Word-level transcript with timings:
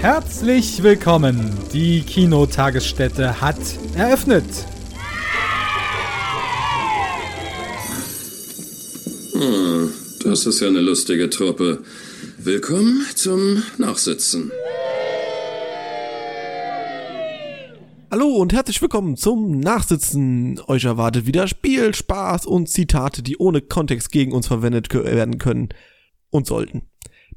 Herzlich 0.00 0.82
willkommen. 0.82 1.52
Die 1.74 2.00
Kinotagesstätte 2.00 3.38
hat 3.42 3.58
eröffnet. 3.94 4.46
Hm, 9.34 9.90
das 10.24 10.46
ist 10.46 10.60
ja 10.60 10.68
eine 10.68 10.80
lustige 10.80 11.28
Truppe. 11.28 11.82
Willkommen 12.38 13.04
zum 13.14 13.62
Nachsitzen. 13.76 14.50
Hallo 18.10 18.36
und 18.36 18.54
herzlich 18.54 18.80
willkommen 18.80 19.18
zum 19.18 19.60
Nachsitzen. 19.60 20.62
Euch 20.66 20.84
erwartet 20.86 21.26
wieder 21.26 21.46
Spiel, 21.46 21.94
Spaß 21.94 22.46
und 22.46 22.70
Zitate, 22.70 23.22
die 23.22 23.36
ohne 23.36 23.60
Kontext 23.60 24.10
gegen 24.10 24.32
uns 24.32 24.46
verwendet 24.46 24.94
werden 24.94 25.36
können 25.36 25.68
und 26.30 26.46
sollten. 26.46 26.89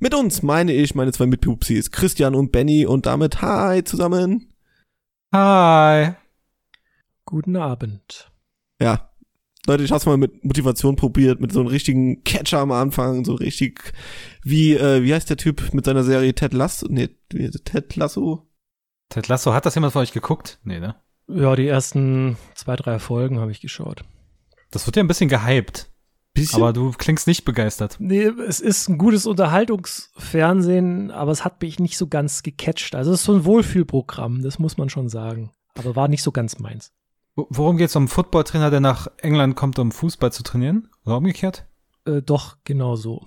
Mit 0.03 0.13
uns 0.13 0.43
meine 0.43 0.73
ich 0.73 0.95
meine 0.95 1.13
zwei 1.13 1.27
Mitpupsis, 1.27 1.89
Christian 1.89 2.35
und 2.35 2.51
Benny 2.51 2.85
und 2.85 3.05
damit 3.05 3.41
Hi 3.41 3.85
zusammen. 3.85 4.53
Hi. 5.33 6.15
Guten 7.23 7.55
Abend. 7.55 8.29
Ja. 8.81 9.11
Leute, 9.65 9.85
ich 9.85 9.93
hab's 9.93 10.05
mal 10.05 10.17
mit 10.17 10.43
Motivation 10.43 10.97
probiert, 10.97 11.39
mit 11.39 11.53
so 11.53 11.61
einem 11.61 11.69
richtigen 11.69 12.21
Catcher 12.25 12.59
am 12.59 12.73
Anfang, 12.73 13.23
so 13.23 13.35
richtig 13.35 13.93
wie, 14.43 14.73
äh, 14.73 15.03
wie 15.03 15.13
heißt 15.13 15.29
der 15.29 15.37
Typ 15.37 15.73
mit 15.73 15.85
seiner 15.85 16.03
Serie 16.03 16.35
Ted 16.35 16.51
Lasso? 16.51 16.85
Nee, 16.89 17.07
Ted 17.63 17.95
Lasso? 17.95 18.45
Ted 19.07 19.29
Lasso, 19.29 19.53
hat 19.53 19.65
das 19.65 19.75
jemand 19.75 19.93
von 19.93 20.01
euch 20.01 20.11
geguckt? 20.11 20.59
Nee, 20.65 20.81
ne? 20.81 20.97
Ja, 21.29 21.55
die 21.55 21.67
ersten 21.67 22.35
zwei, 22.55 22.75
drei 22.75 22.99
Folgen 22.99 23.39
habe 23.39 23.51
ich 23.51 23.61
geschaut. 23.61 24.03
Das 24.69 24.85
wird 24.85 24.97
ja 24.97 25.01
ein 25.01 25.07
bisschen 25.07 25.29
gehypt. 25.29 25.92
Bisschen? 26.33 26.61
Aber 26.61 26.73
du 26.73 26.91
klingst 26.91 27.27
nicht 27.27 27.45
begeistert. 27.45 27.97
Nee, 27.99 28.23
es 28.47 28.59
ist 28.59 28.89
ein 28.89 28.97
gutes 28.97 29.27
Unterhaltungsfernsehen, 29.27 31.11
aber 31.11 31.31
es 31.31 31.45
hat 31.45 31.61
mich 31.61 31.79
nicht 31.79 31.97
so 31.97 32.07
ganz 32.07 32.41
gecatcht. 32.41 32.95
Also 32.95 33.11
es 33.11 33.19
ist 33.19 33.25
so 33.25 33.33
ein 33.33 33.45
Wohlfühlprogramm, 33.45 34.41
das 34.41 34.57
muss 34.57 34.77
man 34.77 34.89
schon 34.89 35.09
sagen. 35.09 35.51
Aber 35.77 35.95
war 35.95 36.07
nicht 36.07 36.23
so 36.23 36.31
ganz 36.31 36.57
meins. 36.59 36.91
Worum 37.35 37.77
geht 37.77 37.89
es 37.89 37.95
um 37.95 38.03
einen 38.03 38.07
Footballtrainer, 38.09 38.69
der 38.69 38.79
nach 38.79 39.07
England 39.17 39.55
kommt, 39.55 39.79
um 39.79 39.91
Fußball 39.91 40.31
zu 40.31 40.43
trainieren? 40.43 40.89
Oder 41.05 41.17
umgekehrt? 41.17 41.65
Äh, 42.05 42.21
doch, 42.21 42.57
genau 42.63 42.95
so. 42.95 43.25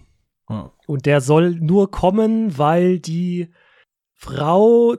Oh. 0.48 0.70
Und 0.86 1.06
der 1.06 1.20
soll 1.20 1.56
nur 1.56 1.90
kommen, 1.90 2.56
weil 2.56 3.00
die 3.00 3.52
Frau 4.14 4.96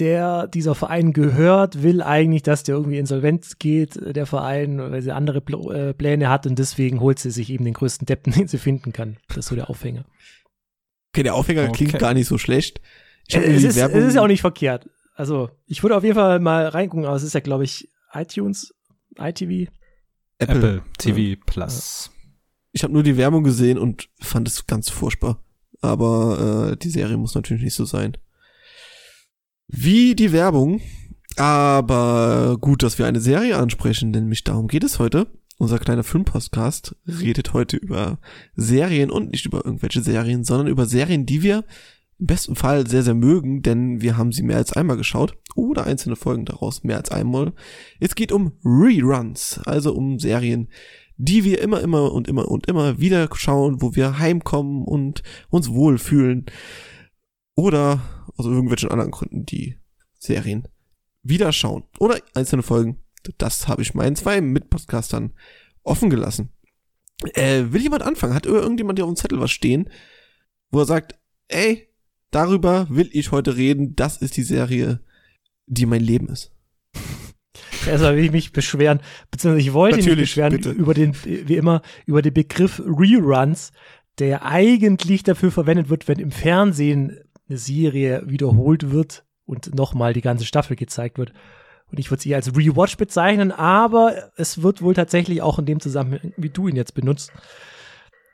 der 0.00 0.46
dieser 0.48 0.74
Verein 0.74 1.12
gehört, 1.12 1.82
will 1.82 2.02
eigentlich, 2.02 2.42
dass 2.42 2.62
der 2.62 2.74
irgendwie 2.74 2.98
insolvent 2.98 3.58
geht, 3.58 3.98
der 4.16 4.26
Verein, 4.26 4.78
weil 4.78 5.02
sie 5.02 5.12
andere 5.12 5.38
äh, 5.38 5.92
Pläne 5.92 6.28
hat 6.28 6.46
und 6.46 6.58
deswegen 6.58 7.00
holt 7.00 7.18
sie 7.18 7.30
sich 7.30 7.50
eben 7.50 7.64
den 7.64 7.74
größten 7.74 8.06
Deppen, 8.06 8.32
den 8.36 8.48
sie 8.48 8.58
finden 8.58 8.92
kann. 8.92 9.18
Das 9.28 9.38
ist 9.38 9.46
so 9.46 9.54
der 9.54 9.70
Aufhänger. 9.70 10.04
Okay, 11.12 11.22
der 11.22 11.34
Aufhänger 11.34 11.64
okay. 11.64 11.72
klingt 11.72 11.98
gar 11.98 12.14
nicht 12.14 12.26
so 12.26 12.38
schlecht. 12.38 12.80
Äh, 13.30 13.38
es, 13.40 13.62
ist, 13.62 13.76
es 13.76 14.04
ist 14.04 14.14
ja 14.14 14.22
auch 14.22 14.26
nicht 14.26 14.40
verkehrt. 14.40 14.88
Also, 15.14 15.50
ich 15.66 15.82
würde 15.82 15.96
auf 15.96 16.02
jeden 16.02 16.14
Fall 16.14 16.40
mal 16.40 16.66
reingucken, 16.66 17.04
aber 17.04 17.16
es 17.16 17.22
ist 17.22 17.34
ja, 17.34 17.40
glaube 17.40 17.64
ich, 17.64 17.90
iTunes, 18.12 18.74
iTV. 19.18 19.70
Apple, 20.38 20.56
Apple 20.56 20.82
TV 20.96 21.18
ja. 21.18 21.36
Plus. 21.44 22.10
Ich 22.72 22.82
habe 22.82 22.92
nur 22.92 23.02
die 23.02 23.16
Werbung 23.16 23.44
gesehen 23.44 23.78
und 23.78 24.08
fand 24.20 24.48
es 24.48 24.66
ganz 24.66 24.88
furchtbar. 24.88 25.44
Aber 25.82 26.70
äh, 26.72 26.76
die 26.76 26.90
Serie 26.90 27.16
muss 27.16 27.34
natürlich 27.34 27.62
nicht 27.62 27.74
so 27.74 27.84
sein. 27.84 28.16
Wie 29.72 30.16
die 30.16 30.32
Werbung. 30.32 30.80
Aber 31.36 32.58
gut, 32.60 32.82
dass 32.82 32.98
wir 32.98 33.06
eine 33.06 33.20
Serie 33.20 33.56
ansprechen, 33.56 34.12
denn 34.12 34.26
mich 34.26 34.42
darum 34.42 34.66
geht 34.66 34.82
es 34.82 34.98
heute. 34.98 35.28
Unser 35.58 35.78
kleiner 35.78 36.02
Filmpostcast 36.02 36.96
redet 37.06 37.52
heute 37.52 37.76
über 37.76 38.18
Serien 38.56 39.10
und 39.10 39.30
nicht 39.30 39.46
über 39.46 39.64
irgendwelche 39.64 40.02
Serien, 40.02 40.42
sondern 40.42 40.66
über 40.66 40.86
Serien, 40.86 41.24
die 41.24 41.42
wir 41.42 41.64
im 42.18 42.26
besten 42.26 42.56
Fall 42.56 42.86
sehr, 42.86 43.04
sehr 43.04 43.14
mögen, 43.14 43.62
denn 43.62 44.02
wir 44.02 44.16
haben 44.16 44.32
sie 44.32 44.42
mehr 44.42 44.56
als 44.56 44.72
einmal 44.72 44.96
geschaut 44.96 45.34
oder 45.54 45.86
einzelne 45.86 46.16
Folgen 46.16 46.46
daraus 46.46 46.82
mehr 46.82 46.96
als 46.96 47.10
einmal. 47.10 47.52
Es 48.00 48.14
geht 48.14 48.32
um 48.32 48.52
Reruns, 48.64 49.60
also 49.64 49.94
um 49.94 50.18
Serien, 50.18 50.68
die 51.16 51.44
wir 51.44 51.60
immer, 51.60 51.80
immer 51.80 52.12
und 52.12 52.26
immer 52.26 52.48
und 52.48 52.66
immer 52.66 52.98
wieder 52.98 53.28
schauen, 53.34 53.80
wo 53.80 53.94
wir 53.94 54.18
heimkommen 54.18 54.82
und 54.84 55.22
uns 55.48 55.70
wohlfühlen 55.70 56.46
oder 57.60 58.00
aus 58.36 58.46
irgendwelchen 58.46 58.90
anderen 58.90 59.10
Gründen 59.10 59.44
die 59.44 59.76
Serien 60.18 60.66
wieder 61.22 61.52
schauen 61.52 61.84
oder 61.98 62.18
einzelne 62.34 62.62
Folgen. 62.62 62.96
Das 63.36 63.68
habe 63.68 63.82
ich 63.82 63.92
meinen 63.92 64.16
zwei 64.16 64.40
Mitpodcastern 64.40 65.34
offen 65.82 66.08
gelassen. 66.08 66.48
Äh, 67.34 67.64
will 67.68 67.82
jemand 67.82 68.02
anfangen? 68.02 68.34
Hat 68.34 68.46
irgendjemand 68.46 68.98
hier 68.98 69.04
auf 69.04 69.12
dem 69.12 69.16
Zettel 69.16 69.40
was 69.40 69.50
stehen, 69.50 69.90
wo 70.70 70.78
er 70.80 70.86
sagt, 70.86 71.18
ey, 71.48 71.88
darüber 72.30 72.86
will 72.88 73.10
ich 73.12 73.30
heute 73.30 73.56
reden. 73.56 73.94
Das 73.94 74.16
ist 74.16 74.38
die 74.38 74.42
Serie, 74.42 75.00
die 75.66 75.84
mein 75.84 76.00
Leben 76.00 76.28
ist. 76.28 76.52
Erstmal 77.86 78.16
will 78.16 78.24
ich 78.24 78.32
mich 78.32 78.52
beschweren, 78.52 79.00
beziehungsweise 79.30 79.68
ich 79.68 79.74
wollte 79.74 79.98
Natürlich, 79.98 80.16
mich 80.16 80.28
beschweren 80.28 80.52
bitte. 80.52 80.70
über 80.70 80.94
den, 80.94 81.14
wie 81.24 81.56
immer, 81.56 81.82
über 82.06 82.22
den 82.22 82.32
Begriff 82.32 82.80
Reruns, 82.86 83.72
der 84.18 84.46
eigentlich 84.46 85.24
dafür 85.24 85.50
verwendet 85.50 85.90
wird, 85.90 86.08
wenn 86.08 86.18
im 86.18 86.30
Fernsehen 86.30 87.18
eine 87.50 87.58
Serie 87.58 88.22
wiederholt 88.26 88.90
wird 88.90 89.24
und 89.44 89.74
nochmal 89.74 90.14
die 90.14 90.20
ganze 90.20 90.46
Staffel 90.46 90.76
gezeigt 90.76 91.18
wird. 91.18 91.32
Und 91.90 91.98
ich 91.98 92.10
würde 92.10 92.20
es 92.20 92.26
eher 92.26 92.36
als 92.36 92.56
Rewatch 92.56 92.96
bezeichnen, 92.96 93.50
aber 93.50 94.30
es 94.36 94.62
wird 94.62 94.80
wohl 94.80 94.94
tatsächlich 94.94 95.42
auch 95.42 95.58
in 95.58 95.66
dem 95.66 95.80
Zusammenhang, 95.80 96.32
wie 96.36 96.50
du 96.50 96.68
ihn 96.68 96.76
jetzt 96.76 96.94
benutzt, 96.94 97.32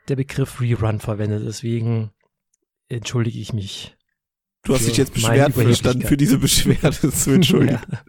der 0.07 0.15
Begriff 0.15 0.61
Rerun 0.61 0.99
verwendet. 0.99 1.43
Deswegen 1.45 2.11
entschuldige 2.87 3.39
ich 3.39 3.53
mich. 3.53 3.97
Du 4.63 4.75
hast 4.75 4.87
dich 4.87 4.97
jetzt 4.97 5.13
beschwert 5.13 5.53
verstanden 5.53 6.03
für 6.03 6.17
diese 6.17 6.37
Beschwerde 6.37 7.11
zu 7.11 7.31
entschuldigen. 7.31 7.81
ja. 7.91 8.01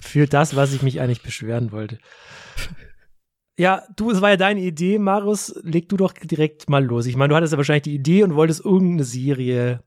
Für 0.00 0.26
das, 0.26 0.56
was 0.56 0.72
ich 0.72 0.82
mich 0.82 1.00
eigentlich 1.00 1.22
beschweren 1.22 1.70
wollte. 1.70 1.98
Ja, 3.58 3.84
du, 3.96 4.10
es 4.10 4.20
war 4.20 4.30
ja 4.30 4.36
deine 4.36 4.60
Idee, 4.60 4.98
Marius. 4.98 5.58
Leg 5.62 5.88
du 5.88 5.96
doch 5.96 6.12
direkt 6.12 6.68
mal 6.68 6.84
los. 6.84 7.06
Ich 7.06 7.16
meine, 7.16 7.30
du 7.30 7.36
hattest 7.36 7.52
ja 7.52 7.56
wahrscheinlich 7.56 7.84
die 7.84 7.94
Idee 7.94 8.22
und 8.22 8.34
wolltest 8.34 8.64
irgendeine 8.64 9.04
Serie 9.04 9.82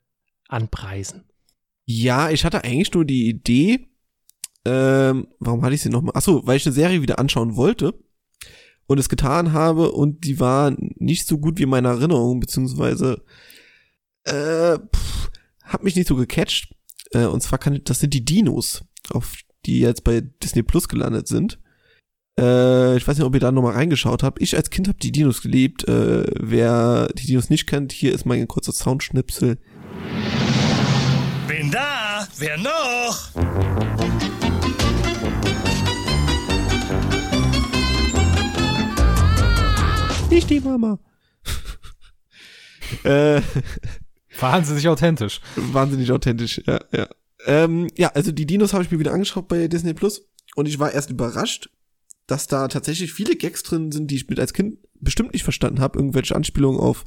anpreisen. 0.50 1.24
Ja, 1.86 2.30
ich 2.30 2.44
hatte 2.44 2.64
eigentlich 2.64 2.94
nur 2.94 3.06
die 3.06 3.30
Idee, 3.30 3.88
ähm, 4.66 5.28
warum 5.40 5.64
hatte 5.64 5.76
ich 5.76 5.82
sie 5.82 5.90
nochmal? 5.90 6.16
Achso, 6.16 6.46
weil 6.46 6.58
ich 6.58 6.66
eine 6.66 6.74
Serie 6.74 7.02
wieder 7.02 7.18
anschauen 7.18 7.56
wollte 7.56 7.94
und 8.88 9.00
es 9.00 9.10
getan 9.10 9.54
habe 9.54 9.92
und 9.92 10.26
die 10.26 10.40
war 10.40 10.76
nicht 10.78 11.28
so 11.28 11.38
gut 11.38 11.58
wie 11.60 11.66
meine 11.66 11.88
Erinnerung, 11.88 12.40
beziehungsweise 12.40 13.24
äh, 14.26 14.78
pff, 14.78 15.32
hat 15.64 15.84
mich 15.84 15.96
nicht 15.96 16.08
so 16.08 16.16
gecatcht. 16.16 16.76
Äh, 17.12 17.26
und 17.26 17.42
zwar 17.42 17.58
kann 17.58 17.80
das 17.84 18.00
sind 18.00 18.14
die 18.14 18.26
Dinos, 18.26 18.84
auf 19.12 19.38
die 19.66 19.80
jetzt 19.80 20.04
bei 20.04 20.22
Disney 20.22 20.64
Plus 20.64 20.88
gelandet 20.88 21.28
sind. 21.28 21.60
Äh, 22.40 22.98
ich 22.98 23.08
weiß 23.08 23.18
nicht, 23.18 23.26
ob 23.26 23.34
ihr 23.34 23.40
da 23.40 23.52
nochmal 23.52 23.74
reingeschaut 23.74 24.24
habt. 24.24 24.42
Ich 24.42 24.56
als 24.56 24.70
Kind 24.70 24.88
habe 24.88 25.00
die 25.00 25.12
Dinos 25.12 25.42
geliebt. 25.42 25.88
Äh, 25.88 26.26
wer 26.40 27.08
die 27.14 27.28
Dinos 27.28 27.50
nicht 27.50 27.66
kennt, 27.66 27.92
hier 27.92 28.14
ist 28.14 28.26
mein 28.26 28.48
kurzer 28.48 28.72
Soundschnipsel. 28.72 29.58
Wer 32.42 32.58
noch? 32.58 33.32
Nicht 40.30 40.50
die 40.50 40.62
Mama. 40.62 41.00
äh, 43.04 43.42
wahnsinnig 44.40 44.88
authentisch. 44.88 45.42
Wahnsinnig 45.58 46.10
authentisch, 46.14 46.62
ja, 46.66 46.80
ja. 46.94 47.10
Ähm, 47.46 47.90
ja, 47.98 48.08
also 48.14 48.32
die 48.32 48.46
Dinos 48.46 48.72
habe 48.72 48.86
ich 48.86 48.92
mir 48.92 49.00
wieder 49.00 49.12
angeschaut 49.12 49.50
bei 49.50 49.68
Disney 49.68 49.94
Plus 49.94 50.26
und 50.56 50.66
ich 50.66 50.80
war 50.80 50.94
erst 50.94 51.10
überrascht, 51.10 51.70
dass 52.26 52.48
da 52.48 52.70
tatsächlich 52.70 53.12
viele 53.12 53.36
Gags 53.36 53.64
drin 53.64 53.92
sind, 53.92 54.12
die 54.12 54.16
ich 54.16 54.30
mit 54.30 54.40
als 54.40 54.54
Kind 54.54 54.78
bestimmt 55.02 55.34
nicht 55.34 55.44
verstanden 55.44 55.82
habe. 55.82 56.00
Irgendwelche 56.00 56.38
Anspielungen 56.38 56.80
auf 56.80 57.04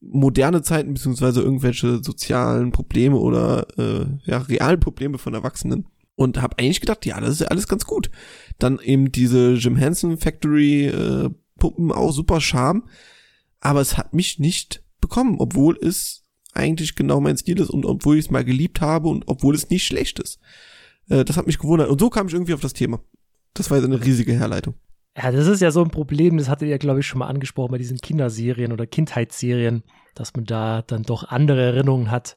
moderne 0.00 0.62
Zeiten 0.62 0.94
beziehungsweise 0.94 1.40
irgendwelche 1.40 2.02
sozialen 2.02 2.72
Probleme 2.72 3.16
oder 3.16 3.66
äh, 3.78 4.06
ja 4.24 4.38
realen 4.38 4.80
Probleme 4.80 5.18
von 5.18 5.34
Erwachsenen 5.34 5.86
und 6.14 6.40
habe 6.40 6.58
eigentlich 6.58 6.80
gedacht, 6.80 7.06
ja, 7.06 7.20
das 7.20 7.30
ist 7.30 7.40
ja 7.40 7.46
alles 7.48 7.68
ganz 7.68 7.84
gut. 7.84 8.10
Dann 8.58 8.78
eben 8.78 9.12
diese 9.12 9.52
Jim 9.54 9.76
Henson 9.76 10.16
Factory 10.16 10.86
äh, 10.86 11.30
Puppen 11.58 11.92
auch 11.92 12.12
super 12.12 12.40
Charme, 12.40 12.84
aber 13.60 13.80
es 13.80 13.96
hat 13.96 14.14
mich 14.14 14.38
nicht 14.38 14.82
bekommen, 15.00 15.36
obwohl 15.38 15.78
es 15.80 16.24
eigentlich 16.54 16.96
genau 16.96 17.20
mein 17.20 17.36
Stil 17.36 17.60
ist 17.60 17.70
und 17.70 17.84
obwohl 17.84 18.16
ich 18.16 18.26
es 18.26 18.30
mal 18.30 18.44
geliebt 18.44 18.80
habe 18.80 19.08
und 19.08 19.24
obwohl 19.26 19.54
es 19.54 19.68
nicht 19.68 19.84
schlecht 19.84 20.18
ist. 20.18 20.40
Äh, 21.08 21.24
das 21.24 21.36
hat 21.36 21.46
mich 21.46 21.58
gewundert 21.58 21.90
und 21.90 22.00
so 22.00 22.10
kam 22.10 22.28
ich 22.28 22.32
irgendwie 22.32 22.54
auf 22.54 22.60
das 22.60 22.72
Thema. 22.72 23.00
Das 23.54 23.70
war 23.70 23.78
jetzt 23.78 23.86
eine 23.86 24.04
riesige 24.04 24.32
Herleitung. 24.32 24.74
Ja, 25.16 25.32
das 25.32 25.46
ist 25.46 25.62
ja 25.62 25.70
so 25.70 25.82
ein 25.82 25.90
Problem, 25.90 26.36
das 26.36 26.48
hattet 26.48 26.68
ihr, 26.68 26.78
glaube 26.78 27.00
ich, 27.00 27.06
schon 27.06 27.20
mal 27.20 27.28
angesprochen 27.28 27.72
bei 27.72 27.78
diesen 27.78 27.98
Kinderserien 27.98 28.72
oder 28.72 28.86
Kindheitsserien, 28.86 29.82
dass 30.14 30.34
man 30.34 30.44
da 30.44 30.82
dann 30.82 31.04
doch 31.04 31.24
andere 31.24 31.62
Erinnerungen 31.62 32.10
hat 32.10 32.36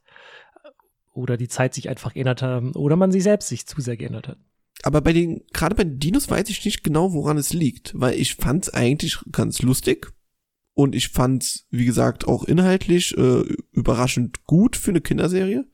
oder 1.13 1.35
die 1.35 1.49
Zeit 1.49 1.73
sich 1.73 1.89
einfach 1.89 2.13
geändert 2.13 2.41
hat 2.41 2.75
oder 2.75 2.95
man 2.95 3.11
sich 3.11 3.23
selbst 3.23 3.49
sich 3.49 3.67
zu 3.67 3.81
sehr 3.81 3.97
geändert 3.97 4.29
hat. 4.29 4.37
Aber 4.83 5.01
bei 5.01 5.11
den, 5.11 5.43
gerade 5.51 5.75
bei 5.75 5.83
den 5.83 5.99
Dinos 5.99 6.29
weiß 6.29 6.49
ich 6.49 6.63
nicht 6.63 6.85
genau, 6.85 7.11
woran 7.11 7.37
es 7.37 7.51
liegt, 7.51 7.91
weil 7.95 8.17
ich 8.17 8.35
fand 8.35 8.63
es 8.63 8.73
eigentlich 8.73 9.19
ganz 9.29 9.61
lustig 9.61 10.13
und 10.73 10.95
ich 10.95 11.09
fand 11.09 11.43
es, 11.43 11.67
wie 11.69 11.83
gesagt, 11.83 12.29
auch 12.29 12.45
inhaltlich 12.45 13.17
äh, 13.17 13.43
überraschend 13.73 14.45
gut 14.45 14.77
für 14.77 14.91
eine 14.91 15.01
Kinderserie. 15.01 15.65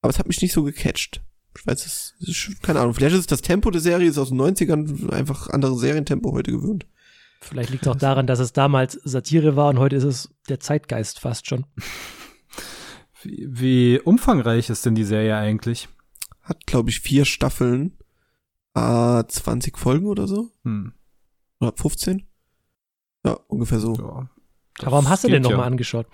aber 0.00 0.10
es 0.10 0.18
hat 0.18 0.28
mich 0.28 0.40
nicht 0.40 0.52
so 0.52 0.62
gecatcht. 0.62 1.20
Ich 1.58 1.66
weiß, 1.66 1.86
es 1.86 2.14
ist, 2.20 2.62
keine 2.62 2.80
Ahnung, 2.80 2.94
vielleicht 2.94 3.14
ist 3.14 3.20
es 3.20 3.26
das 3.26 3.42
Tempo 3.42 3.70
der 3.70 3.80
Serie, 3.80 4.08
ist 4.08 4.18
aus 4.18 4.28
den 4.28 4.40
90ern 4.40 5.10
einfach 5.10 5.48
andere 5.48 5.76
Serientempo 5.76 6.32
heute 6.32 6.52
gewöhnt. 6.52 6.86
Vielleicht 7.40 7.70
liegt 7.70 7.84
es 7.84 7.88
auch 7.88 7.96
daran, 7.96 8.26
dass 8.26 8.38
es 8.38 8.52
damals 8.52 8.94
Satire 9.04 9.56
war 9.56 9.68
und 9.68 9.78
heute 9.78 9.96
ist 9.96 10.04
es 10.04 10.34
der 10.48 10.60
Zeitgeist 10.60 11.20
fast 11.20 11.46
schon. 11.46 11.66
Wie, 13.22 13.46
wie 13.48 14.00
umfangreich 14.00 14.68
ist 14.68 14.84
denn 14.84 14.94
die 14.94 15.04
Serie 15.04 15.36
eigentlich? 15.36 15.88
Hat, 16.42 16.66
glaube 16.66 16.90
ich, 16.90 17.00
vier 17.00 17.24
Staffeln, 17.24 17.96
äh, 18.74 19.24
20 19.26 19.78
Folgen 19.78 20.06
oder 20.06 20.28
so. 20.28 20.50
Hm. 20.64 20.92
Oder 21.60 21.72
15? 21.74 22.26
Ja, 23.24 23.32
ungefähr 23.48 23.80
so. 23.80 23.94
Ja, 23.94 24.28
Aber 24.82 24.92
warum 24.92 25.08
hast 25.08 25.24
du 25.24 25.28
den 25.28 25.42
nochmal 25.42 25.60
ja. 25.60 25.66
angeschaut? 25.66 26.06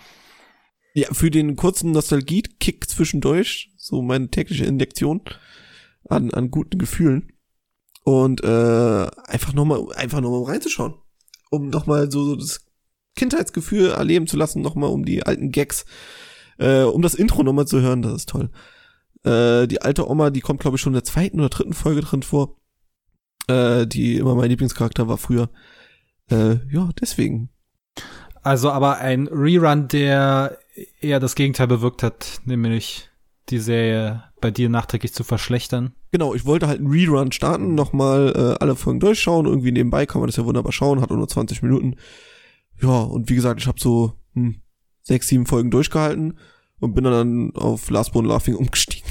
Ja, 0.95 1.09
für 1.13 1.31
den 1.31 1.57
kurzen 1.57 1.91
Nostalgie-Kick 1.91 2.89
zwischendurch, 2.89 3.72
so 3.83 4.01
meine 4.01 4.29
tägliche 4.29 4.65
Injektion 4.65 5.23
an, 6.09 6.31
an 6.31 6.53
guten 6.53 6.79
Gefühlen. 6.79 7.33
Und 8.05 8.43
äh, 8.45 9.07
einfach 9.27 9.53
nochmal, 9.55 9.85
einfach 9.97 10.21
nochmal 10.21 10.45
reinzuschauen. 10.45 10.95
Um 11.51 11.69
nochmal 11.69 12.11
so, 12.11 12.25
so 12.25 12.37
das 12.37 12.65
Kindheitsgefühl 13.17 13.91
erleben 13.91 14.29
zu 14.29 14.37
lassen, 14.37 14.63
nochmal 14.63 14.91
um 14.91 15.05
die 15.05 15.25
alten 15.25 15.51
Gags, 15.51 15.85
äh, 16.59 16.83
um 16.83 17.03
das 17.03 17.15
Intro 17.15 17.43
nochmal 17.43 17.67
zu 17.67 17.81
hören, 17.81 18.03
das 18.03 18.15
ist 18.15 18.29
toll. 18.29 18.51
Äh, 19.25 19.67
die 19.67 19.83
alte 19.83 20.09
Oma, 20.09 20.31
die 20.31 20.41
kommt, 20.41 20.61
glaube 20.61 20.77
ich, 20.77 20.81
schon 20.81 20.93
in 20.93 21.01
der 21.01 21.05
zweiten 21.05 21.41
oder 21.41 21.49
dritten 21.49 21.75
Folge 21.75 22.01
drin 22.03 22.23
vor. 22.23 22.61
Äh, 23.49 23.87
die 23.87 24.17
immer 24.17 24.37
mein 24.37 24.49
Lieblingscharakter 24.49 25.09
war 25.09 25.19
früher. 25.19 25.51
Äh, 26.31 26.59
ja, 26.71 26.91
deswegen. 27.01 27.51
Also 28.43 28.71
aber 28.71 28.99
ein 28.99 29.27
Rerun, 29.27 29.89
der 29.89 30.59
eher 31.01 31.21
das 31.21 31.35
Gegenteil 31.35 31.67
bewirkt 31.67 32.03
hat, 32.03 32.41
nämlich 32.45 33.12
die 33.49 33.59
Serie 33.59 34.25
bei 34.41 34.51
dir 34.51 34.69
nachträglich 34.69 35.13
zu 35.13 35.25
verschlechtern. 35.25 35.95
Genau, 36.11 36.35
ich 36.35 36.45
wollte 36.45 36.69
halt 36.69 36.79
einen 36.79 36.91
Rerun 36.91 37.33
starten, 37.33 37.75
nochmal 37.75 38.33
äh, 38.37 38.63
alle 38.63 38.77
Folgen 38.77 39.01
durchschauen. 39.01 39.47
Irgendwie 39.47 39.73
nebenbei 39.73 40.07
kann 40.07 40.21
man 40.21 40.29
das 40.29 40.37
ja 40.37 40.45
wunderbar 40.45 40.73
schauen, 40.73 41.01
hat 41.01 41.11
nur 41.11 41.29
20 41.29 41.63
Minuten. 41.63 41.97
Ja, 42.81 43.01
und 43.01 43.31
wie 43.31 43.35
gesagt, 43.35 43.61
ich 43.61 43.67
habe 43.67 43.81
so 43.81 44.15
hm, 44.35 44.61
sechs, 45.03 45.29
sieben 45.29 45.47
Folgen 45.47 45.71
durchgehalten 45.71 46.39
und 46.81 46.95
bin 46.95 47.05
dann 47.05 47.55
auf 47.55 47.89
Last 47.91 48.13
Bone 48.13 48.29
Laughing 48.29 48.55
umgestiegen. 48.57 49.09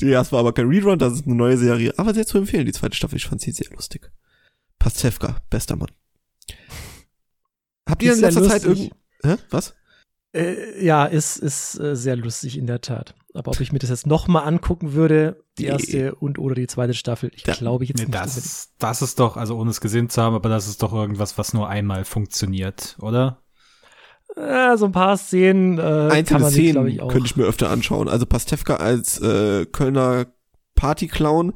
die 0.00 0.08
erste 0.08 0.32
war 0.32 0.40
aber 0.40 0.52
kein 0.52 0.68
Rerun, 0.68 0.98
das 0.98 1.14
ist 1.14 1.26
eine 1.26 1.34
neue 1.34 1.58
Serie, 1.58 1.92
aber 1.98 2.14
sehr 2.14 2.26
zu 2.26 2.38
empfehlen, 2.38 2.66
die 2.66 2.72
zweite 2.72 2.96
Staffel, 2.96 3.16
ich 3.16 3.26
fand 3.26 3.40
sie 3.40 3.52
sehr 3.52 3.70
lustig. 3.70 4.10
Pastewka, 4.78 5.36
bester 5.50 5.76
Mann. 5.76 5.90
Habt 7.88 8.02
ihr 8.02 8.14
in 8.14 8.20
letzter 8.20 8.46
Zeit 8.46 8.64
irgend... 8.64 8.92
Hä? 9.22 9.36
Was? 9.50 9.74
Äh, 10.32 10.84
ja, 10.84 11.06
ist, 11.06 11.36
ist 11.38 11.78
äh, 11.80 11.96
sehr 11.96 12.16
lustig 12.16 12.56
in 12.56 12.66
der 12.66 12.80
Tat. 12.80 13.14
Aber 13.34 13.50
ob 13.50 13.60
ich 13.60 13.72
mir 13.72 13.78
das 13.78 13.90
jetzt 13.90 14.06
nochmal 14.06 14.46
angucken 14.46 14.92
würde, 14.92 15.44
die 15.58 15.66
erste 15.66 16.14
und 16.16 16.38
oder 16.38 16.54
die 16.54 16.66
zweite 16.66 16.94
Staffel, 16.94 17.30
ich 17.34 17.44
glaube 17.44 17.84
jetzt 17.84 17.98
nee, 17.98 18.06
nicht. 18.06 18.14
Das, 18.14 18.70
das 18.78 19.02
ist 19.02 19.20
doch, 19.20 19.36
also 19.36 19.56
ohne 19.56 19.70
es 19.70 19.80
gesehen 19.80 20.08
zu 20.08 20.20
haben, 20.20 20.34
aber 20.34 20.48
das 20.48 20.68
ist 20.68 20.82
doch 20.82 20.92
irgendwas, 20.92 21.38
was 21.38 21.52
nur 21.52 21.68
einmal 21.68 22.04
funktioniert, 22.04 22.96
oder? 23.00 23.42
Äh, 24.36 24.76
so 24.76 24.86
ein 24.86 24.92
paar 24.92 25.16
Szenen 25.16 25.78
äh, 25.78 25.82
Einzelne 25.82 26.24
kann 26.24 26.42
man 26.42 26.50
Szenen 26.50 26.84
sich, 26.86 26.94
ich, 26.94 27.02
auch. 27.02 27.08
könnte 27.08 27.26
ich 27.26 27.36
mir 27.36 27.44
öfter 27.44 27.70
anschauen. 27.70 28.08
Also 28.08 28.26
Pastewka 28.26 28.76
als 28.76 29.20
äh, 29.20 29.66
Kölner 29.66 30.26
Partyclown, 30.74 31.54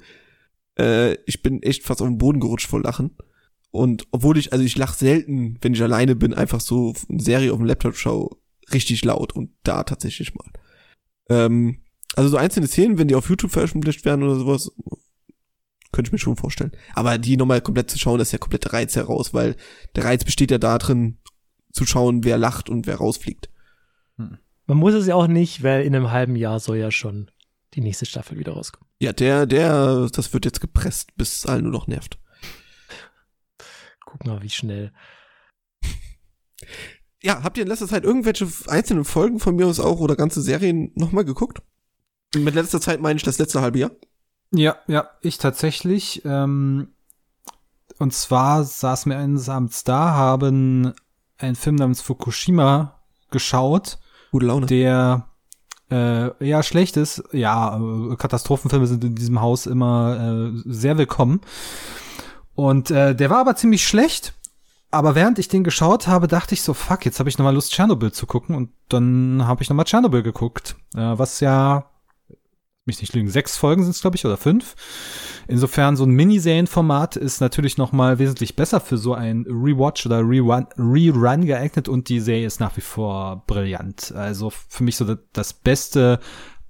äh, 0.78 1.14
ich 1.26 1.42
bin 1.42 1.62
echt 1.62 1.84
fast 1.84 2.02
auf 2.02 2.08
den 2.08 2.18
Boden 2.18 2.40
gerutscht 2.40 2.68
vor 2.68 2.82
Lachen. 2.82 3.16
Und 3.70 4.06
obwohl 4.12 4.38
ich, 4.38 4.52
also 4.52 4.64
ich 4.64 4.76
lache 4.76 4.96
selten, 4.96 5.58
wenn 5.60 5.74
ich 5.74 5.82
alleine 5.82 6.14
bin, 6.14 6.34
einfach 6.34 6.60
so 6.60 6.94
eine 7.08 7.20
Serie 7.20 7.52
auf 7.52 7.58
dem 7.58 7.66
Laptop 7.66 7.96
schaue, 7.96 8.36
richtig 8.72 9.04
laut 9.04 9.32
und 9.32 9.50
da 9.62 9.84
tatsächlich 9.84 10.34
mal. 10.34 10.50
Ähm, 11.28 11.82
also 12.16 12.30
so 12.30 12.36
einzelne 12.36 12.66
Szenen, 12.66 12.98
wenn 12.98 13.08
die 13.08 13.14
auf 13.14 13.28
YouTube 13.28 13.50
veröffentlicht 13.50 14.04
werden 14.04 14.22
oder 14.22 14.36
sowas, 14.36 14.70
könnte 15.92 16.08
ich 16.08 16.12
mir 16.12 16.18
schon 16.18 16.36
vorstellen. 16.36 16.72
Aber 16.94 17.18
die 17.18 17.36
nochmal 17.36 17.60
komplett 17.60 17.90
zu 17.90 17.98
schauen, 17.98 18.20
ist 18.20 18.32
ja 18.32 18.38
komplett 18.38 18.72
Reiz 18.72 18.96
heraus, 18.96 19.34
weil 19.34 19.56
der 19.94 20.04
Reiz 20.04 20.24
besteht 20.24 20.50
ja 20.50 20.58
darin, 20.58 21.18
zu 21.72 21.84
schauen, 21.86 22.24
wer 22.24 22.38
lacht 22.38 22.68
und 22.68 22.86
wer 22.86 22.96
rausfliegt. 22.96 23.50
Hm. 24.16 24.38
Man 24.66 24.78
muss 24.78 24.94
es 24.94 25.06
ja 25.06 25.14
auch 25.14 25.26
nicht, 25.26 25.62
weil 25.62 25.84
in 25.84 25.94
einem 25.94 26.10
halben 26.10 26.36
Jahr 26.36 26.60
soll 26.60 26.78
ja 26.78 26.90
schon 26.90 27.30
die 27.74 27.80
nächste 27.80 28.06
Staffel 28.06 28.38
wieder 28.38 28.52
rauskommen. 28.52 28.88
Ja, 29.00 29.12
der, 29.12 29.46
der, 29.46 30.08
das 30.12 30.32
wird 30.32 30.44
jetzt 30.44 30.60
gepresst, 30.60 31.16
bis 31.16 31.38
es 31.38 31.46
allen 31.46 31.64
nur 31.64 31.72
noch 31.72 31.86
nervt. 31.86 32.18
Guck 34.06 34.24
mal, 34.24 34.42
wie 34.42 34.50
schnell. 34.50 34.92
Ja, 37.24 37.42
habt 37.42 37.56
ihr 37.56 37.62
in 37.62 37.68
letzter 37.68 37.88
Zeit 37.88 38.04
irgendwelche 38.04 38.46
einzelnen 38.66 39.06
Folgen 39.06 39.40
von 39.40 39.56
mir 39.56 39.66
aus 39.66 39.80
auch 39.80 39.98
oder 39.98 40.14
ganze 40.14 40.42
Serien 40.42 40.92
nochmal 40.94 41.24
geguckt? 41.24 41.62
Mit 42.36 42.54
letzter 42.54 42.82
Zeit 42.82 43.00
meine 43.00 43.16
ich 43.16 43.22
das 43.22 43.38
letzte 43.38 43.62
halbe 43.62 43.78
Jahr. 43.78 43.92
Ja, 44.50 44.76
ja, 44.88 45.08
ich 45.22 45.38
tatsächlich. 45.38 46.20
Ähm, 46.26 46.88
und 47.98 48.12
zwar 48.12 48.62
saß 48.62 49.06
mir 49.06 49.16
eines 49.16 49.48
Abends 49.48 49.84
da, 49.84 50.10
haben 50.10 50.92
einen 51.38 51.56
Film 51.56 51.76
namens 51.76 52.02
Fukushima 52.02 53.00
geschaut. 53.30 53.98
Gute 54.30 54.44
Laune. 54.44 54.66
Der 54.66 55.26
äh, 55.90 56.46
ja 56.46 56.62
schlecht 56.62 56.98
ist. 56.98 57.24
Ja, 57.32 57.78
äh, 57.78 58.16
Katastrophenfilme 58.16 58.86
sind 58.86 59.02
in 59.02 59.14
diesem 59.14 59.40
Haus 59.40 59.64
immer 59.64 60.52
äh, 60.52 60.62
sehr 60.66 60.98
willkommen. 60.98 61.40
Und 62.54 62.90
äh, 62.90 63.16
der 63.16 63.30
war 63.30 63.38
aber 63.38 63.56
ziemlich 63.56 63.86
schlecht. 63.86 64.34
Aber 64.94 65.16
während 65.16 65.40
ich 65.40 65.48
den 65.48 65.64
geschaut 65.64 66.06
habe, 66.06 66.28
dachte 66.28 66.54
ich 66.54 66.62
so, 66.62 66.72
fuck, 66.72 67.04
jetzt 67.04 67.18
habe 67.18 67.28
ich 67.28 67.36
nochmal 67.36 67.52
Lust, 67.52 67.72
Tschernobyl 67.72 68.12
zu 68.12 68.26
gucken. 68.26 68.54
Und 68.54 68.70
dann 68.88 69.44
habe 69.44 69.60
ich 69.60 69.68
nochmal 69.68 69.86
Tschernobyl 69.86 70.22
geguckt. 70.22 70.76
Äh, 70.94 71.18
was 71.18 71.40
ja, 71.40 71.90
mich 72.84 73.00
nicht 73.00 73.12
lügen, 73.12 73.28
sechs 73.28 73.56
Folgen 73.56 73.82
sind 73.82 73.90
es, 73.90 74.02
glaube 74.02 74.16
ich, 74.16 74.24
oder 74.24 74.36
fünf. 74.36 74.76
Insofern 75.48 75.96
so 75.96 76.04
ein 76.04 76.10
Miniserienformat 76.10 77.16
ist 77.16 77.40
natürlich 77.40 77.76
nochmal 77.76 78.20
wesentlich 78.20 78.54
besser 78.54 78.78
für 78.78 78.96
so 78.96 79.14
ein 79.14 79.44
Rewatch 79.48 80.06
oder 80.06 80.20
Rerun, 80.20 81.44
geeignet 81.44 81.88
und 81.88 82.08
die 82.08 82.20
Serie 82.20 82.46
ist 82.46 82.60
nach 82.60 82.76
wie 82.76 82.82
vor 82.82 83.42
brillant. 83.48 84.12
Also 84.14 84.50
für 84.50 84.84
mich 84.84 84.96
so 84.96 85.16
das 85.32 85.54
Beste 85.54 86.20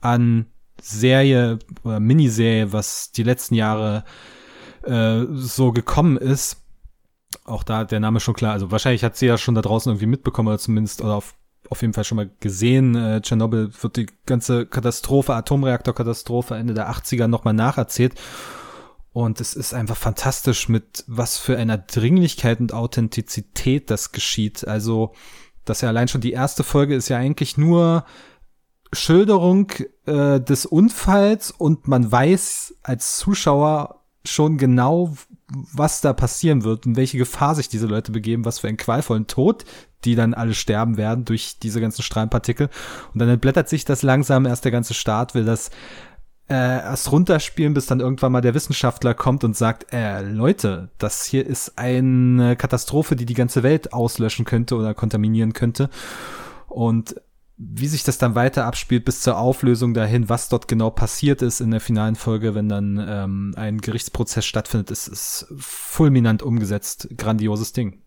an 0.01 0.47
Serie 0.81 1.59
oder 1.83 2.01
Miniserie, 2.01 2.73
was 2.73 3.13
die 3.13 3.23
letzten 3.23 3.55
Jahre 3.55 4.05
äh, 4.83 5.25
so 5.35 5.73
gekommen 5.73 6.17
ist. 6.17 6.64
Auch 7.45 7.63
da 7.63 7.85
der 7.85 8.01
Name 8.01 8.21
schon 8.21 8.35
klar. 8.35 8.53
Also 8.53 8.71
wahrscheinlich 8.71 9.05
hat 9.05 9.17
sie 9.17 9.27
ja 9.27 9.39
schon 9.39 9.55
da 9.55 9.63
draußen 9.63 9.91
irgendwie 9.91 10.07
mitbekommen 10.07 10.49
oder 10.49 10.59
zumindest 10.59 11.03
oder 11.03 11.15
auf, 11.15 11.35
auf 11.69 11.81
jeden 11.83 11.93
Fall 11.95 12.05
schon 12.05 12.17
mal 12.17 12.31
gesehen. 12.41 12.95
Äh, 12.95 13.21
Tschernobyl 13.21 13.71
wird 13.81 13.97
die 13.97 14.07
ganze 14.27 14.67
Katastrophe, 14.67 15.35
Atomreaktorkatastrophe 15.35 16.57
Ende 16.57 16.75
der 16.75 16.91
80er 16.91 17.27
nochmal 17.27 17.55
nacherzählt. 17.55 18.15
Und 19.13 19.41
es 19.41 19.55
ist 19.55 19.75
einfach 19.75 19.97
fantastisch, 19.97 20.69
mit 20.69 21.05
was 21.07 21.39
für 21.39 21.57
einer 21.57 21.79
Dringlichkeit 21.79 22.59
und 22.59 22.73
Authentizität 22.73 23.89
das 23.89 24.11
geschieht. 24.11 24.67
Also, 24.67 25.13
dass 25.65 25.83
ja 25.83 25.89
allein 25.89 26.09
schon 26.09 26.21
die 26.21 26.33
erste 26.33 26.65
Folge 26.65 26.97
ist 26.97 27.09
ja 27.09 27.17
eigentlich 27.17 27.57
nur 27.57 28.05
Schilderung 28.93 29.71
äh, 30.07 30.41
des 30.41 30.67
Unfalls 30.67 31.51
und 31.53 31.87
man 31.87 32.11
weiß 32.11 32.77
als 32.83 33.19
Zuschauer 33.19 34.01
schon 34.25 34.59
genau, 34.59 35.15
was 35.73 36.01
da 36.01 36.13
passieren 36.13 36.65
wird 36.65 36.87
und 36.87 36.97
welche 36.97 37.19
Gefahr 37.19 37.55
sich 37.55 37.69
diese 37.69 37.87
Leute 37.87 38.13
begeben, 38.13 38.45
was 38.45 38.59
für 38.59 38.69
einen 38.69 38.77
qualvollen 38.77 39.27
Tod 39.27 39.65
die 40.05 40.15
dann 40.15 40.35
alle 40.35 40.55
sterben 40.55 40.97
werden 40.97 41.25
durch 41.25 41.59
diese 41.59 41.81
ganzen 41.81 42.03
Strahlenpartikel. 42.03 42.69
Und 43.13 43.21
dann 43.21 43.29
entblättert 43.29 43.69
sich 43.69 43.85
das 43.85 44.03
langsam, 44.03 44.47
erst 44.47 44.65
der 44.65 44.73
ganze 44.73 44.95
Staat 44.95 45.35
will 45.35 45.45
das 45.45 45.71
äh, 46.49 46.55
erst 46.55 47.11
runterspielen, 47.11 47.73
bis 47.73 47.87
dann 47.87 48.01
irgendwann 48.01 48.33
mal 48.33 48.43
der 48.43 48.55
Wissenschaftler 48.55 49.15
kommt 49.15 49.45
und 49.45 49.57
sagt, 49.57 49.93
äh, 49.93 50.21
Leute, 50.21 50.91
das 50.99 51.25
hier 51.25 51.47
ist 51.47 51.79
eine 51.79 52.57
Katastrophe, 52.57 53.17
die 53.17 53.25
die 53.25 53.35
ganze 53.35 53.63
Welt 53.63 53.93
auslöschen 53.95 54.45
könnte 54.45 54.77
oder 54.77 54.93
kontaminieren 54.93 55.55
könnte. 55.55 55.89
Und 56.69 57.15
wie 57.57 57.87
sich 57.87 58.03
das 58.03 58.19
dann 58.19 58.35
weiter 58.35 58.65
abspielt 58.65 59.05
bis 59.05 59.21
zur 59.21 59.39
Auflösung 59.39 59.95
dahin, 59.95 60.29
was 60.29 60.49
dort 60.49 60.67
genau 60.67 60.91
passiert 60.91 61.41
ist 61.41 61.61
in 61.61 61.71
der 61.71 61.81
finalen 61.81 62.17
Folge, 62.17 62.55
wenn 62.55 62.69
dann 62.69 63.05
ähm, 63.07 63.55
ein 63.57 63.81
Gerichtsprozess 63.81 64.45
stattfindet, 64.45 64.91
ist, 64.91 65.07
ist 65.07 65.47
fulminant 65.57 66.43
umgesetzt. 66.43 67.09
Grandioses 67.17 67.73
Ding. 67.73 68.03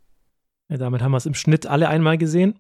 Ja, 0.70 0.78
damit 0.78 1.02
haben 1.02 1.12
wir 1.12 1.18
es 1.18 1.26
im 1.26 1.34
Schnitt 1.34 1.66
alle 1.66 1.88
einmal 1.88 2.18
gesehen, 2.18 2.60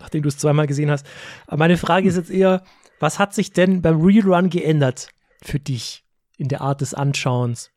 nachdem 0.00 0.22
du 0.22 0.28
es 0.28 0.38
zweimal 0.38 0.66
gesehen 0.66 0.90
hast. 0.90 1.06
Aber 1.46 1.58
meine 1.58 1.76
Frage 1.76 2.08
ist 2.08 2.16
jetzt 2.16 2.30
eher, 2.30 2.64
was 2.98 3.20
hat 3.20 3.32
sich 3.32 3.52
denn 3.52 3.80
beim 3.80 4.00
Rerun 4.00 4.50
geändert 4.50 5.10
für 5.42 5.60
dich 5.60 6.04
in 6.36 6.48
der 6.48 6.62
Art 6.62 6.80
des 6.80 6.94
Anschauens? 6.94 7.70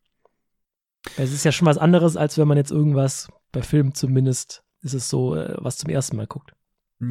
Es 1.18 1.32
ist 1.32 1.46
ja 1.46 1.52
schon 1.52 1.68
was 1.68 1.78
anderes, 1.78 2.18
als 2.18 2.40
wenn 2.40 2.48
man 2.48 2.58
jetzt 2.58 2.72
irgendwas 2.72 3.28
bei 3.52 3.62
Filmen 3.62 3.94
zumindest 3.94 4.64
ist 4.82 4.94
es 4.94 5.10
so, 5.10 5.36
äh, 5.36 5.56
was 5.60 5.78
zum 5.78 5.92
ersten 5.92 6.18
Mal 6.18 6.26
guckt. 6.26 6.54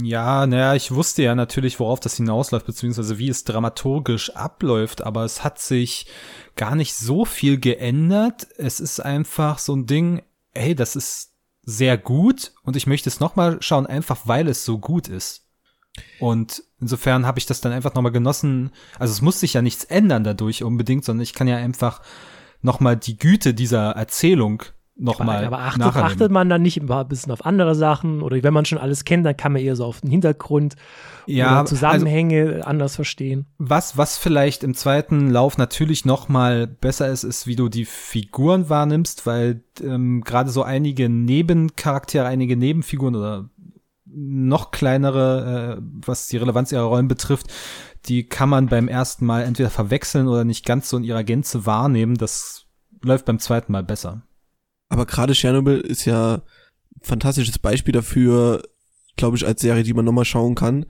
Ja, 0.02 0.47
naja, 0.47 0.75
ich 0.75 0.92
wusste 0.92 1.23
ja 1.23 1.35
natürlich, 1.35 1.80
worauf 1.80 1.99
das 1.99 2.16
hinausläuft, 2.16 2.66
beziehungsweise 2.66 3.18
wie 3.18 3.28
es 3.28 3.42
dramaturgisch 3.42 4.30
abläuft, 4.37 5.02
aber 5.02 5.25
es 5.25 5.42
hat 5.42 5.59
sich 5.59 6.06
gar 6.54 6.76
nicht 6.76 6.94
so 6.94 7.25
viel 7.25 7.59
geändert. 7.59 8.47
Es 8.56 8.78
ist 8.78 9.00
einfach 9.00 9.59
so 9.59 9.75
ein 9.75 9.87
Ding, 9.87 10.23
hey, 10.54 10.76
das 10.76 10.94
ist 10.94 11.32
sehr 11.62 11.99
gut 11.99 12.52
und 12.62 12.76
ich 12.76 12.87
möchte 12.87 13.09
es 13.09 13.18
nochmal 13.18 13.59
schauen, 13.61 13.87
einfach 13.87 14.20
weil 14.26 14.47
es 14.49 14.64
so 14.64 14.78
gut 14.78 15.09
ist. 15.09 15.47
Und 16.20 16.62
Insofern 16.80 17.26
habe 17.26 17.38
ich 17.38 17.47
das 17.47 17.61
dann 17.61 17.73
einfach 17.73 17.94
nochmal 17.94 18.12
genossen. 18.12 18.70
Also 18.99 19.12
es 19.12 19.20
muss 19.20 19.40
sich 19.40 19.52
ja 19.52 19.62
nichts 19.62 19.85
ändern 19.85 20.25
dadurch 20.25 20.64
unbedingt, 20.64 21.04
sondern 21.04 21.23
ich 21.23 21.35
kann 21.35 21.47
ja 21.47 21.56
einfach 21.56 22.00
nochmal 22.62 22.97
die 22.97 23.18
Güte 23.18 23.52
dieser 23.52 23.90
Erzählung 23.90 24.62
nochmal. 25.00 25.45
Aber, 25.45 25.59
aber 25.59 25.66
achtet, 25.66 25.97
achtet 25.97 26.30
man 26.30 26.49
dann 26.49 26.62
nicht 26.62 26.80
ein 26.80 27.09
bisschen 27.09 27.33
auf 27.33 27.45
andere 27.45 27.75
Sachen? 27.75 28.23
Oder 28.23 28.42
wenn 28.42 28.52
man 28.52 28.64
schon 28.64 28.78
alles 28.78 29.04
kennt, 29.04 29.25
dann 29.26 29.37
kann 29.37 29.52
man 29.52 29.62
eher 29.62 29.76
so 29.76 29.85
auf 29.85 30.00
den 30.00 30.11
Hintergrund 30.11 30.76
ja, 31.26 31.61
oder 31.61 31.66
Zusammenhänge 31.66 32.54
also, 32.54 32.64
anders 32.64 32.95
verstehen. 32.95 33.47
Was, 33.59 33.97
was 33.97 34.19
vielleicht 34.19 34.62
im 34.62 34.75
zweiten 34.75 35.30
Lauf 35.30 35.59
natürlich 35.59 36.04
nochmal 36.04 36.66
besser 36.66 37.09
ist, 37.09 37.25
ist, 37.25 37.47
wie 37.47 37.57
du 37.57 37.69
die 37.69 37.85
Figuren 37.85 38.69
wahrnimmst, 38.69 39.26
weil 39.26 39.62
ähm, 39.83 40.23
gerade 40.23 40.50
so 40.50 40.62
einige 40.62 41.09
Nebencharaktere, 41.09 42.26
einige 42.26 42.57
Nebenfiguren 42.57 43.16
oder 43.16 43.49
noch 44.12 44.71
kleinere, 44.73 45.78
äh, 45.78 45.83
was 46.04 46.26
die 46.26 46.37
Relevanz 46.37 46.73
ihrer 46.73 46.83
Rollen 46.83 47.09
betrifft, 47.09 47.47
die 48.07 48.25
kann 48.25 48.49
man 48.49 48.66
beim 48.66 48.88
ersten 48.88 49.25
Mal 49.26 49.42
entweder 49.42 49.71
verwechseln 49.71 50.26
oder 50.26 50.45
nicht 50.45 50.64
ganz 50.66 50.88
so 50.88 50.97
in 50.97 51.04
ihrer 51.04 51.23
Gänze 51.23 51.66
wahrnehmen. 51.66 52.16
Das 52.16 52.66
läuft 53.02 53.26
beim 53.26 53.38
zweiten 53.38 53.73
Mal 53.73 53.85
besser. 53.85 54.23
Aber 54.90 55.06
gerade 55.06 55.35
Chernobyl 55.35 55.80
ist 55.80 56.04
ja 56.04 56.35
ein 56.35 56.42
fantastisches 57.00 57.59
Beispiel 57.59 57.92
dafür, 57.92 58.62
glaube 59.16 59.37
ich, 59.37 59.47
als 59.47 59.62
Serie, 59.62 59.85
die 59.85 59.94
man 59.94 60.04
nochmal 60.04 60.26
schauen 60.26 60.54
kann, 60.54 60.85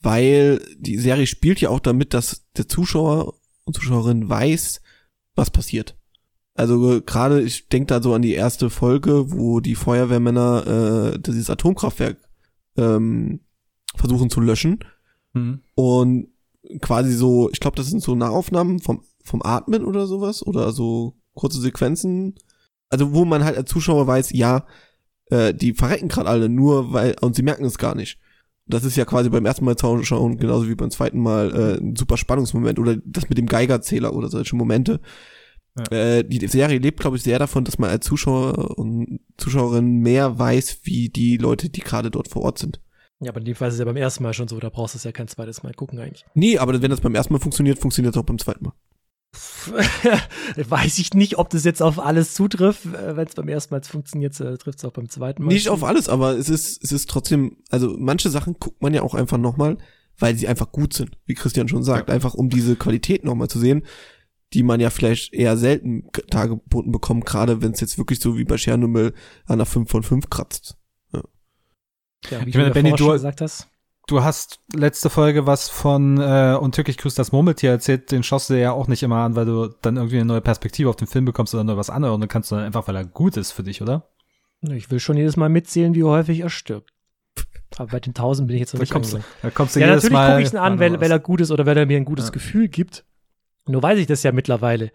weil 0.00 0.60
die 0.78 0.98
Serie 0.98 1.26
spielt 1.26 1.60
ja 1.60 1.70
auch 1.70 1.80
damit, 1.80 2.12
dass 2.12 2.46
der 2.56 2.68
Zuschauer 2.68 3.34
und 3.64 3.74
Zuschauerin 3.74 4.28
weiß, 4.28 4.82
was 5.34 5.50
passiert. 5.50 5.96
Also 6.54 7.00
gerade, 7.00 7.40
ich 7.42 7.68
denke 7.68 7.86
da 7.86 8.02
so 8.02 8.14
an 8.14 8.22
die 8.22 8.34
erste 8.34 8.68
Folge, 8.68 9.30
wo 9.30 9.60
die 9.60 9.76
Feuerwehrmänner 9.76 11.12
äh, 11.14 11.18
dieses 11.20 11.50
Atomkraftwerk 11.50 12.16
ähm, 12.76 13.40
versuchen 13.94 14.30
zu 14.30 14.40
löschen. 14.40 14.80
Mhm. 15.34 15.60
Und 15.76 16.28
quasi 16.80 17.12
so, 17.12 17.48
ich 17.52 17.60
glaube, 17.60 17.76
das 17.76 17.86
sind 17.86 18.02
so 18.02 18.16
Nahaufnahmen 18.16 18.80
vom, 18.80 19.04
vom 19.22 19.42
Atmen 19.42 19.84
oder 19.84 20.08
sowas 20.08 20.44
oder 20.44 20.72
so 20.72 21.14
kurze 21.34 21.60
Sequenzen 21.60 22.34
also 22.90 23.12
wo 23.12 23.24
man 23.24 23.44
halt 23.44 23.56
als 23.56 23.70
Zuschauer 23.70 24.06
weiß, 24.06 24.32
ja, 24.32 24.66
äh, 25.30 25.54
die 25.54 25.74
verrecken 25.74 26.08
gerade 26.08 26.28
alle 26.28 26.48
nur, 26.48 26.92
weil, 26.92 27.16
und 27.20 27.36
sie 27.36 27.42
merken 27.42 27.64
es 27.64 27.78
gar 27.78 27.94
nicht. 27.94 28.18
Das 28.66 28.84
ist 28.84 28.96
ja 28.96 29.04
quasi 29.04 29.30
beim 29.30 29.46
ersten 29.46 29.64
Mal 29.64 29.76
schauen, 29.78 30.36
genauso 30.36 30.68
wie 30.68 30.74
beim 30.74 30.90
zweiten 30.90 31.20
Mal, 31.20 31.54
äh, 31.54 31.80
ein 31.80 31.96
super 31.96 32.16
Spannungsmoment 32.16 32.78
oder 32.78 32.96
das 33.04 33.28
mit 33.28 33.38
dem 33.38 33.46
Geigerzähler 33.46 34.14
oder 34.14 34.28
solche 34.28 34.56
Momente. 34.56 35.00
Ja. 35.90 35.96
Äh, 35.96 36.24
die 36.24 36.46
Serie 36.46 36.78
lebt, 36.78 37.00
glaube 37.00 37.16
ich, 37.16 37.22
sehr 37.22 37.38
davon, 37.38 37.64
dass 37.64 37.78
man 37.78 37.90
als 37.90 38.04
Zuschauer 38.04 38.78
und 38.78 39.20
Zuschauerin 39.36 40.00
mehr 40.00 40.38
weiß, 40.38 40.80
wie 40.82 41.08
die 41.08 41.36
Leute, 41.36 41.70
die 41.70 41.80
gerade 41.80 42.10
dort 42.10 42.28
vor 42.28 42.42
Ort 42.42 42.58
sind. 42.58 42.80
Ja, 43.20 43.30
aber 43.30 43.40
in 43.40 43.46
dem 43.46 43.54
Fall 43.54 43.68
ist 43.68 43.74
es 43.74 43.80
ja 43.80 43.84
beim 43.84 43.96
ersten 43.96 44.22
Mal 44.22 44.32
schon 44.32 44.48
so, 44.48 44.60
da 44.60 44.68
brauchst 44.68 44.94
du 44.94 44.98
es 44.98 45.04
ja 45.04 45.12
kein 45.12 45.28
zweites 45.28 45.62
Mal 45.62 45.74
gucken 45.74 45.98
eigentlich. 45.98 46.24
Nee, 46.34 46.58
aber 46.58 46.80
wenn 46.80 46.90
das 46.90 47.00
beim 47.00 47.14
ersten 47.14 47.32
Mal 47.32 47.40
funktioniert, 47.40 47.78
funktioniert 47.78 48.14
es 48.14 48.20
auch 48.20 48.24
beim 48.24 48.38
zweiten 48.38 48.64
Mal. 48.64 48.72
weiß 50.56 50.98
ich 50.98 51.14
nicht, 51.14 51.38
ob 51.38 51.50
das 51.50 51.64
jetzt 51.64 51.82
auf 51.82 51.98
alles 51.98 52.34
zutrifft. 52.34 52.86
Äh, 52.86 53.16
Wenn 53.16 53.26
es 53.26 53.34
beim 53.34 53.48
ersten 53.48 53.74
Mal 53.74 53.82
funktioniert, 53.82 54.38
äh, 54.40 54.56
trifft 54.58 54.78
es 54.78 54.84
auch 54.84 54.92
beim 54.92 55.08
zweiten 55.08 55.44
Mal. 55.44 55.52
Nicht 55.52 55.68
auf 55.68 55.84
alles, 55.84 56.08
aber 56.08 56.36
es 56.36 56.48
ist, 56.48 56.82
es 56.82 56.92
ist 56.92 57.10
trotzdem, 57.10 57.56
also 57.70 57.96
manche 57.98 58.30
Sachen 58.30 58.54
guckt 58.58 58.82
man 58.82 58.94
ja 58.94 59.02
auch 59.02 59.14
einfach 59.14 59.38
nochmal, 59.38 59.78
weil 60.18 60.36
sie 60.36 60.48
einfach 60.48 60.72
gut 60.72 60.92
sind, 60.94 61.16
wie 61.26 61.34
Christian 61.34 61.68
schon 61.68 61.84
sagt. 61.84 62.08
Ja. 62.08 62.14
Einfach 62.14 62.34
um 62.34 62.48
diese 62.48 62.76
Qualität 62.76 63.24
nochmal 63.24 63.48
zu 63.48 63.58
sehen, 63.58 63.82
die 64.52 64.62
man 64.62 64.80
ja 64.80 64.90
vielleicht 64.90 65.34
eher 65.34 65.56
selten 65.56 66.08
dargeboten 66.28 66.90
bekommt, 66.90 67.26
gerade 67.26 67.60
wenn 67.60 67.72
es 67.72 67.80
jetzt 67.80 67.98
wirklich 67.98 68.20
so 68.20 68.38
wie 68.38 68.44
bei 68.44 68.56
Tschernobyl 68.56 69.12
an 69.46 69.58
der 69.58 69.66
5 69.66 69.90
von 69.90 70.02
5 70.02 70.30
kratzt. 70.30 70.76
Ja, 71.12 71.22
ja 72.30 72.46
wie 72.46 72.50
ich 72.50 72.56
meine, 72.56 72.70
Benny, 72.70 72.92
du 72.92 73.12
gesagt 73.12 73.40
hast 73.40 73.68
du 74.08 74.24
hast 74.24 74.60
letzte 74.74 75.10
Folge 75.10 75.46
was 75.46 75.68
von 75.68 76.18
äh, 76.18 76.56
und 76.60 76.74
türkisch 76.74 76.96
grüßt 76.96 77.18
das 77.18 77.30
Murmeltier 77.30 77.70
erzählt, 77.70 78.10
den 78.10 78.22
schaust 78.22 78.50
du 78.50 78.54
dir 78.54 78.60
ja 78.60 78.72
auch 78.72 78.88
nicht 78.88 79.02
immer 79.02 79.18
an, 79.18 79.36
weil 79.36 79.46
du 79.46 79.68
dann 79.82 79.96
irgendwie 79.96 80.16
eine 80.16 80.24
neue 80.24 80.40
Perspektive 80.40 80.88
auf 80.88 80.96
den 80.96 81.06
Film 81.06 81.24
bekommst 81.24 81.54
oder 81.54 81.62
noch 81.62 81.76
was 81.76 81.90
anderes 81.90 82.14
und 82.14 82.20
dann 82.20 82.28
kannst 82.28 82.50
du 82.50 82.56
dann 82.56 82.64
einfach, 82.64 82.88
weil 82.88 82.96
er 82.96 83.04
gut 83.04 83.36
ist 83.36 83.52
für 83.52 83.62
dich, 83.62 83.80
oder? 83.80 84.08
Ich 84.62 84.90
will 84.90 84.98
schon 84.98 85.16
jedes 85.16 85.36
Mal 85.36 85.48
mitzählen, 85.48 85.94
wie 85.94 86.02
häufig 86.02 86.40
er 86.40 86.50
stirbt. 86.50 86.90
Aber 87.76 87.92
bei 87.92 88.00
den 88.00 88.14
tausend 88.14 88.48
bin 88.48 88.56
ich 88.56 88.60
jetzt 88.60 88.74
noch 88.74 88.78
da 88.78 88.82
nicht 88.82 88.92
kommst, 88.92 89.12
du, 89.12 89.20
da 89.42 89.50
kommst 89.50 89.76
du 89.76 89.80
Ja, 89.80 89.86
jedes 89.86 90.04
natürlich 90.04 90.26
gucke 90.26 90.42
ich 90.42 90.52
ihn 90.52 90.56
an, 90.56 90.80
weil, 90.80 91.00
weil 91.00 91.10
er 91.10 91.20
gut 91.20 91.40
ist 91.40 91.50
oder 91.50 91.66
weil 91.66 91.76
er 91.76 91.86
mir 91.86 91.98
ein 91.98 92.04
gutes 92.04 92.26
ja. 92.26 92.32
Gefühl 92.32 92.68
gibt. 92.68 93.04
Nur 93.66 93.82
weiß 93.82 93.98
ich 93.98 94.06
das 94.06 94.22
ja 94.22 94.32
mittlerweile. 94.32 94.90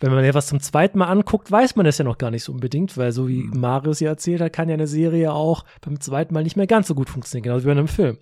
Wenn 0.00 0.12
man 0.12 0.24
ja 0.24 0.34
was 0.34 0.46
zum 0.46 0.60
zweiten 0.60 0.98
Mal 0.98 1.06
anguckt, 1.06 1.50
weiß 1.50 1.74
man 1.74 1.86
das 1.86 1.98
ja 1.98 2.04
noch 2.04 2.18
gar 2.18 2.30
nicht 2.30 2.44
so 2.44 2.52
unbedingt, 2.52 2.96
weil 2.98 3.10
so 3.10 3.26
wie 3.26 3.44
mhm. 3.44 3.58
Marius 3.58 4.00
ja 4.00 4.10
erzählt 4.10 4.42
hat, 4.42 4.52
kann 4.52 4.68
ja 4.68 4.74
eine 4.74 4.86
Serie 4.86 5.32
auch 5.32 5.64
beim 5.80 5.98
zweiten 6.00 6.34
Mal 6.34 6.42
nicht 6.42 6.56
mehr 6.56 6.66
ganz 6.66 6.86
so 6.86 6.94
gut 6.94 7.08
funktionieren, 7.08 7.44
genauso 7.44 7.64
wie 7.64 7.68
bei 7.68 7.72
einem 7.72 7.88
Film. 7.88 8.18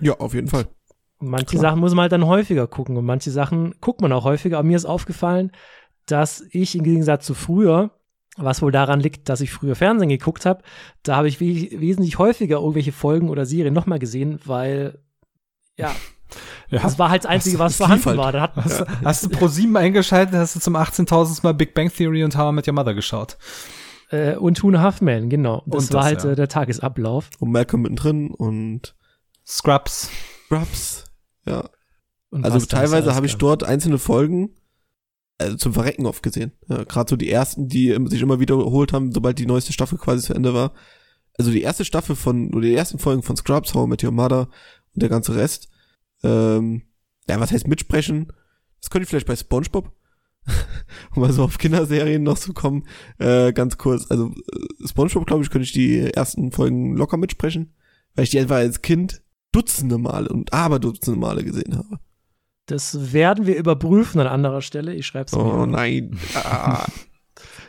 Ja, 0.00 0.14
auf 0.18 0.34
jeden 0.34 0.48
Fall. 0.48 0.66
Manche 1.18 1.58
Klar. 1.58 1.62
Sachen 1.62 1.80
muss 1.80 1.94
man 1.94 2.02
halt 2.02 2.12
dann 2.12 2.26
häufiger 2.26 2.66
gucken 2.66 2.96
und 2.96 3.04
manche 3.04 3.30
Sachen 3.30 3.74
guckt 3.80 4.00
man 4.00 4.12
auch 4.12 4.24
häufiger. 4.24 4.58
Aber 4.58 4.66
mir 4.66 4.76
ist 4.76 4.86
aufgefallen, 4.86 5.52
dass 6.06 6.42
ich 6.50 6.74
im 6.74 6.82
Gegensatz 6.82 7.26
zu 7.26 7.34
früher, 7.34 7.90
was 8.36 8.62
wohl 8.62 8.72
daran 8.72 9.00
liegt, 9.00 9.28
dass 9.28 9.42
ich 9.42 9.50
früher 9.50 9.74
Fernsehen 9.74 10.08
geguckt 10.08 10.46
habe, 10.46 10.62
da 11.02 11.16
habe 11.16 11.28
ich 11.28 11.40
wesentlich 11.40 12.18
häufiger 12.18 12.56
irgendwelche 12.58 12.92
Folgen 12.92 13.28
oder 13.28 13.44
Serien 13.44 13.74
nochmal 13.74 13.98
gesehen, 13.98 14.40
weil 14.46 14.98
ja, 15.76 15.94
ja. 16.70 16.80
Das 16.80 16.98
war 16.98 17.10
halt 17.10 17.24
das 17.24 17.30
Einzige, 17.30 17.58
was 17.58 17.76
vorhanden 17.76 18.04
halt. 18.06 18.18
war. 18.18 18.32
Hat, 18.32 18.56
hast, 18.56 18.84
hast, 19.04 19.24
du 19.24 19.28
Pro 19.28 19.48
7 19.48 19.76
eingeschaltet, 19.76 20.34
hast 20.34 20.56
du 20.56 20.60
zum 20.60 20.76
18.000. 20.76 21.40
Mal 21.42 21.54
Big 21.54 21.74
Bang 21.74 21.92
Theory 21.92 22.24
und 22.24 22.36
How 22.36 22.50
I 22.50 22.54
Met 22.54 22.68
Your 22.68 22.74
Mother 22.74 22.94
geschaut. 22.94 23.36
Äh, 24.10 24.36
und 24.36 24.56
Two 24.56 24.68
and 24.68 24.76
a 24.78 24.80
Half 24.80 25.00
Men, 25.00 25.28
genau. 25.28 25.62
Das, 25.66 25.86
das 25.86 25.94
war 25.94 26.04
halt 26.04 26.24
ja. 26.24 26.30
äh, 26.30 26.36
der 26.36 26.48
Tagesablauf. 26.48 27.30
Und 27.38 27.52
Malcolm 27.52 27.82
mittendrin 27.82 28.30
und 28.30 28.94
Scrubs. 29.50 30.10
Scrubs, 30.46 31.04
ja. 31.44 31.68
Und 32.30 32.44
also 32.44 32.64
teilweise 32.64 33.14
habe 33.14 33.26
ich 33.26 33.36
dort 33.36 33.64
einzelne 33.64 33.98
Folgen 33.98 34.54
also 35.40 35.56
zum 35.56 35.72
Verrecken 35.72 36.06
oft 36.06 36.22
gesehen. 36.22 36.52
Ja, 36.68 36.84
Gerade 36.84 37.10
so 37.10 37.16
die 37.16 37.30
ersten, 37.30 37.68
die 37.68 37.96
sich 38.06 38.20
immer 38.20 38.40
wiederholt 38.40 38.92
haben, 38.92 39.10
sobald 39.12 39.38
die 39.38 39.46
neueste 39.46 39.72
Staffel 39.72 39.98
quasi 39.98 40.26
zu 40.26 40.34
Ende 40.34 40.54
war. 40.54 40.72
Also 41.38 41.50
die 41.50 41.62
erste 41.62 41.84
Staffel 41.84 42.14
von, 42.14 42.52
oder 42.52 42.66
die 42.66 42.74
ersten 42.74 42.98
Folgen 42.98 43.22
von 43.22 43.36
Scrubs, 43.36 43.74
How 43.74 43.86
I 43.86 43.88
Met 43.88 44.04
Your 44.04 44.12
Mother 44.12 44.48
und 44.94 45.02
der 45.02 45.08
ganze 45.08 45.34
Rest. 45.34 45.68
Ähm, 46.22 46.82
ja, 47.28 47.40
was 47.40 47.52
heißt 47.52 47.66
mitsprechen? 47.66 48.32
Das 48.80 48.90
könnte 48.90 49.04
ich 49.04 49.08
vielleicht 49.08 49.26
bei 49.26 49.36
SpongeBob, 49.36 49.90
um 51.14 51.22
mal 51.22 51.32
so 51.32 51.44
auf 51.44 51.58
Kinderserien 51.58 52.22
noch 52.22 52.38
zu 52.38 52.52
kommen, 52.52 52.86
äh, 53.18 53.52
ganz 53.52 53.78
kurz. 53.78 54.10
Also 54.10 54.28
äh, 54.28 54.88
SpongeBob, 54.88 55.26
glaube 55.26 55.42
ich, 55.42 55.50
könnte 55.50 55.64
ich 55.64 55.72
die 55.72 56.00
ersten 56.00 56.52
Folgen 56.52 56.96
locker 56.96 57.16
mitsprechen, 57.16 57.74
weil 58.14 58.24
ich 58.24 58.30
die 58.30 58.40
einfach 58.40 58.56
als 58.56 58.82
Kind 58.82 59.22
Dutzende 59.52 59.98
Male 59.98 60.28
und 60.28 60.52
aber 60.52 60.78
Dutzende 60.78 61.18
Male 61.18 61.44
gesehen 61.44 61.76
habe. 61.76 61.98
Das 62.66 63.12
werden 63.12 63.46
wir 63.46 63.56
überprüfen 63.56 64.20
an 64.20 64.28
anderer 64.28 64.62
Stelle. 64.62 64.94
Ich 64.94 65.06
schreibe 65.06 65.26
es 65.26 65.32
mir. 65.32 65.42
Oh 65.42 65.66
nein. 65.66 66.18
Ah. 66.34 66.86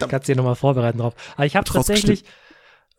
Kannst 0.09 0.27
dir 0.27 0.35
nochmal 0.35 0.55
vorbereiten 0.55 0.97
drauf. 0.97 1.13
Aber 1.35 1.45
ich 1.45 1.55
habe 1.55 1.63
tatsächlich, 1.63 2.25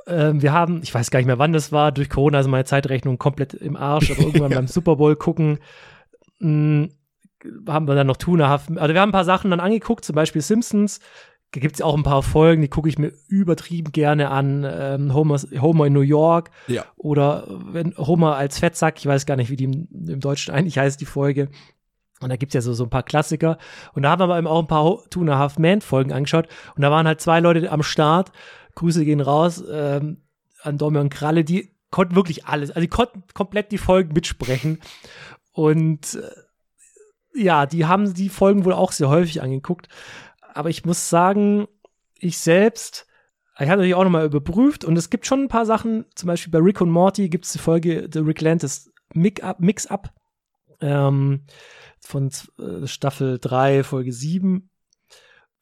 äh, 0.07 0.33
wir 0.35 0.53
haben, 0.53 0.81
ich 0.83 0.95
weiß 0.95 1.11
gar 1.11 1.19
nicht 1.19 1.27
mehr, 1.27 1.39
wann 1.39 1.53
das 1.53 1.71
war, 1.71 1.93
durch 1.93 2.09
Corona 2.09 2.41
ist 2.41 2.47
meine 2.47 2.65
Zeitrechnung 2.65 3.19
komplett 3.19 3.53
im 3.53 3.77
Arsch, 3.77 4.11
aber 4.11 4.21
irgendwann 4.21 4.53
ja. 4.53 4.57
beim 4.59 4.69
Super 4.69 4.97
Bowl 4.97 5.17
gucken, 5.17 5.59
mh, 6.39 6.89
hm, 7.43 7.69
haben 7.69 7.89
wir 7.89 7.95
dann 7.95 8.07
noch 8.07 8.17
Tunehaft, 8.17 8.71
also 8.77 8.95
wir 8.95 9.01
haben 9.01 9.11
ein 9.11 9.12
paar 9.12 9.25
Sachen 9.25 9.51
dann 9.51 9.61
angeguckt, 9.61 10.05
zum 10.05 10.15
Beispiel 10.15 10.41
Simpsons, 10.41 11.01
gibt 11.61 11.75
es 11.75 11.82
auch 11.82 11.94
ein 11.94 12.02
paar 12.02 12.23
Folgen, 12.23 12.62
die 12.62 12.68
gucke 12.68 12.88
ich 12.88 12.99
mir 12.99 13.12
übertrieben 13.28 13.92
gerne 13.92 14.30
an. 14.30 14.66
Ähm, 14.68 15.14
Homer, 15.14 15.38
Homer 15.61 15.87
in 15.87 15.92
New 15.92 16.00
York. 16.00 16.50
Ja. 16.66 16.85
Oder 16.97 17.47
wenn 17.49 17.97
Homer 17.99 18.37
als 18.37 18.59
Fettsack, 18.59 18.99
ich 18.99 19.06
weiß 19.06 19.26
gar 19.26 19.37
nicht, 19.37 19.50
wie 19.50 19.56
die 19.56 19.64
im, 19.64 19.88
im 19.90 20.21
Deutschen 20.21 20.54
eigentlich 20.54 20.78
heißt, 20.78 21.00
die 21.00 21.06
Folge. 21.06 21.50
Und 22.21 22.30
da 22.30 22.37
gibt's 22.37 22.54
ja 22.54 22.62
so, 22.62 22.73
so 22.73 22.85
ein 22.85 22.90
paar 22.90 23.02
Klassiker. 23.02 23.59
Und 23.92 24.02
da 24.02 24.11
haben 24.11 24.28
wir 24.28 24.38
eben 24.38 24.47
auch 24.47 24.61
ein 24.61 24.66
paar 24.66 24.99
Two 25.11 25.21
and 25.21 25.30
a 25.30 25.38
Half 25.38 25.59
Man 25.59 25.82
Folgen 25.82 26.12
angeschaut. 26.12 26.49
Und 26.75 26.82
da 26.82 26.90
waren 26.90 27.06
halt 27.06 27.21
zwei 27.21 27.40
Leute 27.40 27.71
am 27.71 27.82
Start. 27.82 28.32
Grüße 28.75 29.04
gehen 29.04 29.21
raus 29.21 29.62
ähm, 29.71 30.23
an 30.62 30.78
Domi 30.78 30.99
und 30.99 31.11
Kralle. 31.11 31.44
Die 31.44 31.71
konnten 31.90 32.14
wirklich 32.14 32.47
alles. 32.47 32.71
Also 32.71 32.80
die 32.80 32.88
konnten 32.88 33.25
komplett 33.35 33.73
die 33.73 33.78
Folgen 33.78 34.14
mitsprechen. 34.14 34.80
Und 35.52 36.14
äh, 36.14 37.42
ja, 37.42 37.66
die 37.66 37.85
haben 37.85 38.14
die 38.14 38.30
Folgen 38.30 38.64
wohl 38.64 38.73
auch 38.73 38.92
sehr 38.92 39.11
häufig 39.11 39.42
angeguckt 39.42 39.88
aber 40.54 40.71
ich 40.71 40.85
muss 40.85 41.09
sagen, 41.09 41.66
ich 42.18 42.38
selbst, 42.38 43.06
ich 43.56 43.68
habe 43.68 43.78
natürlich 43.78 43.94
auch 43.94 44.04
nochmal 44.04 44.26
überprüft 44.26 44.85
und 44.85 44.97
es 44.97 45.11
gibt 45.11 45.26
schon 45.26 45.42
ein 45.42 45.49
paar 45.49 45.66
Sachen, 45.66 46.06
zum 46.14 46.28
Beispiel 46.28 46.50
bei 46.50 46.59
Rick 46.59 46.80
und 46.80 46.90
Morty 46.90 47.28
gibt 47.28 47.44
es 47.44 47.52
die 47.52 47.59
Folge 47.59 48.09
The 48.12 48.21
Rick 48.21 48.40
Lantis 48.40 48.90
Mix-Up 49.14 50.12
ähm, 50.80 51.44
von 52.00 52.30
äh, 52.59 52.87
Staffel 52.87 53.38
3, 53.38 53.85
Folge 53.85 54.12
7, 54.12 54.71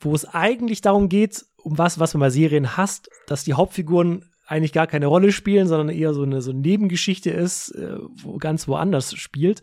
wo 0.00 0.14
es 0.14 0.24
eigentlich 0.24 0.80
darum 0.80 1.08
geht, 1.08 1.44
um 1.56 1.78
was, 1.78 1.98
was 1.98 2.14
man 2.14 2.20
bei 2.20 2.30
Serien 2.30 2.76
hasst, 2.76 3.10
dass 3.26 3.44
die 3.44 3.54
Hauptfiguren 3.54 4.30
eigentlich 4.46 4.72
gar 4.72 4.86
keine 4.86 5.06
Rolle 5.06 5.30
spielen, 5.30 5.68
sondern 5.68 5.94
eher 5.94 6.12
so 6.12 6.22
eine, 6.22 6.42
so 6.42 6.50
eine 6.50 6.60
Nebengeschichte 6.60 7.30
ist, 7.30 7.70
äh, 7.70 7.98
wo 8.22 8.38
ganz 8.38 8.66
woanders 8.66 9.14
spielt. 9.14 9.62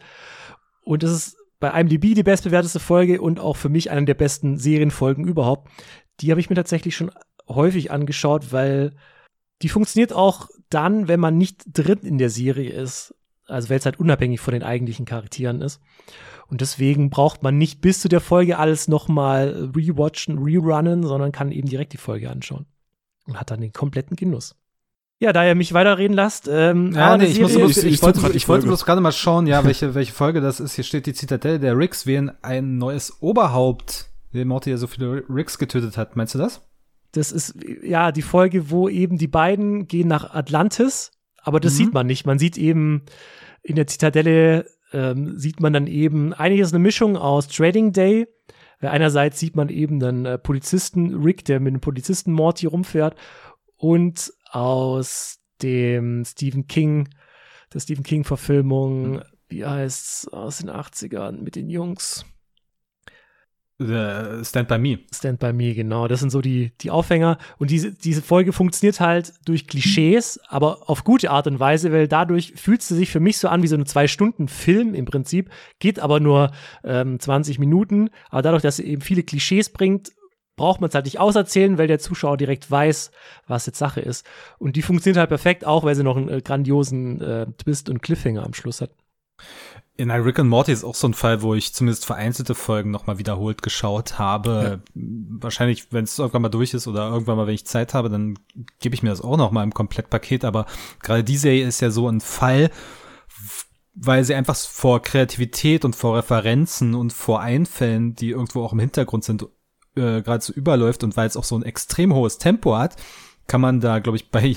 Und 0.81 1.03
das 1.03 1.12
ist 1.12 1.38
bei 1.60 1.70
IMDb 1.70 2.14
die 2.14 2.24
bestbewerteste 2.24 2.80
Folge 2.80 3.22
und 3.22 3.40
auch 3.40 3.56
für 3.56 3.70
mich 3.70 3.90
eine 3.92 4.06
der 4.06 4.14
besten 4.14 4.58
Serienfolgen 4.58 5.28
überhaupt. 5.28 5.70
Die 6.20 6.32
habe 6.32 6.40
ich 6.40 6.50
mir 6.50 6.56
tatsächlich 6.56 6.96
schon 6.96 7.12
häufig 7.48 7.92
angeschaut, 7.92 8.52
weil 8.52 8.96
die 9.62 9.70
funktioniert 9.70 10.14
auch 10.14 10.50
dann, 10.70 11.08
wenn 11.08 11.20
man 11.20 11.38
nicht 11.38 11.64
drin 11.68 12.00
in 12.00 12.18
der 12.18 12.30
Serie 12.30 12.72
ist. 12.72 13.16
also 13.48 13.70
weil 13.70 13.80
es 13.80 13.86
halt 13.86 14.00
unabhängig 14.00 14.42
von 14.42 14.54
den 14.54 14.64
eigentlichen 14.64 15.06
Charakteren 15.06 15.62
ist. 15.62 15.82
Und 16.48 16.62
deswegen 16.62 17.10
braucht 17.10 17.44
man 17.44 17.58
nicht 17.58 17.82
bis 17.82 18.02
zu 18.02 18.10
der 18.10 18.22
Folge 18.22 18.58
alles 18.58 18.88
nochmal 18.88 19.72
rewatchen, 19.76 20.38
rerunnen, 20.38 21.04
sondern 21.04 21.32
kann 21.32 21.52
eben 21.52 21.68
direkt 21.68 21.94
die 21.94 21.98
Folge 21.98 22.30
anschauen. 22.30 22.66
Und 23.26 23.40
hat 23.40 23.52
dann 23.52 23.62
den 23.62 23.74
kompletten 23.74 24.16
Genuss. 24.16 24.56
Ja, 25.20 25.34
da 25.34 25.48
ihr 25.48 25.56
mich 25.56 25.74
weiterreden 25.74 26.16
lasst, 26.16 26.48
ähm, 26.48 26.92
ja, 26.94 27.18
nee, 27.18 27.26
ich, 27.26 27.40
muss 27.40 27.56
ich, 27.56 27.86
ich, 27.86 28.02
wollte, 28.04 28.32
ich 28.34 28.48
wollte 28.48 28.68
bloß 28.68 28.86
gerade 28.86 29.02
mal 29.02 29.12
schauen, 29.12 29.48
ja, 29.48 29.66
welche, 29.66 29.96
welche 29.96 30.14
Folge 30.14 30.42
das 30.42 30.60
ist. 30.60 30.76
Hier 30.76 30.84
steht 30.84 31.08
die 31.08 31.14
Zitadelle 31.14 31.60
der 31.60 31.76
Ricks 31.76 32.06
wählen 32.06 32.32
ein 32.44 32.78
neues 32.78 33.20
Oberhaupt, 33.20 34.10
der 34.34 34.46
Morty 34.46 34.70
ja 34.70 34.78
so 34.78 34.86
viele 34.86 35.24
Ricks 35.28 35.58
getötet 35.58 35.98
hat. 35.98 36.16
Meinst 36.16 36.36
du 36.36 36.38
das? 36.38 36.62
Das 37.14 37.32
ist, 37.32 37.56
ja, 37.82 38.12
die 38.12 38.22
Folge, 38.22 38.70
wo 38.70 38.90
eben 38.90 39.18
die 39.18 39.28
beiden 39.28 39.88
gehen 39.88 40.08
nach 40.08 40.36
Atlantis, 40.36 41.12
aber 41.42 41.60
das 41.60 41.74
mhm. 41.74 41.78
sieht 41.78 41.94
man 41.96 42.06
nicht. 42.06 42.28
Man 42.28 42.38
sieht 42.38 42.58
eben 42.60 43.02
in 43.64 43.76
der 43.76 43.88
Zitadelle, 43.88 44.68
ähm, 44.94 45.40
sieht 45.40 45.60
man 45.60 45.74
dann 45.74 45.88
eben, 45.88 46.34
eigentlich 46.34 46.62
ist 46.62 46.74
eine 46.74 46.84
Mischung 46.84 47.18
aus 47.18 47.48
Trading 47.48 47.92
Day, 47.92 48.28
einerseits 48.82 49.40
sieht 49.40 49.56
man 49.56 49.70
eben 49.70 50.00
dann 50.00 50.26
äh, 50.26 50.38
Polizisten, 50.38 51.24
Rick, 51.24 51.44
der 51.46 51.60
mit 51.60 51.74
dem 51.74 51.82
Polizisten 51.82 52.34
Morty 52.34 52.68
rumfährt 52.68 53.16
und 53.78 54.34
aus 54.51 55.39
dem 55.62 56.24
Stephen 56.25 56.68
King, 56.68 57.10
der 57.74 57.80
Stephen 57.80 58.04
King-Verfilmung, 58.04 59.22
wie 59.50 59.66
heißt's, 59.66 60.27
aus 60.30 60.60
den 60.60 60.70
80ern 60.70 61.42
mit 61.42 61.56
den 61.56 61.70
Jungs. 61.70 62.25
The 63.80 64.44
Stand 64.44 64.68
by 64.68 64.80
Me. 64.80 65.00
Stand 65.13 65.39
by 65.39 65.54
Me, 65.54 65.75
genau. 65.75 66.08
Das 66.08 66.20
sind 66.20 66.32
so 66.32 66.42
die, 66.42 66.72
die 66.82 66.89
Aufhänger. 66.89 67.38
Und 67.60 67.70
diese, 67.70 67.94
diese 67.94 68.24
Folge 68.24 68.51
funktioniert 68.51 69.00
halt 69.00 69.34
durch 69.46 69.68
Klischees, 69.68 70.39
aber 70.48 70.89
auf 70.89 71.04
gute 71.04 71.30
Art 71.30 71.46
und 71.46 71.60
Weise, 71.60 71.92
weil 71.92 72.08
dadurch 72.08 72.54
fühlt 72.56 72.82
sie 72.82 72.96
sich 72.96 73.12
für 73.12 73.20
mich 73.20 73.38
so 73.38 73.50
an 73.50 73.62
wie 73.62 73.68
so 73.68 73.75
eine 73.75 73.86
Zwei-Stunden-Film 73.86 74.96
im 74.96 75.06
Prinzip, 75.06 75.51
geht 75.77 76.00
aber 76.00 76.20
nur 76.20 76.51
ähm, 76.84 77.20
20 77.20 77.60
Minuten. 77.60 78.10
Aber 78.32 78.42
dadurch, 78.42 78.63
dass 78.63 78.77
sie 78.77 78.86
eben 78.86 79.01
viele 79.04 79.22
Klischees 79.22 79.70
bringt, 79.70 80.12
braucht 80.58 80.82
man 80.82 80.90
es 80.90 80.96
halt 80.96 81.06
nicht 81.06 81.20
auserzählen, 81.20 81.78
weil 81.78 81.88
der 81.88 82.00
Zuschauer 82.00 82.36
direkt 82.36 82.70
weiß, 82.70 83.12
was 83.48 83.66
jetzt 83.66 83.78
Sache 83.78 84.02
ist. 84.02 84.26
Und 84.58 84.76
die 84.76 84.82
funktioniert 84.82 85.20
halt 85.20 85.30
perfekt, 85.30 85.66
auch 85.66 85.86
weil 85.86 85.96
sie 85.96 86.04
noch 86.04 86.18
einen 86.18 86.28
äh, 86.28 86.42
grandiosen 86.42 87.22
äh, 87.22 87.46
Twist 87.58 87.90
und 87.90 88.02
Cliffhanger 88.02 88.46
am 88.46 88.54
Schluss 88.54 88.82
hat. 88.82 88.92
In 89.96 90.12
Rick 90.12 90.40
and 90.40 90.50
Morty 90.50 90.72
ist 90.72 90.84
auch 90.84 90.96
so 90.96 91.08
ein 91.08 91.14
Fall, 91.14 91.42
wo 91.42 91.56
ich 91.56 91.74
zumindest 91.74 92.06
vereinzelte 92.06 92.54
Folgen 92.54 92.92
nochmal 92.92 93.18
wiederholt 93.18 93.64
geschaut 93.64 94.20
habe. 94.20 94.82
Ja. 94.94 95.02
Wahrscheinlich, 95.40 95.92
wenn 95.92 96.04
es 96.04 96.20
irgendwann 96.20 96.44
mal 96.44 96.50
durch 96.50 96.74
ist 96.74 96.88
oder 96.88 97.10
irgendwann 97.10 97.38
mal, 97.38 97.48
wenn 97.48 97.56
ich 97.56 97.66
Zeit 97.66 97.94
habe, 97.94 98.10
dann 98.10 98.38
gebe 98.80 98.94
ich 98.94 99.02
mir 99.02 99.10
das 99.10 99.22
auch 99.22 99.38
nochmal 99.38 99.64
im 99.64 99.74
Komplettpaket. 99.74 100.44
Aber 100.46 100.68
gerade 101.02 101.24
die 101.24 101.38
Serie 101.38 101.66
ist 101.66 101.82
ja 101.82 101.90
so 101.90 102.08
ein 102.08 102.22
Fall, 102.22 102.70
weil 103.96 104.24
sie 104.24 104.36
einfach 104.36 104.56
vor 104.56 105.02
Kreativität 105.02 105.84
und 105.84 105.96
vor 105.96 106.18
Referenzen 106.18 106.94
und 106.94 107.12
vor 107.12 107.42
Einfällen, 107.42 108.14
die 108.14 108.30
irgendwo 108.30 108.64
auch 108.64 108.74
im 108.74 108.80
Hintergrund 108.80 109.24
sind, 109.24 109.48
äh, 109.98 110.22
gerade 110.22 110.44
so 110.44 110.54
überläuft 110.54 111.04
und 111.04 111.18
weil 111.18 111.27
es 111.27 111.38
auch 111.38 111.44
so 111.44 111.58
ein 111.58 111.63
extrem 111.63 112.13
hohes 112.13 112.38
Tempo 112.38 112.77
hat, 112.77 112.96
kann 113.48 113.62
man 113.62 113.80
da, 113.80 114.00
glaube 114.00 114.18
ich, 114.18 114.30
bei, 114.30 114.56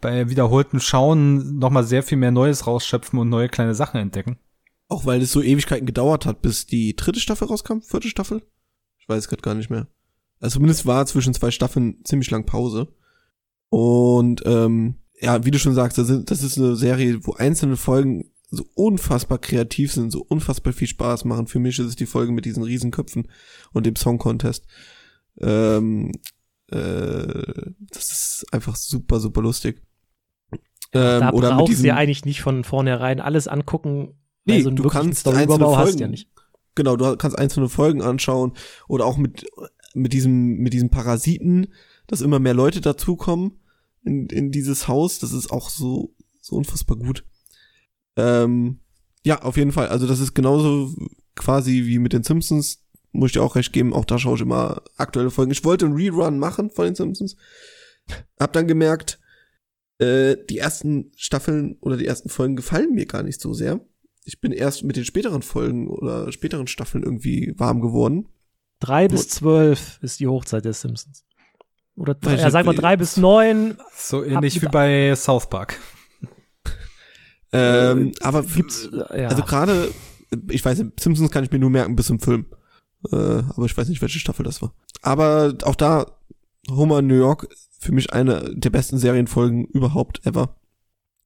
bei 0.00 0.28
wiederholten 0.30 0.80
Schauen 0.80 1.58
noch 1.58 1.70
mal 1.70 1.84
sehr 1.84 2.02
viel 2.02 2.18
mehr 2.18 2.30
Neues 2.30 2.66
rausschöpfen 2.66 3.18
und 3.18 3.28
neue 3.28 3.48
kleine 3.48 3.74
Sachen 3.74 4.00
entdecken. 4.00 4.38
Auch 4.88 5.06
weil 5.06 5.22
es 5.22 5.32
so 5.32 5.42
Ewigkeiten 5.42 5.86
gedauert 5.86 6.26
hat, 6.26 6.42
bis 6.42 6.66
die 6.66 6.96
dritte 6.96 7.20
Staffel 7.20 7.48
rauskam, 7.48 7.80
vierte 7.80 8.08
Staffel? 8.08 8.42
Ich 8.98 9.08
weiß 9.08 9.28
gerade 9.28 9.42
gar 9.42 9.54
nicht 9.54 9.70
mehr. 9.70 9.86
Also 10.40 10.54
zumindest 10.54 10.86
war 10.86 11.06
zwischen 11.06 11.34
zwei 11.34 11.50
Staffeln 11.50 12.02
ziemlich 12.04 12.30
lang 12.30 12.44
Pause. 12.44 12.88
Und 13.68 14.42
ähm, 14.46 14.96
ja, 15.20 15.44
wie 15.44 15.50
du 15.50 15.58
schon 15.58 15.74
sagst, 15.74 15.98
das 15.98 16.08
ist 16.08 16.58
eine 16.58 16.76
Serie, 16.76 17.20
wo 17.22 17.34
einzelne 17.34 17.76
Folgen 17.76 18.32
so 18.50 18.66
unfassbar 18.74 19.38
kreativ 19.38 19.92
sind, 19.92 20.10
so 20.10 20.24
unfassbar 20.28 20.72
viel 20.72 20.88
Spaß 20.88 21.24
machen. 21.24 21.46
Für 21.46 21.60
mich 21.60 21.78
ist 21.78 21.86
es 21.86 21.96
die 21.96 22.06
Folge 22.06 22.32
mit 22.32 22.44
diesen 22.44 22.62
Riesenköpfen 22.62 23.28
und 23.72 23.86
dem 23.86 23.96
Song 23.96 24.18
Contest. 24.18 24.66
Ähm, 25.38 26.12
äh, 26.68 27.72
das 27.90 28.10
ist 28.10 28.46
einfach 28.52 28.76
super, 28.76 29.20
super 29.20 29.42
lustig. 29.42 29.82
Ähm, 30.92 31.20
da 31.20 31.32
oder 31.32 31.54
brauchst 31.54 31.80
du 31.80 31.86
ja 31.86 31.94
eigentlich 31.94 32.24
nicht 32.24 32.42
von 32.42 32.64
vornherein 32.64 33.20
alles 33.20 33.46
angucken. 33.46 34.14
Nee, 34.44 34.56
also 34.56 34.70
du 34.70 34.88
kannst 34.88 35.28
einzelne 35.28 35.64
Folgen, 35.64 35.98
ja 35.98 36.08
nicht. 36.08 36.28
Genau, 36.74 36.96
du 36.96 37.16
kannst 37.16 37.38
einzelne 37.38 37.68
Folgen 37.68 38.02
anschauen 38.02 38.54
oder 38.88 39.04
auch 39.04 39.16
mit, 39.16 39.46
mit 39.94 40.12
diesem, 40.12 40.56
mit 40.56 40.72
diesem 40.72 40.90
Parasiten, 40.90 41.72
dass 42.06 42.20
immer 42.20 42.40
mehr 42.40 42.54
Leute 42.54 42.80
dazukommen 42.80 43.60
in, 44.04 44.26
in 44.26 44.50
dieses 44.50 44.88
Haus. 44.88 45.20
Das 45.20 45.32
ist 45.32 45.52
auch 45.52 45.70
so, 45.70 46.14
so 46.40 46.56
unfassbar 46.56 46.96
gut. 46.96 47.24
Ähm, 48.20 48.80
ja, 49.24 49.42
auf 49.42 49.56
jeden 49.56 49.72
Fall. 49.72 49.88
Also 49.88 50.06
das 50.06 50.20
ist 50.20 50.34
genauso 50.34 50.94
quasi 51.34 51.84
wie 51.86 51.98
mit 51.98 52.12
den 52.12 52.22
Simpsons. 52.22 52.84
Muss 53.12 53.28
ich 53.28 53.32
dir 53.32 53.42
auch 53.42 53.56
recht 53.56 53.72
geben. 53.72 53.92
Auch 53.92 54.04
da 54.04 54.18
schaue 54.18 54.36
ich 54.36 54.42
immer 54.42 54.82
aktuelle 54.96 55.30
Folgen. 55.30 55.50
Ich 55.50 55.64
wollte 55.64 55.86
einen 55.86 55.96
Rerun 55.96 56.38
machen 56.38 56.70
von 56.70 56.84
den 56.84 56.94
Simpsons. 56.94 57.36
Hab 58.38 58.52
dann 58.52 58.68
gemerkt, 58.68 59.18
äh, 59.98 60.36
die 60.48 60.58
ersten 60.58 61.12
Staffeln 61.16 61.76
oder 61.80 61.96
die 61.96 62.06
ersten 62.06 62.28
Folgen 62.28 62.56
gefallen 62.56 62.94
mir 62.94 63.06
gar 63.06 63.22
nicht 63.22 63.40
so 63.40 63.52
sehr. 63.52 63.80
Ich 64.24 64.40
bin 64.40 64.52
erst 64.52 64.84
mit 64.84 64.96
den 64.96 65.04
späteren 65.04 65.42
Folgen 65.42 65.88
oder 65.88 66.30
späteren 66.30 66.66
Staffeln 66.66 67.02
irgendwie 67.02 67.54
warm 67.56 67.80
geworden. 67.80 68.28
Drei 68.78 69.08
bis 69.08 69.28
zwölf 69.28 69.98
ist 70.02 70.20
die 70.20 70.26
Hochzeit 70.26 70.64
der 70.64 70.72
Simpsons. 70.72 71.24
Oder 71.96 72.16
ja, 72.24 72.50
sag 72.50 72.64
mal 72.64 72.74
drei 72.74 72.96
bis 72.96 73.16
neun. 73.16 73.76
So 73.94 74.24
ähnlich 74.24 74.62
wie 74.62 74.66
bei 74.66 75.14
South 75.16 75.50
Park. 75.50 75.78
Ähm, 77.52 78.08
äh, 78.08 78.12
aber 78.22 78.42
gibt's, 78.42 78.88
ja. 78.92 79.28
also 79.28 79.42
gerade, 79.42 79.90
ich 80.48 80.64
weiß 80.64 80.78
nicht, 80.78 81.00
Simpsons 81.00 81.30
kann 81.30 81.44
ich 81.44 81.50
mir 81.50 81.58
nur 81.58 81.70
merken 81.70 81.96
bis 81.96 82.06
zum 82.06 82.20
Film. 82.20 82.46
Äh, 83.10 83.16
aber 83.16 83.64
ich 83.64 83.76
weiß 83.76 83.88
nicht, 83.88 84.02
welche 84.02 84.18
Staffel 84.18 84.44
das 84.44 84.62
war. 84.62 84.72
Aber 85.02 85.54
auch 85.64 85.74
da, 85.74 86.06
Homer 86.70 87.00
in 87.00 87.06
New 87.06 87.16
York, 87.16 87.48
für 87.78 87.92
mich 87.92 88.12
eine 88.12 88.54
der 88.54 88.70
besten 88.70 88.98
Serienfolgen 88.98 89.64
überhaupt 89.66 90.24
ever. 90.26 90.56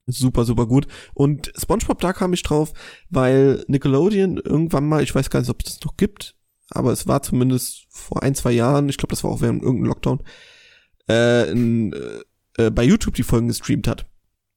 Super, 0.07 0.45
super 0.45 0.67
gut. 0.67 0.87
Und 1.15 1.53
SpongeBob, 1.57 2.01
da 2.01 2.13
kam 2.13 2.33
ich 2.33 2.43
drauf, 2.43 2.73
weil 3.11 3.65
Nickelodeon 3.69 4.37
irgendwann 4.37 4.87
mal, 4.87 5.03
ich 5.03 5.15
weiß 5.15 5.31
gar 5.31 5.41
nicht, 5.41 5.51
ob 5.51 5.63
es 5.63 5.75
das 5.75 5.85
noch 5.85 5.97
gibt, 5.97 6.37
aber 6.71 6.93
es 6.93 7.07
war 7.07 7.23
zumindest 7.23 7.87
vor 7.89 8.23
ein, 8.23 8.35
zwei 8.35 8.53
Jahren, 8.53 8.89
ich 8.89 8.99
glaube, 8.99 9.13
das 9.13 9.25
war 9.25 9.31
auch 9.31 9.41
während 9.41 9.63
irgendeinem 9.63 9.89
Lockdown, 9.89 10.23
äh, 11.09 11.51
in, 11.51 11.95
äh, 12.57 12.71
bei 12.71 12.85
YouTube 12.85 13.15
die 13.15 13.23
Folgen 13.23 13.49
gestreamt 13.49 13.89
hat. 13.89 14.07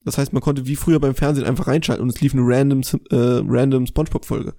Das 0.08 0.16
heißt, 0.16 0.32
man 0.32 0.40
konnte 0.40 0.66
wie 0.66 0.76
früher 0.76 1.00
beim 1.00 1.14
Fernsehen 1.14 1.46
einfach 1.46 1.66
reinschalten 1.66 2.02
und 2.02 2.08
es 2.08 2.20
lief 2.22 2.32
eine 2.32 2.42
random, 2.42 2.80
äh, 3.10 3.42
random 3.44 3.86
Spongebob-Folge. 3.86 4.54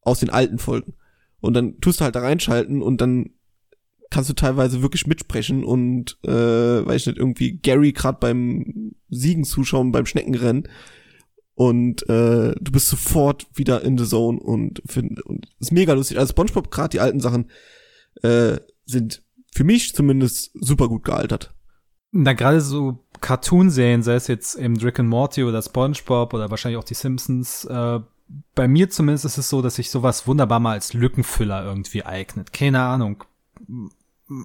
Aus 0.00 0.20
den 0.20 0.30
alten 0.30 0.58
Folgen. 0.58 0.94
Und 1.40 1.52
dann 1.52 1.78
tust 1.80 2.00
du 2.00 2.04
halt 2.04 2.14
da 2.14 2.20
reinschalten 2.20 2.80
und 2.80 3.02
dann 3.02 3.30
kannst 4.10 4.30
du 4.30 4.34
teilweise 4.34 4.80
wirklich 4.80 5.06
mitsprechen 5.06 5.62
und, 5.62 6.16
äh, 6.24 6.30
weiß 6.30 7.02
ich 7.02 7.06
nicht, 7.08 7.18
irgendwie 7.18 7.58
Gary 7.58 7.92
gerade 7.92 8.16
beim 8.18 8.94
Siegen 9.10 9.44
zuschauen, 9.44 9.92
beim 9.92 10.06
Schneckenrennen. 10.06 10.66
Und 11.54 12.08
äh, 12.08 12.54
du 12.58 12.72
bist 12.72 12.88
sofort 12.88 13.46
wieder 13.54 13.82
in 13.82 13.98
the 13.98 14.06
zone 14.06 14.40
und, 14.40 14.80
find, 14.86 15.20
und 15.26 15.48
ist 15.58 15.72
mega 15.72 15.92
lustig. 15.92 16.18
Also 16.18 16.30
SpongeBob, 16.30 16.70
gerade 16.70 16.90
die 16.90 17.00
alten 17.00 17.20
Sachen, 17.20 17.50
äh, 18.22 18.56
sind 18.86 19.22
für 19.52 19.64
mich 19.64 19.92
zumindest 19.92 20.52
super 20.54 20.88
gut 20.88 21.04
gealtert. 21.04 21.52
Na, 22.10 22.32
gerade 22.32 22.62
so 22.62 23.04
Cartoon-Serien, 23.20 24.02
sei 24.02 24.14
es 24.14 24.26
jetzt 24.26 24.56
eben 24.56 24.76
Rick 24.78 25.00
and 25.00 25.08
Morty 25.08 25.44
oder 25.44 25.62
SpongeBob 25.62 26.34
oder 26.34 26.50
wahrscheinlich 26.50 26.78
auch 26.78 26.84
die 26.84 26.94
Simpsons, 26.94 27.64
äh, 27.64 28.00
bei 28.54 28.68
mir 28.68 28.90
zumindest 28.90 29.24
ist 29.24 29.38
es 29.38 29.48
so, 29.48 29.62
dass 29.62 29.76
sich 29.76 29.90
sowas 29.90 30.26
wunderbar 30.26 30.60
mal 30.60 30.72
als 30.72 30.92
Lückenfüller 30.92 31.64
irgendwie 31.64 32.04
eignet. 32.04 32.52
Keine 32.52 32.82
Ahnung. 32.82 33.24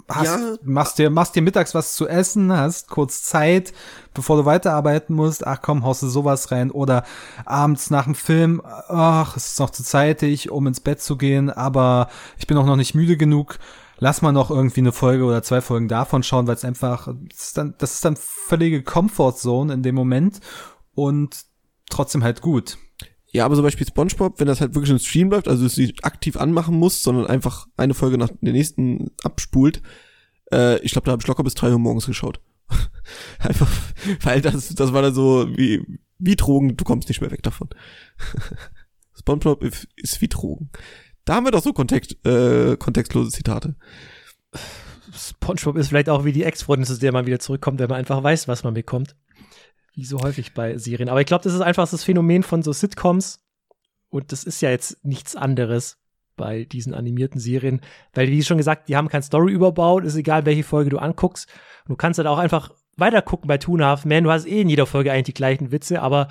Hast, 0.07 0.39
ja. 0.39 0.57
machst 0.63 0.97
dir, 0.97 1.09
machst 1.09 1.35
dir 1.35 1.41
mittags 1.41 1.75
was 1.75 1.93
zu 1.95 2.07
essen, 2.07 2.53
hast 2.53 2.89
kurz 2.89 3.23
Zeit, 3.23 3.73
bevor 4.13 4.37
du 4.37 4.45
weiterarbeiten 4.45 5.13
musst. 5.13 5.45
Ach 5.45 5.61
komm, 5.61 5.83
haust 5.83 6.03
du 6.03 6.07
sowas 6.07 6.51
rein. 6.51 6.71
Oder 6.71 7.03
abends 7.43 7.89
nach 7.89 8.05
dem 8.05 8.15
Film, 8.15 8.61
ach, 8.63 9.35
es 9.35 9.47
ist 9.47 9.59
noch 9.59 9.71
zu 9.71 9.83
zeitig, 9.83 10.49
um 10.49 10.67
ins 10.67 10.79
Bett 10.79 11.01
zu 11.01 11.17
gehen, 11.17 11.49
aber 11.49 12.07
ich 12.37 12.47
bin 12.47 12.57
auch 12.57 12.65
noch 12.65 12.77
nicht 12.77 12.95
müde 12.95 13.17
genug 13.17 13.59
lass 14.03 14.21
mal 14.21 14.33
noch 14.33 14.51
irgendwie 14.51 14.81
eine 14.81 14.91
Folge 14.91 15.23
oder 15.23 15.43
zwei 15.43 15.61
Folgen 15.61 15.87
davon 15.87 16.23
schauen, 16.23 16.45
weil 16.45 16.55
es 16.55 16.65
einfach, 16.65 17.07
das 17.29 17.45
ist, 17.45 17.57
dann, 17.57 17.73
das 17.77 17.93
ist 17.93 18.03
dann 18.03 18.17
völlige 18.17 18.83
Comfortzone 18.83 19.73
in 19.73 19.81
dem 19.81 19.95
Moment 19.95 20.41
und 20.93 21.45
trotzdem 21.89 22.21
halt 22.21 22.41
gut. 22.41 22.77
Ja, 23.31 23.45
aber 23.45 23.55
zum 23.55 23.63
Beispiel 23.63 23.87
SpongeBob, 23.87 24.41
wenn 24.41 24.47
das 24.47 24.59
halt 24.59 24.75
wirklich 24.75 24.91
im 24.91 24.99
Stream 24.99 25.31
läuft, 25.31 25.47
also 25.47 25.65
es 25.65 25.77
nicht 25.77 26.03
aktiv 26.03 26.35
anmachen 26.35 26.77
muss, 26.77 27.01
sondern 27.01 27.27
einfach 27.27 27.67
eine 27.77 27.93
Folge 27.93 28.17
nach 28.17 28.29
der 28.41 28.51
nächsten 28.51 29.09
abspult, 29.23 29.81
äh, 30.51 30.79
ich 30.79 30.91
glaube, 30.91 31.05
da 31.05 31.13
habe 31.13 31.21
ich 31.21 31.27
locker 31.27 31.45
bis 31.45 31.55
drei 31.55 31.71
Uhr 31.71 31.79
morgens 31.79 32.05
geschaut. 32.05 32.41
einfach, 33.39 33.71
weil 34.21 34.41
das, 34.41 34.75
das 34.75 34.91
war 34.91 35.01
dann 35.01 35.13
so 35.13 35.47
wie, 35.55 35.81
wie 36.19 36.35
Drogen, 36.35 36.75
du 36.75 36.83
kommst 36.83 37.07
nicht 37.07 37.21
mehr 37.21 37.31
weg 37.31 37.43
davon. 37.43 37.69
SpongeBob 39.17 39.63
ist 39.95 40.19
wie 40.19 40.27
Drogen. 40.27 40.71
Da 41.25 41.35
haben 41.35 41.45
wir 41.45 41.51
doch 41.51 41.63
so 41.63 41.73
Kontext, 41.73 42.17
äh, 42.25 42.75
kontextlose 42.77 43.31
Zitate. 43.31 43.75
SpongeBob 45.13 45.77
ist 45.77 45.89
vielleicht 45.89 46.09
auch 46.09 46.25
wie 46.25 46.31
die 46.31 46.43
Ex-Freundin, 46.43 46.85
zu 46.85 46.97
der 46.97 47.11
man 47.11 47.25
wieder 47.25 47.39
zurückkommt, 47.39 47.79
wenn 47.79 47.89
man 47.89 47.99
einfach 47.99 48.21
weiß, 48.21 48.47
was 48.47 48.63
man 48.63 48.73
bekommt. 48.73 49.15
Wie 49.93 50.05
so 50.05 50.19
häufig 50.21 50.53
bei 50.53 50.77
Serien. 50.77 51.09
Aber 51.09 51.21
ich 51.21 51.27
glaube, 51.27 51.43
das 51.43 51.53
ist 51.53 51.61
einfach 51.61 51.89
das 51.89 52.03
Phänomen 52.03 52.43
von 52.43 52.63
so 52.63 52.73
Sitcoms. 52.73 53.41
Und 54.09 54.31
das 54.31 54.43
ist 54.43 54.61
ja 54.61 54.69
jetzt 54.69 55.03
nichts 55.05 55.35
anderes 55.35 55.97
bei 56.35 56.65
diesen 56.65 56.93
animierten 56.93 57.39
Serien. 57.39 57.81
Weil, 58.13 58.27
wie 58.29 58.43
schon 58.43 58.57
gesagt, 58.57 58.89
die 58.89 58.95
haben 58.95 59.07
kein 59.07 59.21
Story 59.21 59.53
überbaut. 59.53 60.03
Ist 60.03 60.15
egal, 60.15 60.45
welche 60.45 60.63
Folge 60.63 60.89
du 60.89 60.97
anguckst. 60.97 61.47
Du 61.87 61.95
kannst 61.95 62.17
halt 62.17 62.27
auch 62.27 62.39
einfach 62.39 62.71
weiter 62.97 63.21
gucken 63.21 63.47
bei 63.47 63.59
Two 63.59 63.79
Half 63.79 64.05
Man. 64.05 64.23
Du 64.23 64.31
hast 64.31 64.45
eh 64.45 64.61
in 64.61 64.69
jeder 64.69 64.87
Folge 64.87 65.11
eigentlich 65.11 65.25
die 65.25 65.33
gleichen 65.35 65.71
Witze. 65.71 66.01
Aber 66.01 66.27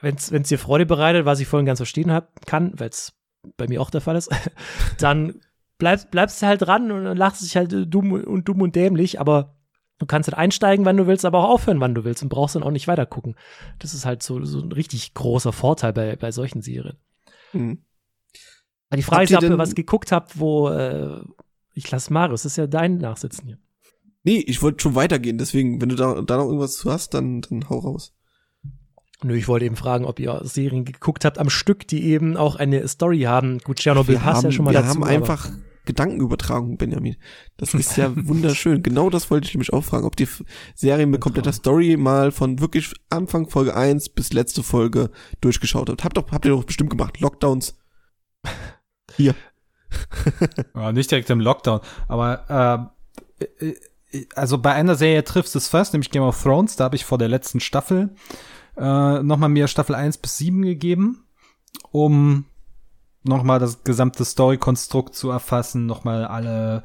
wenn 0.00 0.16
es 0.16 0.48
dir 0.48 0.58
Freude 0.58 0.86
bereitet, 0.86 1.26
was 1.26 1.40
ich 1.40 1.46
vorhin 1.46 1.66
ganz 1.66 1.78
verstehen 1.78 2.12
hab, 2.12 2.44
kann, 2.46 2.72
weil 2.76 2.88
es 2.88 3.12
bei 3.56 3.66
mir 3.68 3.80
auch 3.80 3.90
der 3.90 4.00
Fall 4.00 4.16
ist, 4.16 4.30
dann 4.98 5.40
bleibst, 5.78 6.10
bleibst 6.10 6.42
du 6.42 6.46
halt 6.46 6.62
dran 6.62 6.90
und 6.90 7.16
lachst 7.16 7.42
dich 7.42 7.56
halt 7.56 7.72
dumm 7.72 8.12
und 8.12 8.48
dumm 8.48 8.60
und 8.60 8.76
dämlich. 8.76 9.20
Aber 9.20 9.56
Du 10.00 10.06
kannst 10.06 10.28
halt 10.28 10.38
einsteigen, 10.38 10.86
wann 10.86 10.96
du 10.96 11.06
willst, 11.06 11.26
aber 11.26 11.44
auch 11.44 11.50
aufhören, 11.50 11.78
wann 11.78 11.94
du 11.94 12.04
willst 12.04 12.22
und 12.22 12.30
brauchst 12.30 12.56
dann 12.56 12.62
auch 12.62 12.70
nicht 12.70 12.88
weiter 12.88 13.04
gucken. 13.04 13.36
Das 13.78 13.92
ist 13.92 14.06
halt 14.06 14.22
so, 14.22 14.42
so 14.46 14.60
ein 14.60 14.72
richtig 14.72 15.12
großer 15.12 15.52
Vorteil 15.52 15.92
bei, 15.92 16.16
bei 16.16 16.32
solchen 16.32 16.62
Serien. 16.62 16.96
Mhm. 17.52 17.84
Aber 18.88 18.96
die 18.96 19.02
Frage 19.02 19.34
habt 19.34 19.42
ist, 19.42 19.50
ob 19.50 19.54
ihr 19.54 19.58
was 19.58 19.74
geguckt 19.74 20.10
habt, 20.10 20.38
wo 20.40 20.70
äh, 20.70 21.20
ich 21.74 21.90
lasse 21.90 22.14
Marius, 22.14 22.44
das 22.44 22.52
ist 22.52 22.56
ja 22.56 22.66
dein 22.66 22.96
Nachsitzen 22.96 23.46
hier. 23.46 23.58
Nee, 24.24 24.38
ich 24.38 24.62
wollte 24.62 24.82
schon 24.82 24.94
weitergehen, 24.94 25.36
deswegen, 25.36 25.82
wenn 25.82 25.90
du 25.90 25.96
da, 25.96 26.22
da 26.22 26.38
noch 26.38 26.46
irgendwas 26.46 26.76
zu 26.76 26.90
hast, 26.90 27.12
dann, 27.12 27.42
dann 27.42 27.68
hau 27.68 27.80
raus. 27.80 28.14
Nö, 29.22 29.34
ich 29.34 29.48
wollte 29.48 29.66
eben 29.66 29.76
fragen, 29.76 30.04
ob 30.04 30.18
ihr 30.18 30.40
Serien 30.44 30.84
geguckt 30.84 31.24
habt 31.24 31.38
am 31.38 31.50
Stück, 31.50 31.86
die 31.86 32.04
eben 32.04 32.36
auch 32.36 32.56
eine 32.56 32.86
Story 32.88 33.20
haben. 33.22 33.58
Gut, 33.58 33.78
Tschernobyl 33.78 34.18
passt 34.18 34.44
ja 34.44 34.50
schon 34.50 34.64
mal 34.64 34.72
wir 34.72 34.80
dazu. 34.80 34.98
Wir 34.98 35.06
haben 35.06 35.14
einfach 35.14 35.50
Gedankenübertragung, 35.84 36.76
Benjamin. 36.76 37.16
Das 37.56 37.74
ist 37.74 37.96
ja 37.96 38.12
wunderschön. 38.14 38.82
Genau 38.90 39.10
das 39.10 39.30
wollte 39.30 39.48
ich 39.48 39.54
nämlich 39.54 39.72
auch 39.72 39.84
fragen, 39.84 40.06
ob 40.06 40.16
die 40.16 40.28
Serie 40.74 41.06
mit 41.06 41.20
kompletter 41.20 41.52
Story 41.52 41.96
mal 41.96 42.32
von 42.32 42.60
wirklich 42.60 42.92
Anfang 43.08 43.48
Folge 43.48 43.76
1 43.76 44.10
bis 44.10 44.32
letzte 44.32 44.62
Folge 44.62 45.10
durchgeschaut 45.40 45.90
habt. 45.90 46.04
Habt, 46.04 46.16
doch, 46.16 46.30
habt 46.30 46.44
ihr 46.44 46.52
doch 46.52 46.64
bestimmt 46.64 46.90
gemacht. 46.90 47.20
Lockdowns. 47.20 47.76
Hier. 49.16 49.34
ja, 50.74 50.92
nicht 50.92 51.10
direkt 51.10 51.30
im 51.30 51.40
Lockdown, 51.40 51.80
aber 52.06 52.90
äh, 53.40 53.66
äh, 53.66 53.74
also 54.34 54.58
bei 54.58 54.72
einer 54.72 54.94
Serie 54.94 55.24
trifft 55.24 55.54
es 55.54 55.68
fast, 55.68 55.92
nämlich 55.92 56.10
Game 56.10 56.22
of 56.22 56.40
Thrones, 56.40 56.76
da 56.76 56.84
habe 56.84 56.96
ich 56.96 57.04
vor 57.04 57.18
der 57.18 57.28
letzten 57.28 57.60
Staffel 57.60 58.10
äh, 58.80 59.22
nochmal 59.22 59.50
mir 59.50 59.68
Staffel 59.68 59.94
1 59.94 60.18
bis 60.18 60.38
7 60.38 60.62
gegeben, 60.62 61.24
um 61.92 62.46
nochmal 63.22 63.58
das 63.58 63.84
gesamte 63.84 64.24
Story-Konstrukt 64.24 65.14
zu 65.14 65.30
erfassen, 65.30 65.86
nochmal 65.86 66.24
alle 66.24 66.82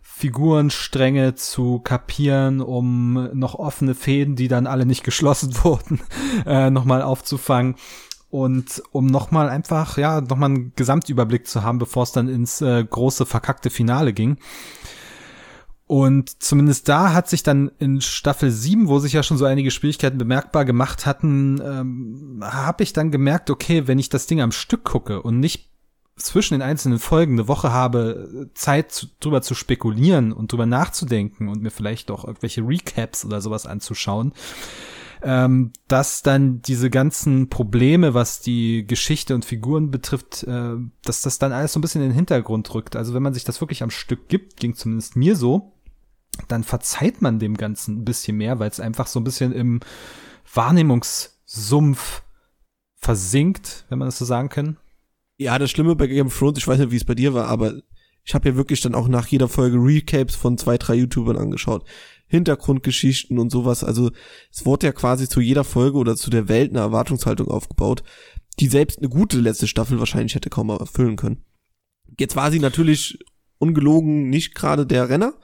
Figurenstränge 0.00 1.34
zu 1.34 1.80
kapieren, 1.80 2.60
um 2.60 3.30
noch 3.34 3.54
offene 3.54 3.94
Fäden, 3.94 4.36
die 4.36 4.48
dann 4.48 4.66
alle 4.66 4.86
nicht 4.86 5.04
geschlossen 5.04 5.54
wurden, 5.62 6.00
äh, 6.46 6.70
nochmal 6.70 7.02
aufzufangen 7.02 7.76
und 8.30 8.82
um 8.90 9.06
nochmal 9.06 9.48
einfach, 9.48 9.98
ja, 9.98 10.20
nochmal 10.20 10.50
einen 10.50 10.72
Gesamtüberblick 10.76 11.46
zu 11.46 11.62
haben, 11.62 11.78
bevor 11.78 12.04
es 12.04 12.12
dann 12.12 12.28
ins 12.28 12.60
äh, 12.60 12.84
große 12.84 13.26
verkackte 13.26 13.70
Finale 13.70 14.12
ging. 14.12 14.38
Und 15.86 16.42
zumindest 16.42 16.88
da 16.88 17.12
hat 17.12 17.28
sich 17.28 17.42
dann 17.42 17.70
in 17.78 18.00
Staffel 18.00 18.50
7, 18.50 18.88
wo 18.88 18.98
sich 18.98 19.12
ja 19.12 19.22
schon 19.22 19.36
so 19.36 19.44
einige 19.44 19.70
Schwierigkeiten 19.70 20.16
bemerkbar 20.16 20.64
gemacht 20.64 21.04
hatten, 21.04 21.60
ähm, 21.62 22.40
habe 22.42 22.82
ich 22.82 22.94
dann 22.94 23.10
gemerkt, 23.10 23.50
okay, 23.50 23.86
wenn 23.86 23.98
ich 23.98 24.08
das 24.08 24.26
Ding 24.26 24.40
am 24.40 24.52
Stück 24.52 24.84
gucke 24.84 25.20
und 25.20 25.40
nicht 25.40 25.68
zwischen 26.16 26.54
den 26.54 26.62
einzelnen 26.62 26.98
Folgen 26.98 27.34
eine 27.34 27.48
Woche 27.48 27.72
habe, 27.72 28.48
Zeit 28.54 28.92
zu, 28.92 29.06
drüber 29.20 29.42
zu 29.42 29.54
spekulieren 29.54 30.32
und 30.32 30.52
drüber 30.52 30.64
nachzudenken 30.64 31.48
und 31.48 31.60
mir 31.60 31.70
vielleicht 31.70 32.10
auch 32.10 32.24
irgendwelche 32.24 32.62
Recaps 32.62 33.24
oder 33.24 33.40
sowas 33.40 33.66
anzuschauen, 33.66 34.32
ähm, 35.22 35.72
dass 35.88 36.22
dann 36.22 36.62
diese 36.62 36.88
ganzen 36.88 37.48
Probleme, 37.48 38.14
was 38.14 38.40
die 38.40 38.86
Geschichte 38.86 39.34
und 39.34 39.44
Figuren 39.44 39.90
betrifft, 39.90 40.44
äh, 40.44 40.76
dass 41.04 41.22
das 41.22 41.38
dann 41.38 41.52
alles 41.52 41.72
so 41.72 41.78
ein 41.78 41.82
bisschen 41.82 42.02
in 42.02 42.10
den 42.10 42.16
Hintergrund 42.16 42.72
rückt. 42.74 42.94
Also 42.94 43.12
wenn 43.12 43.22
man 43.22 43.34
sich 43.34 43.44
das 43.44 43.60
wirklich 43.60 43.82
am 43.82 43.90
Stück 43.90 44.28
gibt, 44.28 44.58
ging 44.58 44.74
zumindest 44.74 45.16
mir 45.16 45.34
so, 45.34 45.73
dann 46.48 46.64
verzeiht 46.64 47.22
man 47.22 47.38
dem 47.38 47.56
Ganzen 47.56 47.98
ein 47.98 48.04
bisschen 48.04 48.36
mehr, 48.36 48.58
weil 48.58 48.70
es 48.70 48.80
einfach 48.80 49.06
so 49.06 49.20
ein 49.20 49.24
bisschen 49.24 49.52
im 49.52 49.80
Wahrnehmungssumpf 50.52 52.22
versinkt, 52.96 53.84
wenn 53.88 53.98
man 53.98 54.08
das 54.08 54.18
so 54.18 54.24
sagen 54.24 54.48
kann. 54.48 54.76
Ja, 55.36 55.58
das 55.58 55.70
Schlimme 55.70 55.96
bei 55.96 56.06
Game 56.06 56.28
of 56.28 56.38
Thrones, 56.38 56.58
ich 56.58 56.68
weiß 56.68 56.78
nicht, 56.78 56.90
wie 56.90 56.96
es 56.96 57.04
bei 57.04 57.14
dir 57.14 57.34
war, 57.34 57.48
aber 57.48 57.74
ich 58.24 58.34
habe 58.34 58.48
ja 58.48 58.56
wirklich 58.56 58.80
dann 58.80 58.94
auch 58.94 59.08
nach 59.08 59.26
jeder 59.26 59.48
Folge 59.48 59.76
Recaps 59.76 60.34
von 60.34 60.56
zwei, 60.56 60.78
drei 60.78 60.94
YouTubern 60.94 61.36
angeschaut. 61.36 61.84
Hintergrundgeschichten 62.26 63.38
und 63.38 63.50
sowas. 63.50 63.84
Also 63.84 64.10
es 64.50 64.64
wurde 64.64 64.86
ja 64.86 64.92
quasi 64.92 65.28
zu 65.28 65.40
jeder 65.40 65.62
Folge 65.62 65.98
oder 65.98 66.16
zu 66.16 66.30
der 66.30 66.48
Welt 66.48 66.70
eine 66.70 66.80
Erwartungshaltung 66.80 67.48
aufgebaut, 67.48 68.02
die 68.58 68.68
selbst 68.68 68.98
eine 68.98 69.08
gute 69.08 69.38
letzte 69.38 69.68
Staffel 69.68 69.98
wahrscheinlich 69.98 70.34
hätte 70.34 70.50
kaum 70.50 70.70
erfüllen 70.70 71.16
können. 71.16 71.44
Jetzt 72.18 72.34
war 72.34 72.50
sie 72.50 72.60
natürlich 72.60 73.18
ungelogen 73.58 74.30
nicht 74.30 74.54
gerade 74.54 74.86
der 74.86 75.08
Renner, 75.08 75.34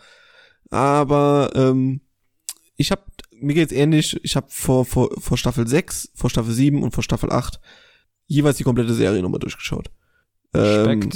aber 0.70 1.50
ähm, 1.54 2.00
ich 2.76 2.90
habe 2.90 3.02
mir 3.40 3.54
geht's 3.54 3.72
ähnlich, 3.72 4.18
ich 4.22 4.36
habe 4.36 4.46
vor, 4.50 4.84
vor, 4.84 5.10
vor 5.18 5.36
Staffel 5.36 5.66
6, 5.66 6.10
vor 6.14 6.30
Staffel 6.30 6.52
7 6.52 6.82
und 6.82 6.92
vor 6.92 7.02
Staffel 7.02 7.32
8 7.32 7.60
jeweils 8.26 8.58
die 8.58 8.64
komplette 8.64 8.94
Serie 8.94 9.22
nochmal 9.22 9.40
durchgeschaut. 9.40 9.90
Ähm, 10.54 11.10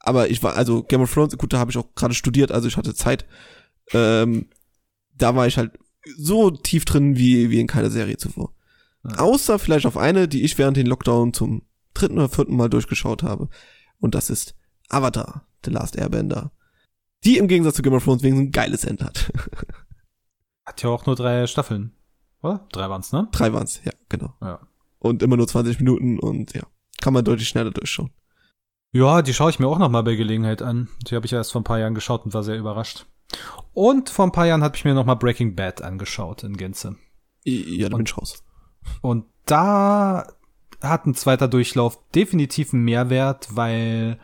aber 0.00 0.30
ich 0.30 0.42
war, 0.42 0.56
also 0.56 0.82
Game 0.82 1.00
of 1.00 1.12
Thrones, 1.12 1.36
gut, 1.38 1.52
da 1.52 1.58
habe 1.58 1.70
ich 1.70 1.76
auch 1.76 1.94
gerade 1.94 2.14
studiert, 2.14 2.52
also 2.52 2.68
ich 2.68 2.76
hatte 2.76 2.94
Zeit. 2.94 3.24
Ähm, 3.92 4.48
da 5.14 5.34
war 5.34 5.46
ich 5.46 5.56
halt 5.56 5.78
so 6.16 6.50
tief 6.50 6.84
drin 6.84 7.16
wie, 7.16 7.50
wie 7.50 7.60
in 7.60 7.66
keiner 7.66 7.90
Serie 7.90 8.16
zuvor. 8.16 8.52
Ja. 9.04 9.18
Außer 9.18 9.58
vielleicht 9.58 9.86
auf 9.86 9.96
eine, 9.96 10.28
die 10.28 10.42
ich 10.42 10.58
während 10.58 10.76
den 10.76 10.86
Lockdown 10.86 11.32
zum 11.32 11.62
dritten 11.94 12.18
oder 12.18 12.28
vierten 12.28 12.56
Mal 12.56 12.68
durchgeschaut 12.68 13.22
habe. 13.22 13.48
Und 14.00 14.14
das 14.14 14.30
ist 14.30 14.54
Avatar, 14.88 15.46
The 15.64 15.70
Last 15.70 15.96
Airbender. 15.96 16.52
Die 17.24 17.38
im 17.38 17.48
Gegensatz 17.48 17.76
zu 17.76 17.82
Game 17.82 17.94
of 17.94 18.04
Thrones 18.04 18.22
wegen 18.22 18.38
ein 18.38 18.52
geiles 18.52 18.84
End 18.84 19.02
hat. 19.02 19.32
Hat 20.66 20.82
ja 20.82 20.90
auch 20.90 21.06
nur 21.06 21.16
drei 21.16 21.46
Staffeln. 21.46 21.92
Oder? 22.42 22.66
Drei 22.72 22.88
waren's, 22.88 23.12
ne? 23.12 23.28
Drei 23.32 23.52
waren's, 23.52 23.80
ja, 23.84 23.92
genau. 24.08 24.34
Ja 24.40 24.60
und 24.98 25.22
immer 25.22 25.36
nur 25.36 25.48
20 25.48 25.80
Minuten 25.80 26.18
und 26.18 26.54
ja, 26.54 26.62
kann 27.00 27.14
man 27.14 27.24
deutlich 27.24 27.48
schneller 27.48 27.70
durchschauen. 27.70 28.10
Ja, 28.92 29.22
die 29.22 29.34
schaue 29.34 29.50
ich 29.50 29.58
mir 29.58 29.68
auch 29.68 29.78
noch 29.78 29.90
mal 29.90 30.02
bei 30.02 30.14
Gelegenheit 30.14 30.62
an. 30.62 30.88
Die 31.06 31.14
habe 31.14 31.26
ich 31.26 31.32
erst 31.32 31.52
vor 31.52 31.60
ein 31.60 31.64
paar 31.64 31.78
Jahren 31.78 31.94
geschaut 31.94 32.24
und 32.24 32.32
war 32.32 32.42
sehr 32.42 32.58
überrascht. 32.58 33.06
Und 33.74 34.08
vor 34.08 34.26
ein 34.26 34.32
paar 34.32 34.46
Jahren 34.46 34.62
habe 34.62 34.76
ich 34.76 34.84
mir 34.84 34.94
noch 34.94 35.04
mal 35.04 35.14
Breaking 35.14 35.54
Bad 35.54 35.82
angeschaut 35.82 36.42
in 36.42 36.56
Gänze. 36.56 36.96
Ja, 37.44 37.88
da 37.90 37.96
bin 37.96 38.06
ich 38.06 38.16
raus. 38.16 38.42
Und 39.02 39.26
da 39.44 40.26
hat 40.82 41.06
ein 41.06 41.14
zweiter 41.14 41.48
Durchlauf 41.48 41.98
definitiv 42.14 42.72
einen 42.72 42.84
Mehrwert, 42.84 43.48
weil 43.54 44.18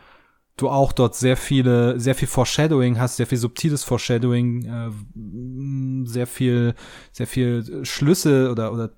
du 0.57 0.69
auch 0.69 0.93
dort 0.93 1.15
sehr 1.15 1.37
viele, 1.37 1.99
sehr 1.99 2.15
viel 2.15 2.29
Foreshadowing 2.29 2.99
hast, 2.99 3.17
sehr 3.17 3.27
viel 3.27 3.39
subtiles 3.39 3.85
Foreshadowing, 3.85 4.65
äh, 4.65 6.09
sehr 6.09 6.27
viel, 6.27 6.75
sehr 7.13 7.27
viel 7.27 7.85
Schlüsse 7.85 8.51
oder, 8.51 8.73
oder 8.73 8.91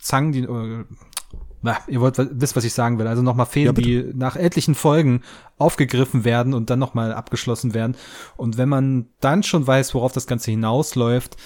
Zangen, 0.00 0.32
die, 0.32 0.46
oder 0.46 0.86
na, 1.64 1.78
ihr 1.88 2.02
wollt 2.02 2.18
wisst, 2.18 2.56
was 2.56 2.64
ich 2.64 2.74
sagen 2.74 2.98
will. 2.98 3.06
Also 3.06 3.22
nochmal 3.22 3.46
Fehlen, 3.46 3.66
ja, 3.66 3.72
die 3.72 4.12
nach 4.14 4.36
etlichen 4.36 4.74
Folgen 4.74 5.22
aufgegriffen 5.56 6.22
werden 6.24 6.52
und 6.52 6.68
dann 6.68 6.78
nochmal 6.78 7.14
abgeschlossen 7.14 7.72
werden. 7.72 7.96
Und 8.36 8.58
wenn 8.58 8.68
man 8.68 9.08
dann 9.20 9.42
schon 9.42 9.66
weiß, 9.66 9.94
worauf 9.94 10.12
das 10.12 10.26
Ganze 10.26 10.50
hinausläuft, 10.50 11.38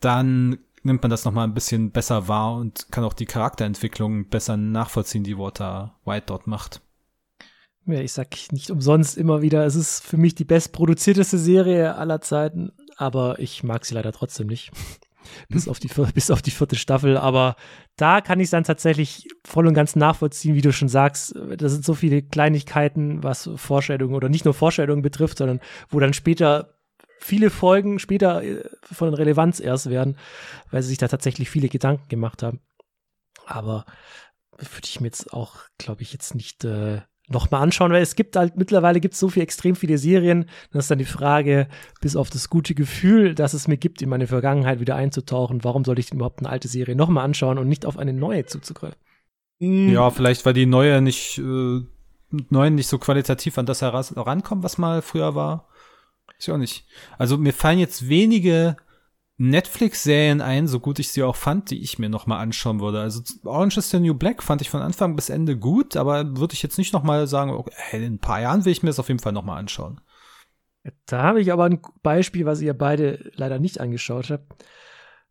dann 0.00 0.58
nimmt 0.82 1.02
man 1.02 1.10
das 1.10 1.24
nochmal 1.24 1.46
ein 1.46 1.54
bisschen 1.54 1.92
besser 1.92 2.26
wahr 2.26 2.56
und 2.56 2.88
kann 2.90 3.04
auch 3.04 3.12
die 3.12 3.26
Charakterentwicklung 3.26 4.28
besser 4.28 4.56
nachvollziehen, 4.56 5.22
die 5.22 5.38
Walter 5.38 5.94
White 6.04 6.26
dort 6.26 6.48
macht. 6.48 6.80
Ja, 7.86 8.00
ich 8.00 8.12
sag 8.12 8.34
nicht 8.50 8.70
umsonst 8.70 9.16
immer 9.16 9.42
wieder, 9.42 9.64
es 9.64 9.76
ist 9.76 10.04
für 10.04 10.16
mich 10.16 10.34
die 10.34 10.44
bestproduzierteste 10.44 11.38
Serie 11.38 11.94
aller 11.94 12.20
Zeiten, 12.20 12.72
aber 12.96 13.38
ich 13.38 13.62
mag 13.62 13.84
sie 13.84 13.94
leider 13.94 14.10
trotzdem 14.10 14.48
nicht 14.48 14.72
bis, 15.48 15.68
auf 15.68 15.78
die, 15.78 15.88
bis 16.12 16.32
auf 16.32 16.42
die 16.42 16.50
vierte 16.50 16.74
Staffel. 16.74 17.16
Aber 17.16 17.54
da 17.96 18.20
kann 18.20 18.40
ich 18.40 18.46
es 18.46 18.50
dann 18.50 18.64
tatsächlich 18.64 19.28
voll 19.44 19.68
und 19.68 19.74
ganz 19.74 19.94
nachvollziehen, 19.94 20.56
wie 20.56 20.62
du 20.62 20.72
schon 20.72 20.88
sagst. 20.88 21.34
Da 21.56 21.68
sind 21.68 21.84
so 21.84 21.94
viele 21.94 22.22
Kleinigkeiten, 22.22 23.22
was 23.22 23.48
Vorstellungen 23.54 24.16
oder 24.16 24.28
nicht 24.28 24.44
nur 24.44 24.54
Vorstellungen 24.54 25.02
betrifft, 25.02 25.38
sondern 25.38 25.60
wo 25.88 26.00
dann 26.00 26.12
später 26.12 26.76
viele 27.20 27.50
Folgen 27.50 28.00
später 28.00 28.42
äh, 28.42 28.64
von 28.82 29.14
Relevanz 29.14 29.60
erst 29.60 29.90
werden, 29.90 30.18
weil 30.70 30.82
sie 30.82 30.88
sich 30.88 30.98
da 30.98 31.06
tatsächlich 31.06 31.50
viele 31.50 31.68
Gedanken 31.68 32.08
gemacht 32.08 32.42
haben. 32.42 32.60
Aber 33.46 33.84
würde 34.58 34.86
ich 34.86 35.00
mir 35.00 35.06
jetzt 35.06 35.32
auch, 35.32 35.60
glaube 35.78 36.02
ich, 36.02 36.12
jetzt 36.12 36.34
nicht 36.34 36.64
äh, 36.64 37.02
nochmal 37.28 37.62
anschauen, 37.62 37.92
weil 37.92 38.02
es 38.02 38.14
gibt 38.14 38.36
halt 38.36 38.56
mittlerweile 38.56 39.00
gibt 39.00 39.14
es 39.14 39.20
so 39.20 39.28
viel 39.28 39.42
extrem 39.42 39.74
viele 39.76 39.98
Serien. 39.98 40.46
Dann 40.70 40.78
ist 40.78 40.90
dann 40.90 40.98
die 40.98 41.04
Frage, 41.04 41.68
bis 42.00 42.16
auf 42.16 42.30
das 42.30 42.48
gute 42.50 42.74
Gefühl, 42.74 43.34
das 43.34 43.54
es 43.54 43.68
mir 43.68 43.76
gibt, 43.76 44.02
in 44.02 44.08
meine 44.08 44.26
Vergangenheit 44.26 44.80
wieder 44.80 44.96
einzutauchen, 44.96 45.64
warum 45.64 45.84
sollte 45.84 46.00
ich 46.00 46.06
denn 46.06 46.18
überhaupt 46.18 46.40
eine 46.40 46.50
alte 46.50 46.68
Serie 46.68 46.96
nochmal 46.96 47.24
anschauen 47.24 47.58
und 47.58 47.68
nicht 47.68 47.86
auf 47.86 47.98
eine 47.98 48.12
neue 48.12 48.46
zuzugreifen? 48.46 48.98
Hm. 49.58 49.92
Ja, 49.92 50.10
vielleicht, 50.10 50.44
weil 50.46 50.52
die 50.52 50.66
neue 50.66 51.00
nicht, 51.00 51.38
äh, 51.38 51.80
neuen 52.50 52.74
nicht 52.74 52.88
so 52.88 52.98
qualitativ 52.98 53.58
an 53.58 53.66
das 53.66 53.82
herankommen, 53.82 54.62
was 54.62 54.78
mal 54.78 55.02
früher 55.02 55.34
war. 55.34 55.68
Ist 56.38 56.48
ja 56.48 56.54
auch 56.54 56.58
nicht. 56.58 56.84
Also 57.18 57.38
mir 57.38 57.52
fallen 57.52 57.78
jetzt 57.78 58.08
wenige 58.08 58.76
Netflix-Serien 59.38 60.40
ein, 60.40 60.66
so 60.66 60.80
gut 60.80 60.98
ich 60.98 61.08
sie 61.08 61.22
auch 61.22 61.36
fand, 61.36 61.70
die 61.70 61.82
ich 61.82 61.98
mir 61.98 62.08
noch 62.08 62.26
mal 62.26 62.38
anschauen 62.38 62.80
würde. 62.80 63.00
Also 63.00 63.20
Orange 63.44 63.78
is 63.78 63.90
the 63.90 64.00
New 64.00 64.14
Black 64.14 64.42
fand 64.42 64.62
ich 64.62 64.70
von 64.70 64.80
Anfang 64.80 65.14
bis 65.14 65.28
Ende 65.28 65.58
gut, 65.58 65.96
aber 65.96 66.38
würde 66.38 66.54
ich 66.54 66.62
jetzt 66.62 66.78
nicht 66.78 66.94
noch 66.94 67.02
mal 67.02 67.26
sagen, 67.26 67.50
okay, 67.50 67.72
in 67.92 68.14
ein 68.14 68.18
paar 68.18 68.40
Jahren 68.40 68.64
will 68.64 68.72
ich 68.72 68.82
mir 68.82 68.88
das 68.88 68.98
auf 68.98 69.08
jeden 69.08 69.20
Fall 69.20 69.32
noch 69.32 69.44
mal 69.44 69.58
anschauen. 69.58 70.00
Da 71.04 71.22
habe 71.22 71.40
ich 71.40 71.52
aber 71.52 71.64
ein 71.64 71.80
Beispiel, 72.02 72.46
was 72.46 72.60
ihr 72.60 72.72
beide 72.72 73.30
leider 73.34 73.58
nicht 73.58 73.80
angeschaut 73.80 74.30
habt. 74.30 74.64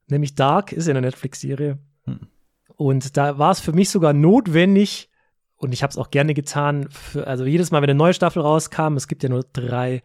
Nämlich 0.08 0.36
Dark 0.36 0.72
ist 0.72 0.88
ja 0.88 0.92
eine 0.92 1.02
Netflix-Serie. 1.02 1.80
Hm. 2.04 2.28
Und 2.76 3.18
da 3.18 3.40
war 3.40 3.52
es 3.52 3.60
für 3.60 3.74
mich 3.74 3.90
sogar 3.90 4.14
notwendig, 4.14 5.10
und 5.56 5.72
ich 5.74 5.82
habe 5.82 5.92
es 5.92 5.98
auch 5.98 6.12
gerne 6.12 6.34
getan, 6.34 6.90
für, 6.90 7.26
also 7.26 7.46
jedes 7.46 7.72
Mal, 7.72 7.82
wenn 7.82 7.90
eine 7.90 7.98
neue 7.98 8.14
Staffel 8.14 8.42
rauskam, 8.42 8.98
es 8.98 9.08
gibt 9.08 9.24
ja 9.24 9.30
nur 9.30 9.46
drei 9.54 10.04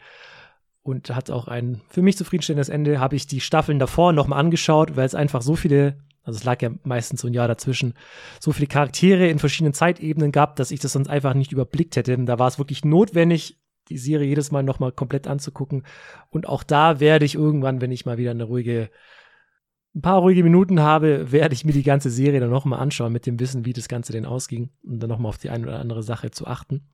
und 0.83 1.14
hat 1.14 1.31
auch 1.31 1.49
ein 1.49 1.81
für 1.88 2.03
mich 2.03 2.16
zufriedenstellendes 2.16 2.69
Ende, 2.69 3.01
habe 3.01 3.16
ich 3.16 3.27
die 3.27 3.40
Staffeln 3.40 3.79
davor 3.79 4.12
nochmal 4.12 4.40
angeschaut, 4.40 4.97
weil 4.97 5.07
es 5.07 5.14
einfach 5.14 5.43
so 5.43 5.57
viele, 5.57 5.99
also 6.23 6.38
es 6.38 6.45
lag 6.45 6.62
ja 6.62 6.71
meistens 6.85 7.21
so 7.21 7.29
ein 7.29 7.35
Jahr 7.35 7.49
dazwischen, 7.49 7.95
so 8.40 8.53
viele 8.53 8.66
Charaktere 8.66 9.29
in 9.29 9.38
verschiedenen 9.38 9.75
Zeitebenen 9.75 10.33
gab, 10.33 10.57
dass 10.57 10.71
ich 10.71 10.81
das 10.81 10.93
sonst 10.93 11.09
einfach 11.09 11.35
nicht 11.35 11.53
überblickt 11.53 11.97
hätte. 11.97 12.16
Da 12.25 12.38
war 12.38 12.49
es 12.49 12.59
wirklich 12.59 12.85
notwendig, 12.85 13.59
die 13.88 13.99
Serie 13.99 14.29
jedes 14.29 14.51
Mal 14.53 14.62
nochmal 14.62 14.93
komplett 14.93 15.27
anzugucken. 15.27 15.85
Und 16.31 16.49
auch 16.49 16.62
da 16.62 17.01
werde 17.01 17.25
ich 17.25 17.35
irgendwann, 17.35 17.81
wenn 17.81 17.90
ich 17.90 18.07
mal 18.07 18.19
wieder 18.19 18.31
eine 18.31 18.45
ruhige 18.45 18.90
ein 19.95 20.03
paar 20.03 20.21
ruhige 20.21 20.45
Minuten 20.45 20.81
habe, 20.81 21.33
werde 21.33 21.55
ich 21.55 21.64
mir 21.64 21.73
die 21.73 21.83
ganze 21.83 22.11
Serie 22.11 22.40
dann 22.40 22.51
nochmal 22.51 22.79
anschauen, 22.79 23.12
mit 23.12 23.27
dem 23.27 23.40
Wissen, 23.40 23.64
wie 23.64 23.73
das 23.73 23.88
Ganze 23.88 24.12
denn 24.12 24.25
ausging 24.25 24.71
und 24.85 25.01
dann 25.01 25.11
nochmal 25.11 25.31
auf 25.31 25.38
die 25.38 25.51
eine 25.51 25.66
oder 25.66 25.81
andere 25.81 26.03
Sache 26.03 26.31
zu 26.31 26.47
achten. 26.47 26.87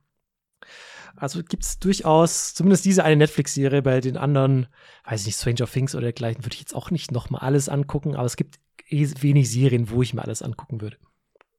Also 1.17 1.43
gibt 1.43 1.63
es 1.63 1.79
durchaus, 1.79 2.53
zumindest 2.53 2.85
diese 2.85 3.03
eine 3.03 3.17
Netflix-Serie, 3.17 3.81
bei 3.81 4.01
den 4.01 4.17
anderen, 4.17 4.67
weiß 5.05 5.21
ich 5.21 5.27
nicht, 5.27 5.39
Stranger 5.39 5.67
Things 5.69 5.95
oder 5.95 6.03
dergleichen, 6.03 6.45
würde 6.45 6.53
ich 6.53 6.61
jetzt 6.61 6.75
auch 6.75 6.91
nicht 6.91 7.11
nochmal 7.11 7.41
alles 7.41 7.69
angucken, 7.69 8.15
aber 8.15 8.25
es 8.25 8.35
gibt 8.35 8.59
eh 8.89 9.07
wenig 9.21 9.49
Serien, 9.49 9.89
wo 9.89 10.01
ich 10.01 10.13
mir 10.13 10.23
alles 10.23 10.41
angucken 10.41 10.81
würde. 10.81 10.97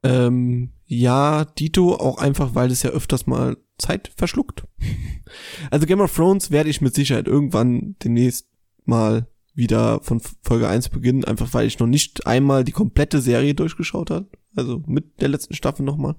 Ähm, 0.02 0.70
ja, 0.86 1.44
Dito 1.44 1.94
auch 1.94 2.18
einfach, 2.18 2.54
weil 2.54 2.70
es 2.70 2.82
ja 2.82 2.90
öfters 2.90 3.26
mal 3.26 3.56
Zeit 3.78 4.12
verschluckt. 4.16 4.64
also 5.70 5.86
Game 5.86 6.00
of 6.00 6.14
Thrones 6.14 6.50
werde 6.50 6.70
ich 6.70 6.80
mit 6.80 6.94
Sicherheit 6.94 7.26
irgendwann 7.26 7.96
demnächst 8.02 8.48
mal 8.84 9.26
wieder 9.54 10.00
von 10.02 10.20
Folge 10.42 10.68
1 10.68 10.90
beginnen, 10.90 11.24
einfach 11.24 11.52
weil 11.52 11.66
ich 11.66 11.80
noch 11.80 11.88
nicht 11.88 12.26
einmal 12.26 12.62
die 12.62 12.72
komplette 12.72 13.20
Serie 13.20 13.54
durchgeschaut 13.54 14.10
habe. 14.10 14.28
Also 14.54 14.82
mit 14.86 15.20
der 15.20 15.28
letzten 15.28 15.54
Staffel 15.54 15.84
nochmal. 15.84 16.14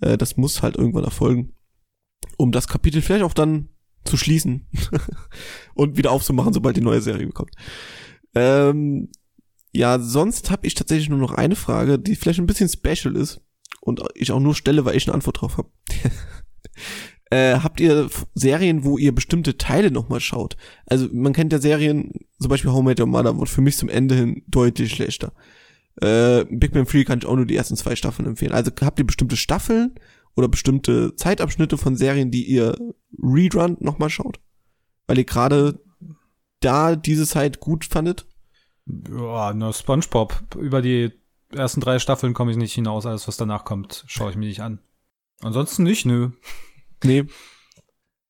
Äh, 0.00 0.16
das 0.16 0.36
muss 0.36 0.62
halt 0.62 0.76
irgendwann 0.76 1.04
erfolgen. 1.04 1.52
Um 2.36 2.52
das 2.52 2.68
Kapitel 2.68 3.02
vielleicht 3.02 3.24
auch 3.24 3.34
dann 3.34 3.68
zu 4.04 4.16
schließen 4.16 4.66
und 5.74 5.96
wieder 5.96 6.12
aufzumachen, 6.12 6.52
sobald 6.52 6.76
die 6.76 6.82
neue 6.82 7.00
Serie 7.00 7.28
kommt. 7.28 7.52
Ähm, 8.34 9.10
ja, 9.72 9.98
sonst 9.98 10.50
habe 10.50 10.66
ich 10.66 10.74
tatsächlich 10.74 11.08
nur 11.08 11.18
noch 11.18 11.32
eine 11.32 11.56
Frage, 11.56 11.98
die 11.98 12.16
vielleicht 12.16 12.38
ein 12.38 12.46
bisschen 12.46 12.68
special 12.68 13.16
ist 13.16 13.40
und 13.80 14.02
ich 14.14 14.32
auch 14.32 14.40
nur 14.40 14.54
stelle, 14.54 14.84
weil 14.84 14.96
ich 14.96 15.06
eine 15.06 15.14
Antwort 15.14 15.40
drauf 15.40 15.58
habe. 15.58 15.70
Äh, 17.30 17.58
habt 17.60 17.78
ihr 17.78 18.08
Serien, 18.34 18.84
wo 18.84 18.96
ihr 18.96 19.14
bestimmte 19.14 19.58
Teile 19.58 19.90
nochmal 19.90 20.20
schaut? 20.20 20.56
Also 20.86 21.08
man 21.12 21.34
kennt 21.34 21.52
ja 21.52 21.58
Serien, 21.58 22.12
zum 22.40 22.48
Beispiel 22.48 22.72
How 22.72 22.82
Made 22.82 23.02
Your 23.02 23.06
Mother 23.06 23.36
wurde 23.36 23.50
für 23.50 23.60
mich 23.60 23.76
zum 23.76 23.90
Ende 23.90 24.14
hin 24.14 24.44
deutlich 24.46 24.92
schlechter. 24.92 25.34
Äh, 26.00 26.46
Big 26.48 26.74
Man 26.74 26.86
Free 26.86 27.04
kann 27.04 27.18
ich 27.18 27.26
auch 27.26 27.36
nur 27.36 27.44
die 27.44 27.56
ersten 27.56 27.76
zwei 27.76 27.96
Staffeln 27.96 28.26
empfehlen. 28.26 28.52
Also 28.52 28.70
habt 28.80 28.98
ihr 28.98 29.06
bestimmte 29.06 29.36
Staffeln 29.36 29.96
oder 30.36 30.48
bestimmte 30.48 31.14
Zeitabschnitte 31.16 31.78
von 31.78 31.96
Serien, 31.96 32.30
die 32.30 32.44
ihr 32.44 32.76
Rerun 33.18 33.76
nochmal 33.80 34.10
schaut? 34.10 34.40
Weil 35.06 35.18
ihr 35.18 35.24
gerade 35.24 35.80
da 36.60 36.96
diese 36.96 37.26
Zeit 37.26 37.60
gut 37.60 37.84
fandet? 37.84 38.26
Ja, 38.86 39.52
nur 39.52 39.72
SpongeBob. 39.72 40.56
Über 40.56 40.82
die 40.82 41.12
ersten 41.52 41.80
drei 41.80 41.98
Staffeln 41.98 42.34
komme 42.34 42.50
ich 42.50 42.56
nicht 42.56 42.74
hinaus. 42.74 43.06
Alles, 43.06 43.28
was 43.28 43.36
danach 43.36 43.64
kommt, 43.64 44.04
schaue 44.06 44.30
ich 44.30 44.36
mir 44.36 44.46
nicht 44.46 44.62
an. 44.62 44.80
Ansonsten 45.40 45.82
nicht, 45.82 46.04
nö. 46.04 46.30
Nee. 47.04 47.26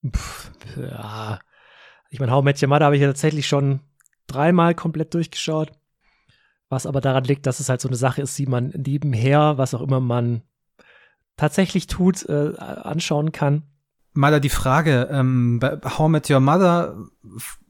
Pff, 0.06 0.52
ja. 0.76 1.40
Ich 2.11 2.20
meine, 2.20 2.32
How 2.32 2.44
Met 2.44 2.62
Your 2.62 2.68
Mother 2.68 2.87
habe 2.87 2.96
ich 2.96 3.02
ja 3.02 3.08
tatsächlich 3.08 3.46
schon 3.46 3.80
dreimal 4.26 4.74
komplett 4.74 5.14
durchgeschaut. 5.14 5.72
Was 6.68 6.87
aber 6.87 7.00
daran 7.00 7.24
liegt, 7.24 7.46
dass 7.46 7.61
es 7.61 7.68
halt 7.68 7.80
so 7.80 7.88
eine 7.88 7.96
Sache 7.96 8.22
ist, 8.22 8.38
die 8.38 8.46
man 8.46 8.68
nebenher, 8.76 9.56
was 9.56 9.74
auch 9.74 9.80
immer 9.80 10.00
man 10.00 10.42
tatsächlich 11.38 11.87
tut, 11.87 12.29
äh, 12.29 12.53
anschauen 12.59 13.33
kann. 13.33 13.62
Mal 14.12 14.40
die 14.40 14.48
Frage, 14.48 15.09
ähm, 15.11 15.61
bei 15.61 15.79
How 15.85 16.09
Met 16.09 16.29
Your 16.29 16.40
Mother 16.40 16.98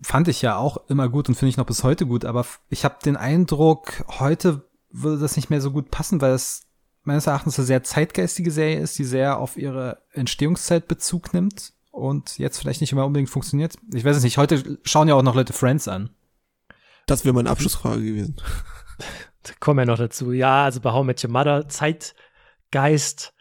fand 0.02 0.28
ich 0.28 0.42
ja 0.42 0.56
auch 0.56 0.88
immer 0.88 1.08
gut 1.08 1.28
und 1.28 1.34
finde 1.34 1.50
ich 1.50 1.56
noch 1.58 1.66
bis 1.66 1.84
heute 1.84 2.06
gut, 2.06 2.24
aber 2.24 2.46
ich 2.70 2.84
habe 2.84 2.96
den 3.04 3.16
Eindruck, 3.16 4.04
heute 4.18 4.64
würde 4.90 5.18
das 5.18 5.36
nicht 5.36 5.50
mehr 5.50 5.60
so 5.60 5.70
gut 5.70 5.90
passen, 5.90 6.20
weil 6.20 6.32
es 6.32 6.62
meines 7.02 7.26
Erachtens 7.26 7.58
eine 7.58 7.66
sehr 7.66 7.84
zeitgeistige 7.84 8.50
Serie 8.50 8.80
ist, 8.80 8.98
die 8.98 9.04
sehr 9.04 9.38
auf 9.38 9.56
ihre 9.56 10.02
Entstehungszeit 10.12 10.88
Bezug 10.88 11.34
nimmt 11.34 11.74
und 11.90 12.38
jetzt 12.38 12.58
vielleicht 12.58 12.80
nicht 12.80 12.92
immer 12.92 13.04
unbedingt 13.04 13.30
funktioniert. 13.30 13.74
Ich 13.92 14.04
weiß 14.04 14.16
es 14.16 14.22
nicht, 14.22 14.38
heute 14.38 14.78
schauen 14.84 15.08
ja 15.08 15.14
auch 15.14 15.22
noch 15.22 15.34
Leute 15.34 15.52
Friends 15.52 15.86
an. 15.86 16.10
Das 17.06 17.24
wäre 17.24 17.34
meine 17.34 17.50
Abschlussfrage 17.50 18.02
gewesen. 18.02 18.36
da 19.42 19.52
kommen 19.60 19.78
wir 19.78 19.86
noch 19.86 19.98
dazu. 19.98 20.32
Ja, 20.32 20.64
also 20.64 20.80
bei 20.80 20.92
How 20.92 21.04
Met 21.04 21.22
Your 21.22 21.30
Mother, 21.30 21.68
Zeitgeist 21.68 23.34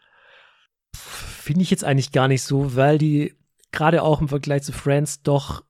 finde 0.94 1.62
ich 1.62 1.70
jetzt 1.70 1.84
eigentlich 1.84 2.12
gar 2.12 2.28
nicht 2.28 2.42
so, 2.42 2.76
weil 2.76 2.98
die 2.98 3.34
gerade 3.72 4.02
auch 4.02 4.20
im 4.20 4.28
Vergleich 4.28 4.62
zu 4.62 4.72
Friends 4.72 5.22
doch 5.22 5.64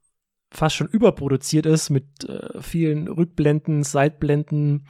fast 0.51 0.77
schon 0.77 0.89
überproduziert 0.89 1.67
ist 1.67 1.91
mit 1.91 2.25
äh, 2.25 2.61
vielen 2.63 3.09
Rückblenden, 3.09 3.83
Seitblenden 3.83 4.87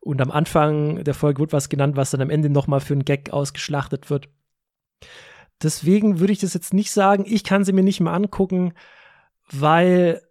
und 0.00 0.20
am 0.20 0.30
Anfang 0.30 1.04
der 1.04 1.14
Folge 1.14 1.40
wird 1.40 1.52
was 1.52 1.68
genannt, 1.68 1.96
was 1.96 2.10
dann 2.10 2.22
am 2.22 2.30
Ende 2.30 2.48
nochmal 2.48 2.80
für 2.80 2.94
einen 2.94 3.04
Gag 3.04 3.30
ausgeschlachtet 3.30 4.08
wird. 4.08 4.28
Deswegen 5.62 6.20
würde 6.20 6.32
ich 6.32 6.40
das 6.40 6.54
jetzt 6.54 6.74
nicht 6.74 6.90
sagen. 6.90 7.24
Ich 7.26 7.44
kann 7.44 7.64
sie 7.64 7.72
mir 7.72 7.84
nicht 7.84 8.00
mehr 8.00 8.12
angucken, 8.12 8.72
weil 9.50 10.22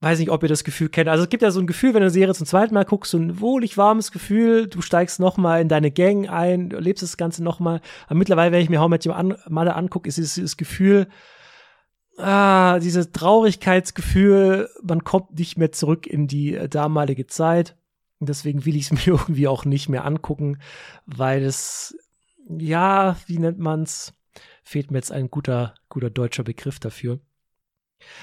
weiß 0.00 0.18
nicht, 0.20 0.30
ob 0.30 0.42
ihr 0.42 0.48
das 0.48 0.64
Gefühl 0.64 0.88
kennt. 0.88 1.08
Also 1.08 1.24
es 1.24 1.30
gibt 1.30 1.42
ja 1.42 1.50
so 1.50 1.60
ein 1.60 1.66
Gefühl, 1.66 1.90
wenn 1.90 2.00
du 2.00 2.06
eine 2.06 2.10
Serie 2.10 2.34
zum 2.34 2.46
zweiten 2.46 2.74
Mal 2.74 2.84
guckst, 2.84 3.10
so 3.10 3.18
ein 3.18 3.40
wohlig 3.40 3.76
warmes 3.76 4.12
Gefühl, 4.12 4.68
du 4.68 4.80
steigst 4.80 5.18
noch 5.18 5.36
mal 5.36 5.60
in 5.60 5.68
deine 5.68 5.90
Gang 5.90 6.28
ein, 6.30 6.70
erlebst 6.70 7.02
das 7.02 7.16
Ganze 7.16 7.42
noch 7.42 7.58
mal. 7.58 7.80
Aber 8.06 8.14
mittlerweile, 8.14 8.52
wenn 8.52 8.62
ich 8.62 8.70
mir 8.70 8.80
How 8.80 8.88
Met 8.88 9.06
Your 9.06 9.36
Mother 9.48 9.76
angucke, 9.76 10.08
ist 10.08 10.18
dieses 10.18 10.56
Gefühl, 10.56 11.08
ah, 12.16 12.78
dieses 12.78 13.10
Traurigkeitsgefühl, 13.10 14.68
man 14.82 15.02
kommt 15.02 15.36
nicht 15.38 15.58
mehr 15.58 15.72
zurück 15.72 16.06
in 16.06 16.28
die 16.28 16.54
äh, 16.54 16.68
damalige 16.68 17.26
Zeit. 17.26 17.76
Und 18.20 18.28
deswegen 18.28 18.64
will 18.64 18.76
ich 18.76 18.90
es 18.90 18.92
mir 19.06 19.14
irgendwie 19.14 19.48
auch 19.48 19.64
nicht 19.64 19.88
mehr 19.88 20.04
angucken, 20.04 20.58
weil 21.06 21.42
es, 21.42 21.96
ja, 22.48 23.16
wie 23.26 23.38
nennt 23.38 23.58
man's? 23.58 24.14
Fehlt 24.62 24.90
mir 24.90 24.98
jetzt 24.98 25.12
ein 25.12 25.30
guter, 25.30 25.74
guter 25.88 26.10
deutscher 26.10 26.44
Begriff 26.44 26.78
dafür. 26.78 27.20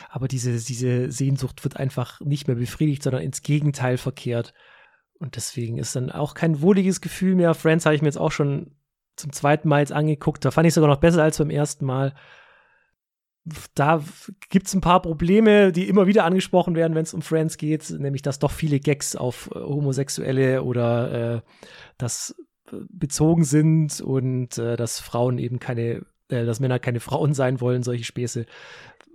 Aber 0.09 0.27
diese, 0.27 0.51
diese 0.53 1.11
Sehnsucht 1.11 1.63
wird 1.63 1.77
einfach 1.77 2.21
nicht 2.21 2.47
mehr 2.47 2.55
befriedigt, 2.55 3.03
sondern 3.03 3.21
ins 3.21 3.41
Gegenteil 3.41 3.97
verkehrt. 3.97 4.53
Und 5.19 5.35
deswegen 5.35 5.77
ist 5.77 5.95
dann 5.95 6.11
auch 6.11 6.33
kein 6.33 6.61
wohliges 6.61 7.01
Gefühl 7.01 7.35
mehr. 7.35 7.53
Friends 7.53 7.85
habe 7.85 7.95
ich 7.95 8.01
mir 8.01 8.07
jetzt 8.07 8.17
auch 8.17 8.31
schon 8.31 8.75
zum 9.15 9.31
zweiten 9.31 9.69
Mal 9.69 9.79
jetzt 9.79 9.93
angeguckt. 9.93 10.43
Da 10.43 10.51
fand 10.51 10.67
ich 10.67 10.73
sogar 10.73 10.89
noch 10.89 10.99
besser 10.99 11.23
als 11.23 11.38
beim 11.38 11.49
ersten 11.49 11.85
Mal 11.85 12.13
da 13.75 14.03
gibt 14.49 14.67
es 14.67 14.73
ein 14.73 14.81
paar 14.81 15.01
Probleme, 15.01 15.71
die 15.71 15.88
immer 15.88 16.07
wieder 16.07 16.25
angesprochen 16.25 16.75
werden, 16.75 16.95
wenn 16.95 17.03
es 17.03 17.13
um 17.13 17.21
Friends 17.21 17.57
geht, 17.57 17.89
nämlich 17.91 18.23
dass 18.23 18.39
doch 18.39 18.51
viele 18.51 18.79
Gags 18.79 19.15
auf 19.15 19.49
äh, 19.53 19.59
Homosexuelle 19.59 20.63
oder 20.63 21.35
äh, 21.35 21.41
dass 21.97 22.35
äh, 22.71 22.77
bezogen 22.89 23.43
sind 23.43 24.01
und 24.01 24.57
äh, 24.57 24.75
dass 24.75 24.99
Frauen 24.99 25.38
eben 25.38 25.59
keine, 25.59 26.05
dass 26.27 26.59
Männer 26.59 26.79
keine 26.79 26.99
Frauen 26.99 27.35
sein 27.35 27.61
wollen, 27.61 27.83
solche 27.83 28.03
Späße. 28.03 28.47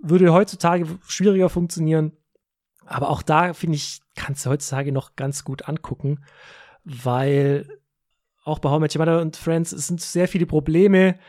Würde 0.01 0.33
heutzutage 0.33 0.87
schwieriger 1.07 1.49
funktionieren. 1.49 2.13
Aber 2.85 3.09
auch 3.09 3.21
da, 3.21 3.53
finde 3.53 3.75
ich, 3.75 4.01
kannst 4.15 4.45
du 4.45 4.49
heutzutage 4.49 4.91
noch 4.91 5.15
ganz 5.15 5.43
gut 5.43 5.67
angucken, 5.67 6.23
weil 6.83 7.67
auch 8.43 8.59
bei 8.59 8.69
How 8.69 8.79
Much 8.79 8.97
Mother 8.97 9.21
und 9.21 9.37
Friends 9.37 9.71
es 9.71 9.87
sind 9.87 10.01
sehr 10.01 10.27
viele 10.27 10.45
Probleme, 10.45 11.19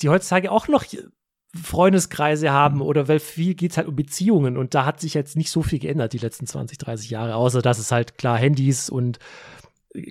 die 0.00 0.08
heutzutage 0.08 0.52
auch 0.52 0.68
noch 0.68 0.84
Freundeskreise 1.54 2.52
haben 2.52 2.82
oder 2.82 3.08
weil 3.08 3.18
viel 3.18 3.54
geht 3.54 3.70
es 3.72 3.78
halt 3.78 3.88
um 3.88 3.96
Beziehungen 3.96 4.58
und 4.58 4.74
da 4.74 4.84
hat 4.84 5.00
sich 5.00 5.14
jetzt 5.14 5.36
nicht 5.36 5.50
so 5.50 5.62
viel 5.62 5.78
geändert 5.78 6.12
die 6.12 6.18
letzten 6.18 6.46
20, 6.46 6.76
30 6.76 7.08
Jahre, 7.08 7.34
außer 7.36 7.62
dass 7.62 7.78
es 7.78 7.90
halt 7.90 8.18
klar 8.18 8.36
Handys 8.36 8.90
und 8.90 9.18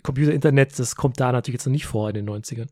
Computer, 0.01 0.33
Internet, 0.33 0.77
das 0.79 0.95
kommt 0.95 1.19
da 1.19 1.31
natürlich 1.31 1.59
jetzt 1.59 1.67
noch 1.67 1.71
nicht 1.71 1.85
vor 1.85 2.09
in 2.09 2.15
den 2.15 2.29
90ern. 2.29 2.67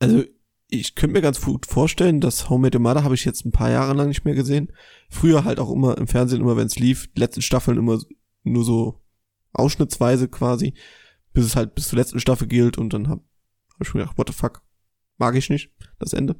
Also 0.00 0.24
ich 0.68 0.94
könnte 0.94 1.14
mir 1.14 1.22
ganz 1.22 1.40
gut 1.40 1.66
vorstellen, 1.66 2.20
dass 2.20 2.48
Home 2.48 2.62
Made 2.62 2.78
Mother 2.78 3.04
habe 3.04 3.14
ich 3.14 3.24
jetzt 3.24 3.44
ein 3.44 3.52
paar 3.52 3.70
Jahre 3.70 3.94
lang 3.94 4.08
nicht 4.08 4.24
mehr 4.24 4.34
gesehen. 4.34 4.72
Früher 5.08 5.44
halt 5.44 5.60
auch 5.60 5.70
immer 5.70 5.98
im 5.98 6.06
Fernsehen, 6.06 6.40
immer 6.40 6.56
wenn 6.56 6.66
es 6.66 6.78
lief, 6.78 7.08
die 7.14 7.20
letzten 7.20 7.42
Staffeln 7.42 7.78
immer 7.78 7.98
nur 8.42 8.64
so 8.64 9.00
ausschnittsweise 9.52 10.28
quasi, 10.28 10.74
bis 11.32 11.44
es 11.44 11.56
halt 11.56 11.74
bis 11.74 11.88
zur 11.88 11.98
letzten 11.98 12.20
Staffel 12.20 12.48
gilt 12.48 12.78
und 12.78 12.92
dann 12.92 13.08
hab, 13.08 13.20
hab 13.74 13.86
ich 13.86 13.94
mir 13.94 14.00
gedacht, 14.00 14.18
what 14.18 14.28
the 14.28 14.34
fuck, 14.34 14.62
mag 15.18 15.36
ich 15.36 15.50
nicht, 15.50 15.70
das 15.98 16.12
Ende. 16.12 16.36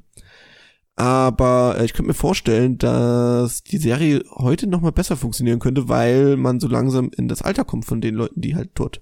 Aber 0.95 1.75
äh, 1.77 1.85
ich 1.85 1.93
könnte 1.93 2.07
mir 2.07 2.13
vorstellen, 2.13 2.77
dass 2.77 3.63
die 3.63 3.77
Serie 3.77 4.23
heute 4.31 4.67
noch 4.67 4.81
mal 4.81 4.91
besser 4.91 5.17
funktionieren 5.17 5.59
könnte, 5.59 5.89
weil 5.89 6.37
man 6.37 6.59
so 6.59 6.67
langsam 6.67 7.11
in 7.17 7.27
das 7.27 7.41
Alter 7.41 7.65
kommt 7.65 7.85
von 7.85 8.01
den 8.01 8.15
Leuten, 8.15 8.41
die 8.41 8.55
halt 8.55 8.71
dort, 8.75 9.01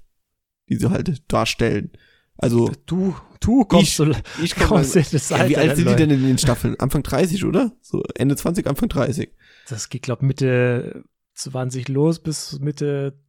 die 0.70 0.78
sie 0.78 0.90
halt 0.90 1.24
darstellen. 1.32 1.92
Also 2.38 2.72
du, 2.86 3.16
du 3.40 3.64
kommst 3.66 3.88
ich, 3.88 3.96
so, 3.96 4.12
ich 4.42 4.56
kommst 4.56 4.96
in 4.96 5.06
das 5.12 5.32
Alter. 5.32 5.50
Wie 5.50 5.58
alt 5.58 5.76
sind 5.76 5.90
die 5.90 5.96
denn 5.96 6.10
in 6.10 6.24
den 6.24 6.38
Staffeln? 6.38 6.80
Anfang 6.80 7.04
30, 7.04 7.46
oder? 7.46 7.72
So 7.82 8.04
Ende 8.16 8.36
20, 8.36 8.68
Anfang 8.68 8.90
30. 8.90 9.32
Das 9.70 9.90
geht, 9.90 10.04
glaub 10.04 10.22
Mitte 10.22 11.04
20 11.36 11.88
los 11.90 12.20
bis 12.20 12.60
Mitte 12.60 13.20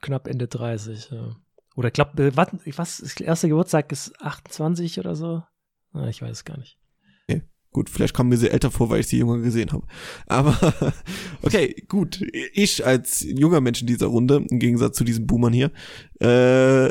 knapp 0.00 0.26
Ende 0.26 0.48
30. 0.48 1.10
Ja. 1.10 1.36
Oder 1.76 1.90
glaub, 1.90 2.18
äh, 2.18 2.36
was, 2.36 2.48
was, 2.76 3.20
erster 3.20 3.48
Geburtstag 3.48 3.92
ist 3.92 4.20
28 4.20 4.98
oder 4.98 5.14
so? 5.14 5.42
Na, 5.92 6.08
ich 6.08 6.22
weiß 6.22 6.30
es 6.30 6.44
gar 6.44 6.58
nicht. 6.58 6.78
Gut, 7.72 7.88
vielleicht 7.88 8.14
kam 8.14 8.28
mir 8.28 8.36
sie 8.36 8.50
älter 8.50 8.70
vor, 8.70 8.90
weil 8.90 9.00
ich 9.00 9.08
sie 9.08 9.16
jünger 9.18 9.38
gesehen 9.38 9.72
habe. 9.72 9.86
Aber 10.26 10.92
okay, 11.42 11.74
gut. 11.88 12.22
Ich 12.52 12.84
als 12.84 13.22
junger 13.22 13.62
Mensch 13.62 13.80
in 13.80 13.86
dieser 13.86 14.08
Runde, 14.08 14.44
im 14.50 14.58
Gegensatz 14.58 14.96
zu 14.96 15.04
diesen 15.04 15.26
Boomern 15.26 15.54
hier, 15.54 15.70
äh, 16.20 16.90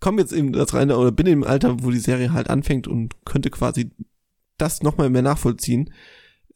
komme 0.00 0.20
jetzt 0.20 0.32
in 0.32 0.52
das 0.52 0.74
rein 0.74 0.90
oder 0.90 1.12
bin 1.12 1.26
im 1.26 1.44
Alter, 1.44 1.82
wo 1.82 1.90
die 1.90 1.98
Serie 1.98 2.32
halt 2.32 2.50
anfängt 2.50 2.86
und 2.86 3.14
könnte 3.24 3.50
quasi 3.50 3.90
das 4.58 4.82
nochmal 4.82 5.10
mehr 5.10 5.22
nachvollziehen. 5.22 5.92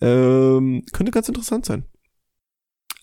Ähm, 0.00 0.84
könnte 0.92 1.12
ganz 1.12 1.28
interessant 1.28 1.66
sein. 1.66 1.84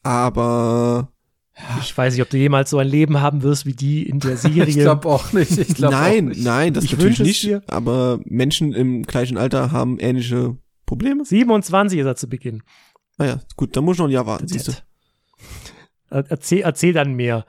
Aber 0.03 1.11
ja. 1.57 1.79
Ich 1.81 1.97
weiß 1.97 2.13
nicht, 2.13 2.21
ob 2.21 2.29
du 2.29 2.37
jemals 2.37 2.69
so 2.69 2.77
ein 2.77 2.87
Leben 2.87 3.19
haben 3.19 3.41
wirst 3.41 3.65
wie 3.65 3.73
die 3.73 4.07
in 4.07 4.19
der 4.19 4.37
Serie. 4.37 4.65
ich 4.65 4.75
glaube 4.75 5.07
auch 5.07 5.33
nicht. 5.33 5.57
Ich 5.57 5.75
glaub 5.75 5.91
nein, 5.91 6.25
auch 6.25 6.29
nicht. 6.29 6.43
nein, 6.43 6.73
das 6.73 6.83
ich 6.83 6.91
natürlich 6.91 7.19
nicht. 7.19 7.43
Dir. 7.43 7.63
Aber 7.67 8.19
Menschen 8.25 8.73
im 8.73 9.03
gleichen 9.03 9.37
Alter 9.37 9.71
haben 9.71 9.99
ähnliche 9.99 10.57
Probleme. 10.85 11.25
27 11.25 11.99
ist 11.99 12.05
er 12.05 12.15
zu 12.15 12.29
Beginn. 12.29 12.63
Naja, 13.17 13.39
ah 13.41 13.45
gut, 13.55 13.75
dann 13.75 13.83
muss 13.83 13.95
ich 13.95 13.99
noch 13.99 14.07
ein 14.07 14.11
Jahr 14.11 14.27
warten, 14.27 14.47
siehst 14.47 14.67
du. 14.67 14.71
Erzähl, 16.09 16.61
erzähl 16.61 16.93
dann 16.93 17.15
mehr, 17.15 17.45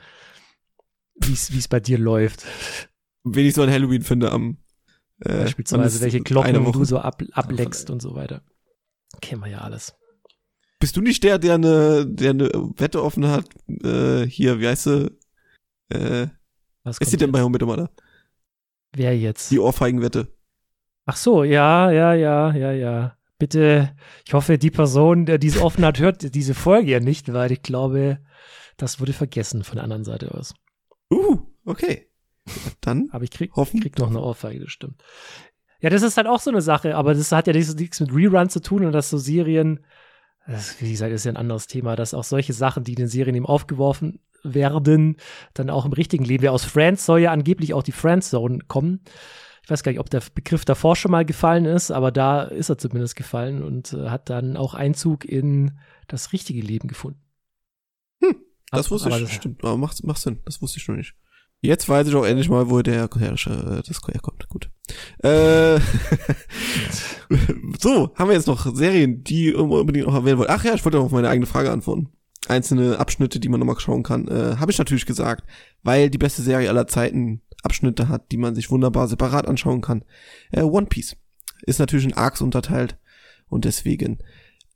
wie 1.20 1.58
es 1.58 1.68
bei 1.68 1.80
dir 1.80 1.98
läuft. 1.98 2.44
Wen 3.24 3.46
ich 3.46 3.54
so 3.54 3.62
an 3.62 3.70
Halloween 3.70 4.02
finde 4.02 4.30
am 4.30 4.58
äh, 5.20 5.44
Beispielsweise, 5.44 6.00
welche 6.00 6.20
Glocken 6.20 6.72
du 6.72 6.84
so 6.84 6.98
ab, 6.98 7.22
ableckst 7.32 7.90
und 7.90 8.00
so 8.00 8.14
weiter. 8.14 8.42
Kennen 9.20 9.42
wir 9.42 9.50
ja 9.50 9.58
alles. 9.58 9.94
Bist 10.80 10.96
du 10.96 11.00
nicht 11.00 11.24
der, 11.24 11.38
der 11.38 11.54
eine, 11.54 12.06
der 12.06 12.30
eine 12.30 12.50
Wette 12.76 13.02
offen 13.02 13.26
hat? 13.26 13.46
Äh, 13.66 14.26
hier, 14.26 14.60
wie 14.60 14.68
heißt 14.68 14.84
sie? 14.84 15.10
Äh, 15.88 16.28
Was 16.84 16.98
ist 16.98 17.10
sie 17.10 17.16
denn 17.16 17.32
bei 17.32 17.42
Home 17.42 17.58
da? 17.58 17.90
Wer 18.94 19.18
jetzt? 19.18 19.50
Die 19.50 19.58
Ohrfeigenwette. 19.58 20.28
Ach 21.06 21.16
so, 21.16 21.42
ja, 21.42 21.90
ja, 21.90 22.14
ja, 22.14 22.54
ja, 22.54 22.72
ja. 22.72 23.16
Bitte, 23.38 23.94
ich 24.26 24.34
hoffe, 24.34 24.58
die 24.58 24.70
Person, 24.70 25.26
der 25.26 25.38
dies 25.38 25.60
offen 25.60 25.84
hat, 25.84 25.98
hört 25.98 26.34
diese 26.34 26.54
Folge 26.54 26.92
ja 26.92 27.00
nicht, 27.00 27.32
weil 27.32 27.50
ich 27.52 27.62
glaube, 27.62 28.18
das 28.76 29.00
wurde 29.00 29.12
vergessen 29.12 29.64
von 29.64 29.76
der 29.76 29.84
anderen 29.84 30.04
Seite 30.04 30.34
aus. 30.34 30.54
Uh, 31.10 31.38
okay. 31.64 32.08
Dann. 32.80 33.08
Aber 33.12 33.24
ich 33.24 33.30
krieg, 33.30 33.52
hoffen. 33.56 33.80
krieg 33.80 33.98
noch 33.98 34.08
eine 34.08 34.20
Ohrfeige, 34.20 34.60
das 34.60 34.70
stimmt. 34.70 35.02
Ja, 35.80 35.90
das 35.90 36.02
ist 36.02 36.16
halt 36.16 36.26
auch 36.26 36.40
so 36.40 36.50
eine 36.50 36.60
Sache, 36.60 36.96
aber 36.96 37.14
das 37.14 37.30
hat 37.30 37.46
ja 37.46 37.52
nichts 37.52 38.00
mit 38.00 38.12
Rerun 38.12 38.48
zu 38.48 38.60
tun 38.60 38.84
und 38.84 38.92
dass 38.92 39.10
so 39.10 39.18
Serien 39.18 39.80
das, 40.48 40.80
wie 40.80 40.90
gesagt, 40.90 41.12
ist 41.12 41.26
ja 41.26 41.32
ein 41.32 41.36
anderes 41.36 41.66
Thema, 41.66 41.94
dass 41.94 42.14
auch 42.14 42.24
solche 42.24 42.54
Sachen, 42.54 42.82
die 42.82 42.92
in 42.92 42.98
den 42.98 43.08
Serien 43.08 43.36
eben 43.36 43.46
aufgeworfen 43.46 44.20
werden, 44.42 45.16
dann 45.52 45.68
auch 45.68 45.84
im 45.84 45.92
richtigen 45.92 46.24
Leben. 46.24 46.44
Ja, 46.44 46.52
aus 46.52 46.64
Friends 46.64 47.04
soll 47.04 47.20
ja 47.20 47.32
angeblich 47.32 47.74
auch 47.74 47.82
die 47.82 47.92
Friendzone 47.92 48.60
kommen. 48.66 49.02
Ich 49.62 49.70
weiß 49.70 49.82
gar 49.82 49.92
nicht, 49.92 50.00
ob 50.00 50.08
der 50.08 50.22
Begriff 50.34 50.64
davor 50.64 50.96
schon 50.96 51.10
mal 51.10 51.26
gefallen 51.26 51.66
ist, 51.66 51.90
aber 51.90 52.10
da 52.10 52.42
ist 52.42 52.70
er 52.70 52.78
zumindest 52.78 53.16
gefallen 53.16 53.62
und 53.62 53.92
äh, 53.92 54.08
hat 54.08 54.30
dann 54.30 54.56
auch 54.56 54.72
Einzug 54.72 55.26
in 55.26 55.78
das 56.06 56.32
richtige 56.32 56.62
Leben 56.62 56.88
gefunden. 56.88 57.20
Das 58.70 58.90
wusste 58.90 59.08
aber 59.08 59.18
ich, 59.18 59.24
das, 59.24 59.34
stimmt, 59.34 59.64
aber 59.64 59.76
macht, 59.76 60.02
macht 60.04 60.20
Sinn, 60.20 60.40
das 60.44 60.60
wusste 60.60 60.78
ich 60.78 60.82
schon 60.82 60.96
nicht. 60.96 61.14
Jetzt 61.60 61.88
weiß 61.88 62.06
ich 62.06 62.14
auch 62.14 62.24
endlich 62.24 62.48
mal, 62.48 62.70
wo 62.70 62.82
der 62.82 63.08
herrsche, 63.18 63.50
äh, 63.50 63.82
das 63.86 64.00
herkommt. 64.06 64.48
Gut. 64.48 64.70
Äh, 65.24 65.80
so, 67.80 68.14
haben 68.14 68.28
wir 68.28 68.36
jetzt 68.36 68.46
noch 68.46 68.72
Serien, 68.74 69.24
die 69.24 69.52
unbedingt 69.54 70.06
noch 70.06 70.14
erwähnen 70.14 70.38
wollen. 70.38 70.50
Ach 70.50 70.64
ja, 70.64 70.74
ich 70.74 70.84
wollte 70.84 71.00
auch 71.00 71.06
auf 71.06 71.12
meine 71.12 71.28
eigene 71.28 71.46
Frage 71.46 71.72
antworten. 71.72 72.10
Einzelne 72.46 73.00
Abschnitte, 73.00 73.40
die 73.40 73.48
man 73.48 73.58
nochmal 73.58 73.78
schauen 73.80 74.04
kann. 74.04 74.28
Äh, 74.28 74.56
Habe 74.58 74.70
ich 74.70 74.78
natürlich 74.78 75.04
gesagt, 75.04 75.48
weil 75.82 76.10
die 76.10 76.18
beste 76.18 76.42
Serie 76.42 76.68
aller 76.68 76.86
Zeiten 76.86 77.42
Abschnitte 77.64 78.08
hat, 78.08 78.30
die 78.30 78.36
man 78.36 78.54
sich 78.54 78.70
wunderbar 78.70 79.08
separat 79.08 79.48
anschauen 79.48 79.80
kann. 79.80 80.04
Äh, 80.52 80.62
One 80.62 80.86
Piece 80.86 81.16
ist 81.62 81.80
natürlich 81.80 82.06
in 82.06 82.14
Arcs 82.14 82.40
unterteilt 82.40 82.96
und 83.48 83.64
deswegen 83.64 84.18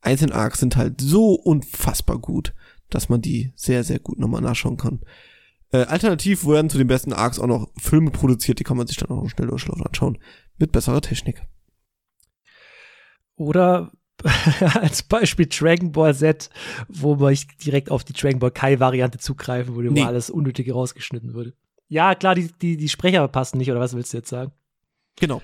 einzelne 0.01 0.35
Arcs 0.35 0.59
sind 0.59 0.77
halt 0.77 1.01
so 1.01 1.35
unfassbar 1.35 2.19
gut, 2.19 2.55
dass 2.95 3.09
man 3.09 3.21
die 3.21 3.53
sehr, 3.55 3.85
sehr 3.85 3.99
gut 3.99 4.19
nochmal 4.19 4.41
nachschauen 4.41 4.77
kann. 4.77 5.01
Äh, 5.73 5.85
alternativ 5.85 6.47
werden 6.47 6.71
zu 6.71 6.79
den 6.79 6.87
besten 6.87 7.13
Arcs 7.13 7.39
auch 7.39 7.47
noch 7.47 7.71
Filme 7.79 8.11
produziert, 8.11 8.59
die 8.59 8.65
kann 8.65 8.77
man 8.77 8.87
sich 8.87 8.99
dann 8.99 9.11
auch 9.11 9.29
schnell 9.29 9.49
durchlaufen 9.49 9.87
anschauen. 9.87 10.19
Mit 10.59 10.71
besserer 10.73 11.01
Technik. 11.01 11.43
Oder 13.37 13.91
als 14.75 15.03
Beispiel 15.03 15.47
Dragon 15.47 15.93
Ball 15.93 16.15
Z, 16.15 16.51
wo 16.89 17.17
man 17.17 17.37
direkt 17.65 17.91
auf 17.91 18.05
die 18.05 18.13
Dragon 18.13 18.39
Ball 18.39 18.51
Kai 18.51 18.79
Variante 18.79 19.19
zugreifen 19.19 19.75
würde, 19.75 19.91
nee. 19.91 20.03
wo 20.03 20.07
alles 20.07 20.31
Unnötige 20.31 20.75
rausgeschnitten 20.75 21.35
würde. 21.35 21.55
Ja, 21.89 22.15
klar, 22.15 22.35
die, 22.35 22.51
die, 22.61 22.77
die 22.77 22.89
Sprecher 22.89 23.27
passen 23.29 23.59
nicht, 23.59 23.71
oder 23.71 23.81
was 23.81 23.95
willst 23.95 24.13
du 24.13 24.19
jetzt 24.19 24.29
sagen? 24.29 24.53
Genau. 25.17 25.43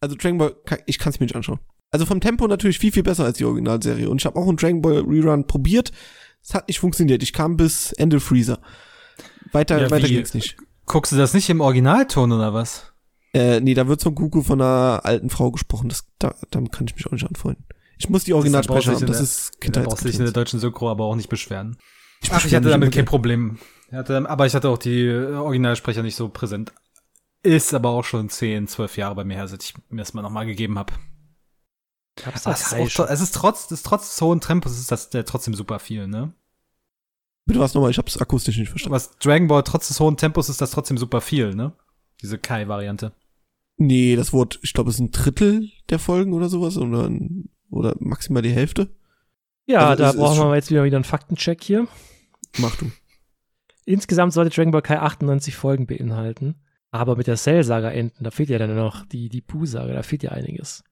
Also 0.00 0.16
Dragon 0.16 0.38
Ball, 0.38 0.56
ich 0.86 0.98
kann 0.98 1.12
es 1.12 1.20
mir 1.20 1.26
nicht 1.26 1.36
anschauen. 1.36 1.60
Also 1.90 2.04
vom 2.04 2.20
Tempo 2.20 2.46
natürlich 2.46 2.78
viel, 2.78 2.92
viel 2.92 3.02
besser 3.02 3.24
als 3.24 3.38
die 3.38 3.44
Originalserie. 3.44 4.10
Und 4.10 4.20
ich 4.20 4.26
habe 4.26 4.38
auch 4.38 4.46
einen 4.46 4.56
Dragon 4.56 4.82
Ball 4.82 5.00
Rerun 5.00 5.46
probiert. 5.46 5.90
Es 6.48 6.54
hat 6.54 6.68
nicht 6.68 6.80
funktioniert. 6.80 7.22
Ich 7.22 7.34
kam 7.34 7.58
bis 7.58 7.92
Ende 7.92 8.20
Freezer. 8.20 8.60
Weiter, 9.52 9.82
ja, 9.82 9.90
weiter 9.90 10.08
geht's 10.08 10.32
nicht. 10.32 10.56
Guckst 10.86 11.12
du 11.12 11.16
das 11.16 11.34
nicht 11.34 11.50
im 11.50 11.60
Originalton 11.60 12.32
oder 12.32 12.54
was? 12.54 12.94
Äh, 13.34 13.60
nee, 13.60 13.74
da 13.74 13.86
wird 13.86 14.00
so 14.00 14.08
ein 14.08 14.14
Goku 14.14 14.42
von 14.42 14.62
einer 14.62 15.00
alten 15.04 15.28
Frau 15.28 15.50
gesprochen. 15.50 15.90
Das, 15.90 16.06
da, 16.18 16.34
damit 16.50 16.72
kann 16.72 16.86
ich 16.86 16.96
mich 16.96 17.06
auch 17.06 17.10
nicht 17.12 17.26
anfreunden. 17.26 17.66
Ich 17.98 18.08
muss 18.08 18.24
die 18.24 18.32
Originalsprecher 18.32 18.94
haben. 18.94 19.06
Das 19.06 19.20
ist 19.20 19.60
Kindheit. 19.60 19.84
Da 19.84 19.90
brauchst 19.90 20.04
du 20.04 20.08
dich 20.08 20.18
in 20.18 20.24
der 20.24 20.32
deutschen 20.32 20.58
Synchro 20.58 20.90
aber 20.90 21.04
auch 21.04 21.16
nicht 21.16 21.28
beschweren. 21.28 21.76
Ich, 22.22 22.32
Ach, 22.32 22.42
ich 22.42 22.54
hatte 22.54 22.70
damit 22.70 22.94
kein 22.94 23.04
Problem. 23.04 23.58
Hatte, 23.92 24.28
aber 24.28 24.46
ich 24.46 24.54
hatte 24.54 24.70
auch 24.70 24.78
die 24.78 25.10
Originalsprecher 25.10 26.02
nicht 26.02 26.16
so 26.16 26.30
präsent. 26.30 26.72
Ist 27.42 27.74
aber 27.74 27.90
auch 27.90 28.04
schon 28.04 28.30
10, 28.30 28.68
12 28.68 28.96
Jahre 28.96 29.14
bei 29.16 29.24
mir 29.24 29.34
her, 29.34 29.48
seit 29.48 29.62
ich 29.64 29.74
mir 29.90 29.98
das 29.98 30.14
mal 30.14 30.22
nochmal 30.22 30.46
gegeben 30.46 30.78
habe. 30.78 30.94
Es 32.34 32.46
ist, 32.46 32.98
es 32.98 33.20
ist 33.20 33.34
trotz 33.34 33.68
des 33.68 33.82
trotz 33.82 34.08
des 34.08 34.20
hohen 34.20 34.40
Tempos 34.40 34.78
ist 34.78 34.90
das 34.90 35.10
der 35.10 35.24
trotzdem 35.24 35.54
super 35.54 35.78
viel, 35.78 36.06
ne? 36.06 36.32
Bitte 37.44 37.60
was 37.60 37.74
nochmal, 37.74 37.90
ich 37.90 37.98
hab's 37.98 38.18
akustisch 38.18 38.58
nicht 38.58 38.68
verstanden. 38.68 38.94
Was 38.94 39.16
Dragon 39.18 39.48
Ball 39.48 39.62
trotz 39.62 39.88
des 39.88 40.00
hohen 40.00 40.16
Tempos 40.16 40.48
ist 40.48 40.60
das 40.60 40.70
trotzdem 40.70 40.98
super 40.98 41.20
viel, 41.20 41.54
ne? 41.54 41.72
Diese 42.20 42.38
Kai-Variante. 42.38 43.12
Nee, 43.76 44.16
das 44.16 44.32
Wort, 44.32 44.58
ich 44.62 44.72
glaube, 44.72 44.90
es 44.90 44.96
ist 44.96 45.00
ein 45.00 45.12
Drittel 45.12 45.70
der 45.88 45.98
Folgen 45.98 46.32
oder 46.34 46.48
sowas 46.48 46.76
oder, 46.76 47.10
oder 47.70 47.94
maximal 48.00 48.42
die 48.42 48.50
Hälfte. 48.50 48.90
Ja, 49.66 49.88
also 49.90 50.02
da 50.02 50.12
brauchen 50.12 50.48
wir 50.48 50.54
jetzt 50.56 50.70
wieder, 50.70 50.84
wieder 50.84 50.96
einen 50.96 51.04
Faktencheck 51.04 51.62
hier. 51.62 51.86
Mach 52.58 52.76
du. 52.76 52.90
Insgesamt 53.84 54.32
sollte 54.32 54.54
Dragon 54.54 54.72
Ball 54.72 54.82
Kai 54.82 54.98
98 54.98 55.56
Folgen 55.56 55.86
beinhalten. 55.86 56.56
Aber 56.90 57.16
mit 57.16 57.26
der 57.26 57.36
Cell-Saga 57.36 57.90
enden, 57.90 58.24
da 58.24 58.30
fehlt 58.30 58.48
ja 58.48 58.58
dann 58.58 58.74
noch 58.74 59.04
die, 59.06 59.28
die 59.28 59.42
Buu-Saga, 59.42 59.92
da 59.92 60.02
fehlt 60.02 60.22
ja 60.22 60.30
einiges. 60.30 60.84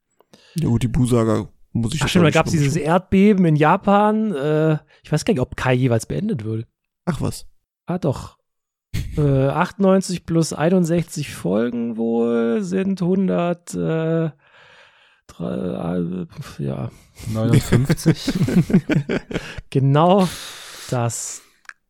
Ja 0.54 0.68
gut, 0.68 0.82
die 0.82 0.88
Buu-Saga 0.88 1.48
muss 1.72 1.94
ich 1.94 2.02
Ach 2.02 2.08
stimmt, 2.08 2.26
da 2.26 2.30
gab 2.30 2.46
es 2.46 2.52
dieses 2.52 2.76
Erdbeben 2.76 3.44
in 3.44 3.56
Japan. 3.56 4.34
Äh, 4.34 4.78
ich 5.02 5.12
weiß 5.12 5.24
gar 5.24 5.34
nicht, 5.34 5.40
ob 5.40 5.56
Kai 5.56 5.74
jeweils 5.74 6.06
beendet 6.06 6.44
wird. 6.44 6.66
Ach 7.04 7.20
was. 7.20 7.46
Ah, 7.86 7.98
doch. 7.98 8.38
äh, 9.16 9.48
98 9.48 10.24
plus 10.24 10.52
61 10.52 11.34
Folgen 11.34 11.96
wohl 11.96 12.62
sind 12.62 13.02
100, 13.02 13.74
äh, 13.74 14.30
drei, 15.26 15.96
äh, 15.98 16.26
ja. 16.58 16.90
59. 17.32 18.32
genau 19.70 20.28
das 20.90 21.42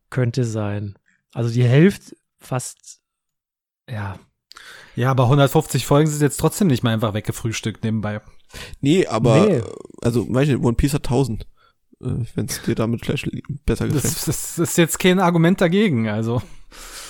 könnte 0.09 0.43
sein. 0.43 0.97
Also 1.33 1.51
die 1.51 1.63
Hälfte 1.63 2.15
fast, 2.39 3.01
ja. 3.89 4.19
Ja, 4.95 5.11
aber 5.11 5.23
150 5.23 5.85
Folgen 5.85 6.09
sind 6.09 6.21
jetzt 6.21 6.37
trotzdem 6.37 6.67
nicht 6.67 6.83
mal 6.83 6.93
einfach 6.93 7.13
weggefrühstückt 7.13 7.83
nebenbei. 7.83 8.21
Nee, 8.81 9.05
aber, 9.07 9.45
nee. 9.45 9.61
also, 10.01 10.25
weißt 10.33 10.51
du, 10.51 10.59
One 10.59 10.75
Piece 10.75 10.93
hat 10.93 11.05
1000. 11.05 11.43
Äh, 12.01 12.05
Wenn 12.35 12.45
es 12.45 12.61
dir 12.61 12.75
damit 12.75 13.05
vielleicht 13.05 13.29
besser 13.65 13.85
gefällt. 13.87 14.03
Das, 14.03 14.25
das, 14.25 14.55
das, 14.55 14.69
ist 14.69 14.77
jetzt 14.77 14.99
kein 14.99 15.19
Argument 15.19 15.59
dagegen, 15.59 16.07
also. 16.07 16.41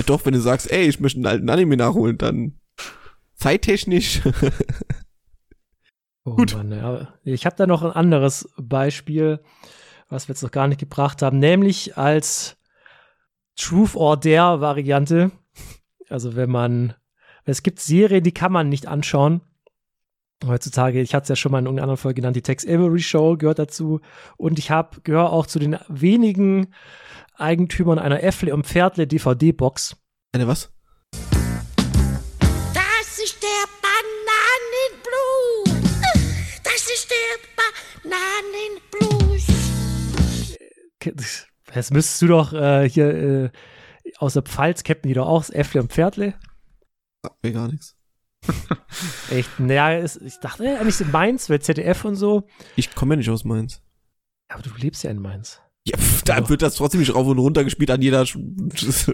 Doch, 0.05 0.25
wenn 0.25 0.33
du 0.33 0.39
sagst, 0.39 0.71
ey, 0.71 0.87
ich 0.87 0.99
möchte 0.99 1.17
einen 1.17 1.25
alten 1.25 1.49
Anime 1.49 1.77
nachholen, 1.77 2.17
dann 2.17 2.59
zeittechnisch. 3.35 4.21
oh, 6.23 6.35
Gut. 6.35 6.55
Mann, 6.55 6.71
ja. 6.71 7.13
Ich 7.23 7.45
habe 7.45 7.55
da 7.55 7.67
noch 7.67 7.83
ein 7.83 7.91
anderes 7.91 8.49
Beispiel, 8.57 9.41
was 10.09 10.27
wir 10.27 10.33
jetzt 10.33 10.43
noch 10.43 10.51
gar 10.51 10.67
nicht 10.67 10.79
gebracht 10.79 11.21
haben, 11.21 11.39
nämlich 11.39 11.97
als 11.97 12.57
Truth 13.55 13.95
or 13.95 14.17
Dare 14.17 14.61
Variante. 14.61 15.31
Also 16.09 16.35
wenn 16.35 16.49
man, 16.49 16.93
es 17.43 17.63
gibt 17.63 17.79
Serien, 17.79 18.23
die 18.23 18.33
kann 18.33 18.51
man 18.51 18.69
nicht 18.69 18.87
anschauen, 18.87 19.41
heutzutage, 20.45 21.01
ich 21.01 21.13
hatte 21.13 21.23
es 21.23 21.29
ja 21.29 21.35
schon 21.35 21.51
mal 21.51 21.59
in 21.59 21.65
irgendeiner 21.65 21.85
anderen 21.85 21.97
Folge 21.97 22.21
genannt, 22.21 22.35
die 22.35 22.41
Tex 22.41 22.65
Avery 22.65 22.99
Show 22.99 23.37
gehört 23.37 23.59
dazu. 23.59 24.01
Und 24.37 24.59
ich 24.59 24.69
habe 24.71 25.01
gehöre 25.01 25.31
auch 25.31 25.47
zu 25.47 25.59
den 25.59 25.77
wenigen 25.87 26.73
Eigentümern 27.35 27.99
einer 27.99 28.23
Äffle 28.23 28.53
und 28.53 28.65
Pferdle 28.65 29.07
DVD-Box. 29.07 29.95
Eine 30.33 30.47
was? 30.47 30.71
Das 32.73 33.19
ist 33.23 33.41
der 33.41 33.65
Bananenblues. 34.93 36.01
Das 36.63 36.89
ist 36.93 37.09
der 37.09 37.37
Bananenblues. 38.03 39.47
Das 41.73 41.91
müsstest 41.91 42.21
du 42.21 42.27
doch 42.27 42.53
äh, 42.53 42.87
hier 42.89 43.07
äh, 43.13 43.49
aus 44.17 44.33
der 44.33 44.43
Pfalz, 44.43 44.83
kennen 44.83 45.01
die 45.03 45.13
doch 45.13 45.27
auch 45.27 45.49
Äffle 45.49 45.81
und 45.81 45.91
Pferdle. 45.91 46.33
Sagt 47.23 47.43
mir 47.43 47.51
gar 47.51 47.67
nichts. 47.67 47.96
Echt? 49.31 49.59
Naja, 49.59 50.03
ich 50.03 50.39
dachte 50.39 50.79
eigentlich 50.79 51.01
in 51.01 51.11
Mainz, 51.11 51.49
weil 51.49 51.59
ZDF 51.59 52.05
und 52.05 52.15
so. 52.15 52.47
Ich 52.75 52.95
komme 52.95 53.15
ja 53.15 53.17
nicht 53.17 53.29
aus 53.29 53.43
Mainz. 53.43 53.81
Aber 54.47 54.61
du 54.61 54.69
lebst 54.77 55.03
ja 55.03 55.11
in 55.11 55.21
Mainz. 55.21 55.61
Ja, 55.85 55.97
pf, 55.97 56.23
da 56.23 56.39
ja. 56.39 56.49
wird 56.49 56.61
das 56.61 56.75
trotzdem 56.75 56.99
nicht 56.99 57.15
rauf 57.15 57.27
und 57.27 57.39
runter 57.39 57.63
gespielt 57.63 57.91
an 57.91 58.01
jeder. 58.01 58.25
Sch 58.25 58.37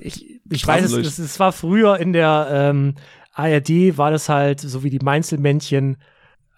ich, 0.01 0.41
ich 0.49 0.67
weiß, 0.67 0.91
es, 0.91 1.19
es, 1.19 1.39
war 1.39 1.51
früher 1.51 1.99
in 1.99 2.13
der 2.13 2.47
ähm, 2.51 2.95
ARD, 3.33 3.97
war 3.97 4.11
das 4.11 4.29
halt 4.29 4.59
so 4.59 4.83
wie 4.83 4.89
die 4.89 4.99
Mainzelmännchen, 4.99 5.97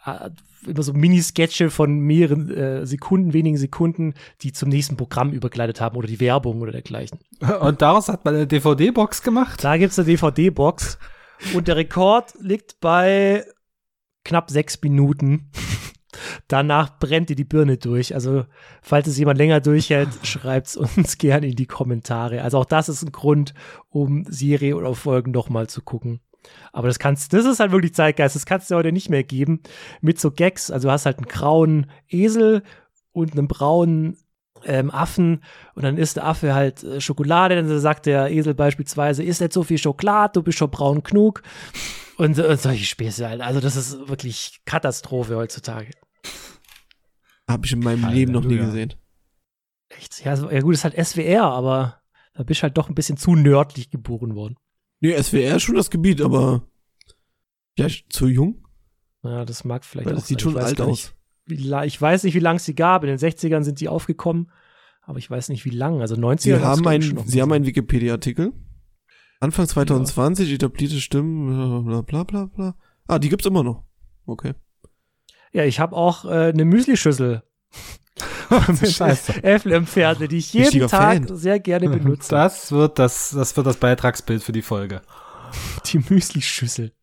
äh, 0.05 0.29
immer 0.65 0.83
so 0.83 0.93
Mini-Sketche 0.93 1.69
von 1.69 1.99
mehreren 1.99 2.49
äh, 2.49 2.85
Sekunden, 2.85 3.33
wenigen 3.33 3.57
Sekunden, 3.57 4.13
die 4.41 4.53
zum 4.53 4.69
nächsten 4.69 4.95
Programm 4.97 5.31
übergleitet 5.31 5.81
haben 5.81 5.97
oder 5.97 6.07
die 6.07 6.19
Werbung 6.19 6.61
oder 6.61 6.71
dergleichen. 6.71 7.19
Und 7.59 7.81
daraus 7.81 8.07
hat 8.07 8.25
man 8.25 8.35
eine 8.35 8.47
DVD-Box 8.47 9.21
gemacht? 9.21 9.63
Da 9.63 9.77
gibt's 9.77 9.99
eine 9.99 10.05
DVD-Box. 10.07 10.97
Und 11.53 11.67
der 11.67 11.75
Rekord 11.75 12.33
liegt 12.39 12.79
bei 12.79 13.45
knapp 14.23 14.49
sechs 14.49 14.81
Minuten. 14.81 15.51
Danach 16.47 16.97
brennt 16.99 17.29
dir 17.29 17.35
die 17.35 17.43
Birne 17.43 17.77
durch. 17.77 18.13
Also, 18.13 18.45
falls 18.81 19.07
es 19.07 19.17
jemand 19.17 19.37
länger 19.37 19.61
durchhält, 19.61 20.09
schreibt 20.23 20.67
es 20.67 20.77
uns 20.77 21.17
gerne 21.17 21.47
in 21.47 21.55
die 21.55 21.65
Kommentare. 21.65 22.41
Also 22.41 22.59
auch 22.59 22.65
das 22.65 22.89
ist 22.89 23.03
ein 23.03 23.11
Grund, 23.11 23.53
um 23.89 24.25
Serie 24.27 24.75
oder 24.75 24.93
Folgen 24.95 25.31
nochmal 25.31 25.67
zu 25.67 25.81
gucken. 25.81 26.21
Aber 26.71 26.87
das 26.87 26.99
kannst, 26.99 27.33
das 27.33 27.45
ist 27.45 27.59
halt 27.59 27.71
wirklich 27.71 27.95
Zeitgeist. 27.95 28.35
Das 28.35 28.45
kannst 28.45 28.69
du 28.69 28.75
heute 28.75 28.91
nicht 28.91 29.09
mehr 29.09 29.23
geben 29.23 29.61
mit 30.01 30.19
so 30.19 30.31
Gags. 30.31 30.69
Also 30.71 30.87
du 30.87 30.91
hast 30.91 31.05
halt 31.05 31.17
einen 31.17 31.27
grauen 31.27 31.89
Esel 32.07 32.63
und 33.11 33.33
einen 33.33 33.47
braunen 33.47 34.17
ähm, 34.65 34.91
Affen 34.91 35.43
und 35.75 35.83
dann 35.83 35.97
isst 35.97 36.17
der 36.17 36.25
Affe 36.25 36.53
halt 36.53 36.83
äh, 36.83 36.99
Schokolade, 36.99 37.55
dann 37.55 37.79
sagt 37.79 38.05
der 38.05 38.31
Esel 38.31 38.53
beispielsweise, 38.53 39.23
isst 39.23 39.41
nicht 39.41 39.53
so 39.53 39.63
viel 39.63 39.77
Schokolade, 39.77 40.33
du 40.33 40.43
bist 40.43 40.57
schon 40.57 40.71
braun 40.71 41.03
genug 41.03 41.41
und, 42.17 42.37
und 42.39 42.59
solche 42.59 42.85
Späße 42.85 43.27
halt. 43.27 43.41
Also 43.41 43.59
das 43.59 43.75
ist 43.75 44.07
wirklich 44.07 44.61
Katastrophe 44.65 45.35
heutzutage. 45.35 45.91
Habe 47.47 47.65
ich 47.65 47.73
in 47.73 47.79
meinem 47.79 48.03
Alter, 48.05 48.15
Leben 48.15 48.31
noch 48.31 48.43
nie 48.43 48.55
ja. 48.55 48.65
gesehen. 48.65 48.93
Echt? 49.89 50.25
Ja, 50.25 50.35
so, 50.35 50.49
ja 50.49 50.61
gut, 50.61 50.73
ist 50.73 50.83
halt 50.83 50.95
SWR, 50.95 51.43
aber 51.43 52.01
da 52.33 52.43
bist 52.43 52.61
du 52.61 52.63
halt 52.63 52.77
doch 52.77 52.89
ein 52.89 52.95
bisschen 52.95 53.17
zu 53.17 53.35
nördlich 53.35 53.89
geboren 53.89 54.35
worden. 54.35 54.55
Nee, 54.99 55.21
SWR 55.21 55.57
ist 55.57 55.63
schon 55.63 55.75
das 55.75 55.89
Gebiet, 55.91 56.21
aber 56.21 56.67
vielleicht 57.75 58.11
zu 58.11 58.27
jung? 58.27 58.67
Ja, 59.23 59.45
das 59.45 59.63
mag 59.63 59.83
vielleicht 59.83 60.05
Weil 60.05 60.13
auch 60.13 60.19
Das 60.19 60.27
sieht 60.27 60.41
sein. 60.41 60.51
schon 60.51 60.61
alt 60.61 60.81
aus. 60.81 61.14
Wie, 61.45 61.73
ich 61.85 62.01
weiß 62.01 62.23
nicht, 62.23 62.33
wie 62.33 62.39
lange 62.39 62.57
es 62.57 62.65
sie 62.65 62.75
gab. 62.75 63.03
In 63.03 63.09
den 63.09 63.17
60ern 63.17 63.63
sind 63.63 63.79
die 63.79 63.89
aufgekommen, 63.89 64.51
aber 65.03 65.19
ich 65.19 65.29
weiß 65.29 65.49
nicht, 65.49 65.65
wie 65.65 65.69
lang. 65.69 66.01
Also 66.01 66.15
90er. 66.15 66.39
Sie 66.39 66.59
haben, 66.59 66.87
ein, 66.87 67.23
sie 67.25 67.41
haben 67.41 67.51
einen 67.51 67.65
Wikipedia-Artikel. 67.65 68.53
Anfang 69.39 69.67
2020 69.67 70.47
ja. 70.49 70.55
etablierte 70.55 70.99
Stimmen, 70.99 71.85
bla 71.85 72.01
bla 72.01 72.23
bla 72.23 72.45
bla. 72.45 72.75
Ah, 73.07 73.19
die 73.19 73.29
gibt's 73.29 73.45
immer 73.45 73.63
noch. 73.63 73.83
Okay. 74.25 74.53
Ja, 75.51 75.63
ich 75.63 75.79
habe 75.79 75.95
auch 75.95 76.25
äh, 76.25 76.49
eine 76.49 76.65
Müslischüssel. 76.65 77.43
Scheiße. 78.83 79.43
Äpfelpferde, 79.43 80.27
die 80.27 80.37
ich 80.37 80.53
jeden 80.53 80.65
Richtiger 80.65 80.87
Tag 80.87 81.27
Fan. 81.27 81.37
sehr 81.37 81.59
gerne 81.59 81.89
benutze. 81.89 82.29
Das 82.29 82.71
wird 82.71 82.99
das, 82.99 83.31
das 83.31 83.55
wird 83.55 83.67
das 83.67 83.77
Beitragsbild 83.77 84.43
für 84.43 84.51
die 84.51 84.61
Folge. 84.61 85.01
Die 85.85 85.99
Müslischüssel. 85.99 86.93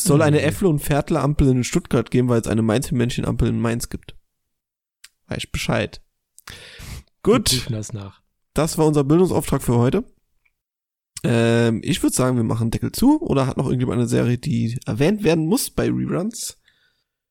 Es 0.00 0.04
soll 0.04 0.22
eine 0.22 0.40
Äffle- 0.40 0.68
und 0.68 0.80
Pferdle-Ampel 0.80 1.48
in 1.48 1.62
Stuttgart 1.62 2.10
geben, 2.10 2.30
weil 2.30 2.40
es 2.40 2.46
eine 2.46 2.62
Mainz-Männchen-Ampel 2.62 3.48
in 3.48 3.60
Mainz 3.60 3.90
gibt. 3.90 4.16
Weiß 5.28 5.46
Bescheid. 5.46 6.00
Gut. 7.22 7.70
Das, 7.70 7.92
nach. 7.92 8.22
das 8.54 8.78
war 8.78 8.86
unser 8.86 9.04
Bildungsauftrag 9.04 9.62
für 9.62 9.76
heute. 9.76 10.04
Ähm, 11.22 11.82
ich 11.84 12.02
würde 12.02 12.16
sagen, 12.16 12.38
wir 12.38 12.44
machen 12.44 12.70
Deckel 12.70 12.92
zu. 12.92 13.20
Oder 13.20 13.46
hat 13.46 13.58
noch 13.58 13.66
irgendjemand 13.66 13.98
eine 13.98 14.08
Serie, 14.08 14.38
die 14.38 14.80
erwähnt 14.86 15.22
werden 15.22 15.44
muss 15.46 15.68
bei 15.68 15.90
Reruns? 15.90 16.56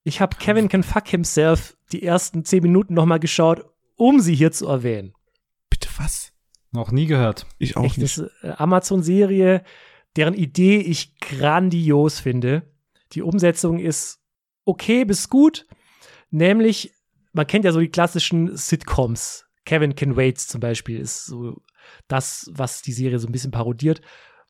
Ich 0.03 0.21
habe 0.21 0.37
Kevin 0.37 0.69
Can 0.69 0.83
Fuck 0.83 1.07
Himself 1.07 1.75
die 1.91 2.03
ersten 2.03 2.45
zehn 2.45 2.61
Minuten 2.61 2.93
noch 2.93 3.07
mal 3.07 3.19
geschaut, 3.19 3.65
um 3.95 4.19
sie 4.19 4.35
hier 4.35 4.51
zu 4.51 4.67
erwähnen. 4.67 5.13
Bitte 5.71 5.89
was? 5.97 6.33
Noch 6.71 6.91
nie 6.91 7.07
gehört. 7.07 7.47
Ich 7.57 7.77
auch 7.77 7.83
Echt, 7.83 7.97
nicht. 7.97 8.19
Das 8.19 8.31
äh, 8.43 8.51
Amazon-Serie, 8.57 9.63
deren 10.15 10.33
Idee 10.33 10.77
ich 10.77 11.17
grandios 11.19 12.19
finde. 12.19 12.63
Die 13.13 13.21
Umsetzung 13.21 13.79
ist 13.79 14.19
okay 14.65 15.05
bis 15.05 15.29
gut. 15.29 15.65
Nämlich, 16.31 16.93
man 17.33 17.47
kennt 17.47 17.65
ja 17.65 17.71
so 17.71 17.79
die 17.79 17.89
klassischen 17.89 18.55
Sitcoms. 18.55 19.45
Kevin 19.65 19.95
Can 19.95 20.15
Wait 20.15 20.39
zum 20.39 20.61
Beispiel 20.61 20.99
ist 20.99 21.25
so 21.25 21.61
das, 22.07 22.49
was 22.53 22.81
die 22.81 22.93
Serie 22.93 23.19
so 23.19 23.27
ein 23.27 23.31
bisschen 23.31 23.51
parodiert. 23.51 24.01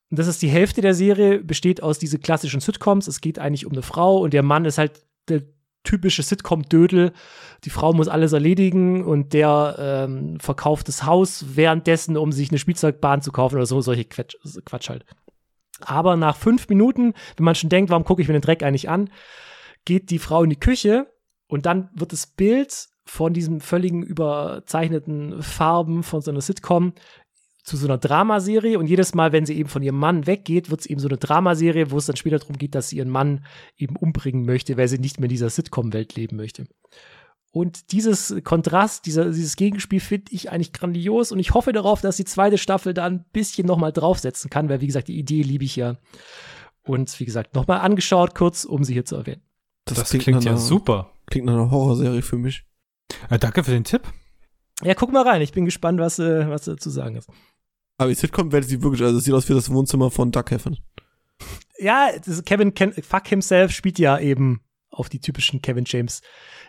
Und 0.09 0.17
das 0.17 0.27
ist 0.27 0.41
die 0.41 0.49
Hälfte 0.49 0.81
der 0.81 0.93
Serie, 0.93 1.43
besteht 1.43 1.83
aus 1.83 1.99
diese 1.99 2.19
klassischen 2.19 2.61
Sitcoms. 2.61 3.07
Es 3.07 3.21
geht 3.21 3.37
eigentlich 3.39 3.65
um 3.65 3.73
eine 3.73 3.81
Frau 3.81 4.17
und 4.19 4.33
der 4.33 4.43
Mann 4.43 4.65
ist 4.65 4.77
halt 4.77 5.05
der 5.27 5.43
typische 5.83 6.23
Sitcom-Dödel. 6.23 7.13
Die 7.63 7.69
Frau 7.69 7.93
muss 7.93 8.07
alles 8.07 8.33
erledigen 8.33 9.03
und 9.03 9.33
der 9.33 9.75
ähm, 9.79 10.39
verkauft 10.39 10.87
das 10.87 11.05
Haus 11.05 11.45
währenddessen, 11.55 12.17
um 12.17 12.31
sich 12.31 12.49
eine 12.49 12.59
Spielzeugbahn 12.59 13.21
zu 13.21 13.31
kaufen 13.31 13.55
oder 13.55 13.65
so, 13.65 13.81
solche 13.81 14.05
Quatsch, 14.05 14.35
Quatsch 14.65 14.89
halt. 14.89 15.05
Aber 15.81 16.15
nach 16.15 16.35
fünf 16.35 16.69
Minuten, 16.69 17.13
wenn 17.37 17.43
man 17.45 17.55
schon 17.55 17.69
denkt, 17.69 17.89
warum 17.89 18.03
gucke 18.03 18.21
ich 18.21 18.27
mir 18.27 18.33
den 18.33 18.41
Dreck 18.41 18.63
eigentlich 18.63 18.89
an, 18.89 19.09
geht 19.85 20.09
die 20.09 20.19
Frau 20.19 20.43
in 20.43 20.49
die 20.49 20.59
Küche 20.59 21.07
und 21.47 21.65
dann 21.65 21.89
wird 21.95 22.13
das 22.13 22.27
Bild 22.27 22.87
von 23.05 23.33
diesen 23.33 23.59
völligen 23.59 24.03
überzeichneten 24.03 25.41
Farben 25.41 26.03
von 26.03 26.21
so 26.21 26.31
einer 26.31 26.41
Sitcom 26.41 26.93
zu 27.63 27.77
so 27.77 27.87
einer 27.87 27.97
Dramaserie 27.97 28.79
und 28.79 28.87
jedes 28.87 29.13
Mal, 29.13 29.31
wenn 29.31 29.45
sie 29.45 29.57
eben 29.57 29.69
von 29.69 29.83
ihrem 29.83 29.97
Mann 29.97 30.25
weggeht, 30.25 30.69
wird 30.69 30.81
es 30.81 30.85
eben 30.87 30.99
so 30.99 31.07
eine 31.07 31.17
Dramaserie, 31.17 31.91
wo 31.91 31.97
es 31.97 32.05
dann 32.05 32.15
später 32.15 32.39
darum 32.39 32.57
geht, 32.57 32.73
dass 32.73 32.89
sie 32.89 32.97
ihren 32.97 33.09
Mann 33.09 33.45
eben 33.77 33.95
umbringen 33.95 34.45
möchte, 34.45 34.77
weil 34.77 34.87
sie 34.87 34.97
nicht 34.97 35.19
mehr 35.19 35.25
in 35.25 35.31
dieser 35.31 35.49
Sitcom-Welt 35.49 36.15
leben 36.15 36.35
möchte. 36.35 36.67
Und 37.51 37.91
dieses 37.91 38.35
Kontrast, 38.43 39.05
dieser, 39.07 39.25
dieses 39.25 39.55
Gegenspiel 39.55 39.99
finde 39.99 40.31
ich 40.31 40.51
eigentlich 40.51 40.71
grandios 40.71 41.31
und 41.31 41.39
ich 41.39 41.53
hoffe 41.53 41.73
darauf, 41.73 42.01
dass 42.01 42.17
die 42.17 42.25
zweite 42.25 42.59
Staffel 42.59 42.93
da 42.93 43.05
ein 43.05 43.25
bisschen 43.33 43.65
nochmal 43.65 43.91
draufsetzen 43.91 44.49
kann, 44.51 44.69
weil 44.69 44.81
wie 44.81 44.87
gesagt, 44.87 45.07
die 45.07 45.17
Idee 45.17 45.41
liebe 45.41 45.65
ich 45.65 45.75
ja. 45.75 45.97
Und 46.83 47.19
wie 47.19 47.25
gesagt, 47.25 47.55
nochmal 47.55 47.79
angeschaut, 47.79 48.35
kurz, 48.35 48.65
um 48.65 48.83
sie 48.83 48.93
hier 48.93 49.05
zu 49.05 49.15
erwähnen. 49.15 49.41
Das, 49.85 49.97
das 49.97 50.09
klingt, 50.09 50.23
klingt 50.25 50.43
ja 50.43 50.51
einer, 50.51 50.59
super. 50.59 51.11
Klingt 51.27 51.47
nach 51.47 51.53
einer 51.53 51.71
Horrorserie 51.71 52.21
für 52.21 52.37
mich. 52.37 52.65
Ja, 53.29 53.35
äh, 53.35 53.39
danke 53.39 53.63
für 53.63 53.71
den 53.71 53.83
Tipp. 53.83 54.03
Ja, 54.83 54.93
guck 54.93 55.11
mal 55.11 55.27
rein. 55.27 55.41
Ich 55.41 55.51
bin 55.51 55.65
gespannt, 55.65 55.99
was, 55.99 56.19
äh, 56.19 56.47
was 56.49 56.65
du 56.65 56.75
zu 56.75 56.89
sagen 56.89 57.17
hast. 57.17 57.29
Aber 57.97 58.09
die 58.09 58.15
Sitcom 58.15 58.51
werde 58.51 58.65
sie 58.65 58.81
wirklich, 58.81 59.01
also 59.03 59.17
es 59.17 59.25
sieht 59.25 59.33
aus 59.33 59.49
wie 59.49 59.53
das 59.53 59.71
Wohnzimmer 59.71 60.09
von 60.09 60.31
Duck 60.31 60.51
Heaven. 60.51 60.77
Ja, 61.79 62.09
Kevin 62.45 62.73
Ken, 62.73 62.93
Fuck 62.93 63.27
Himself 63.27 63.71
spielt 63.71 63.99
ja 63.99 64.19
eben 64.19 64.61
auf 64.89 65.09
die 65.09 65.19
typischen 65.19 65.61
Kevin 65.61 65.85
James 65.87 66.21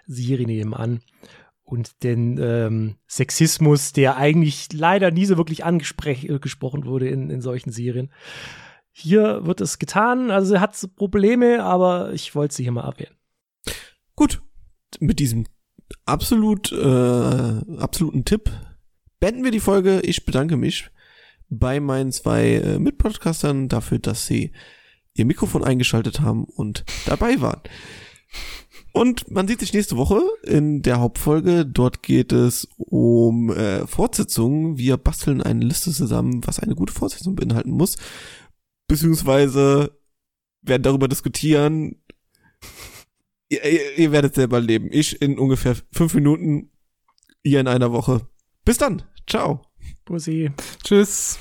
Serien 0.06 0.48
nebenan. 0.48 1.00
Und 1.62 2.02
den 2.02 2.36
ähm, 2.38 2.96
Sexismus, 3.06 3.92
der 3.92 4.16
eigentlich 4.16 4.72
leider 4.72 5.12
nie 5.12 5.24
so 5.24 5.36
wirklich 5.36 5.64
angesprochen 5.64 6.84
wurde 6.84 7.08
in, 7.08 7.30
in 7.30 7.40
solchen 7.40 7.70
Serien. 7.70 8.10
Hier 8.90 9.46
wird 9.46 9.60
es 9.60 9.78
getan, 9.78 10.32
also 10.32 10.54
er 10.54 10.60
hat 10.60 10.76
Probleme, 10.96 11.62
aber 11.62 12.12
ich 12.12 12.34
wollte 12.34 12.56
sie 12.56 12.64
hier 12.64 12.72
mal 12.72 12.84
erwähnen. 12.84 13.14
Gut, 14.16 14.42
mit 14.98 15.20
diesem 15.20 15.46
absolut 16.04 16.72
äh, 16.72 17.76
absoluten 17.78 18.24
Tipp 18.24 18.50
beenden 19.20 19.44
wir 19.44 19.52
die 19.52 19.60
Folge. 19.60 20.00
Ich 20.00 20.24
bedanke 20.24 20.56
mich 20.56 20.90
bei 21.48 21.78
meinen 21.80 22.10
zwei 22.10 22.54
äh, 22.54 22.78
Mitpodcastern 22.78 23.68
dafür, 23.68 23.98
dass 23.98 24.26
sie 24.26 24.52
ihr 25.14 25.24
Mikrofon 25.24 25.64
eingeschaltet 25.64 26.20
haben 26.20 26.44
und 26.44 26.84
dabei 27.06 27.40
waren. 27.40 27.60
Und 28.92 29.30
man 29.30 29.46
sieht 29.46 29.60
sich 29.60 29.72
nächste 29.72 29.96
Woche 29.96 30.20
in 30.42 30.82
der 30.82 30.98
Hauptfolge. 30.98 31.64
Dort 31.64 32.02
geht 32.02 32.32
es 32.32 32.68
um 32.76 33.50
äh, 33.50 33.86
Fortsetzungen. 33.86 34.78
Wir 34.78 34.96
basteln 34.96 35.42
eine 35.42 35.64
Liste 35.64 35.92
zusammen, 35.92 36.40
was 36.44 36.58
eine 36.58 36.74
gute 36.74 36.92
Fortsetzung 36.92 37.36
beinhalten 37.36 37.70
muss. 37.70 37.96
Beziehungsweise 38.88 39.96
werden 40.62 40.82
darüber 40.82 41.06
diskutieren. 41.06 42.02
ihr, 43.48 43.64
ihr, 43.64 43.98
ihr 43.98 44.12
werdet 44.12 44.34
selber 44.34 44.60
leben. 44.60 44.88
Ich 44.90 45.22
in 45.22 45.38
ungefähr 45.38 45.76
fünf 45.92 46.14
Minuten, 46.14 46.70
ihr 47.44 47.60
in 47.60 47.68
einer 47.68 47.92
Woche. 47.92 48.26
Bis 48.64 48.78
dann. 48.78 49.02
Ciao. 49.28 49.62
Bussi. 50.04 50.50
Tschüss. 50.82 51.38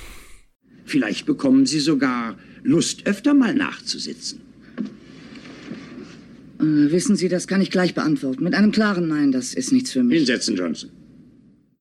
Vielleicht 0.85 1.25
bekommen 1.25 1.65
Sie 1.65 1.79
sogar 1.79 2.37
Lust, 2.61 3.07
öfter 3.07 3.33
mal 3.33 3.55
nachzusitzen. 3.55 4.49
Äh, 6.60 6.91
wissen 6.91 7.16
Sie, 7.16 7.30
das 7.30 7.47
kann 7.47 7.62
ich 7.62 7.72
gleich 7.72 7.93
beantworten. 7.93 8.43
Mit 8.43 8.53
einem 8.53 8.72
klaren 8.72 9.07
Nein, 9.07 9.32
das 9.32 9.53
ist 9.53 9.72
nichts 9.72 9.91
für 9.91 10.03
mich. 10.03 10.18
Hinsetzen, 10.18 10.55
Johnson. 10.55 10.89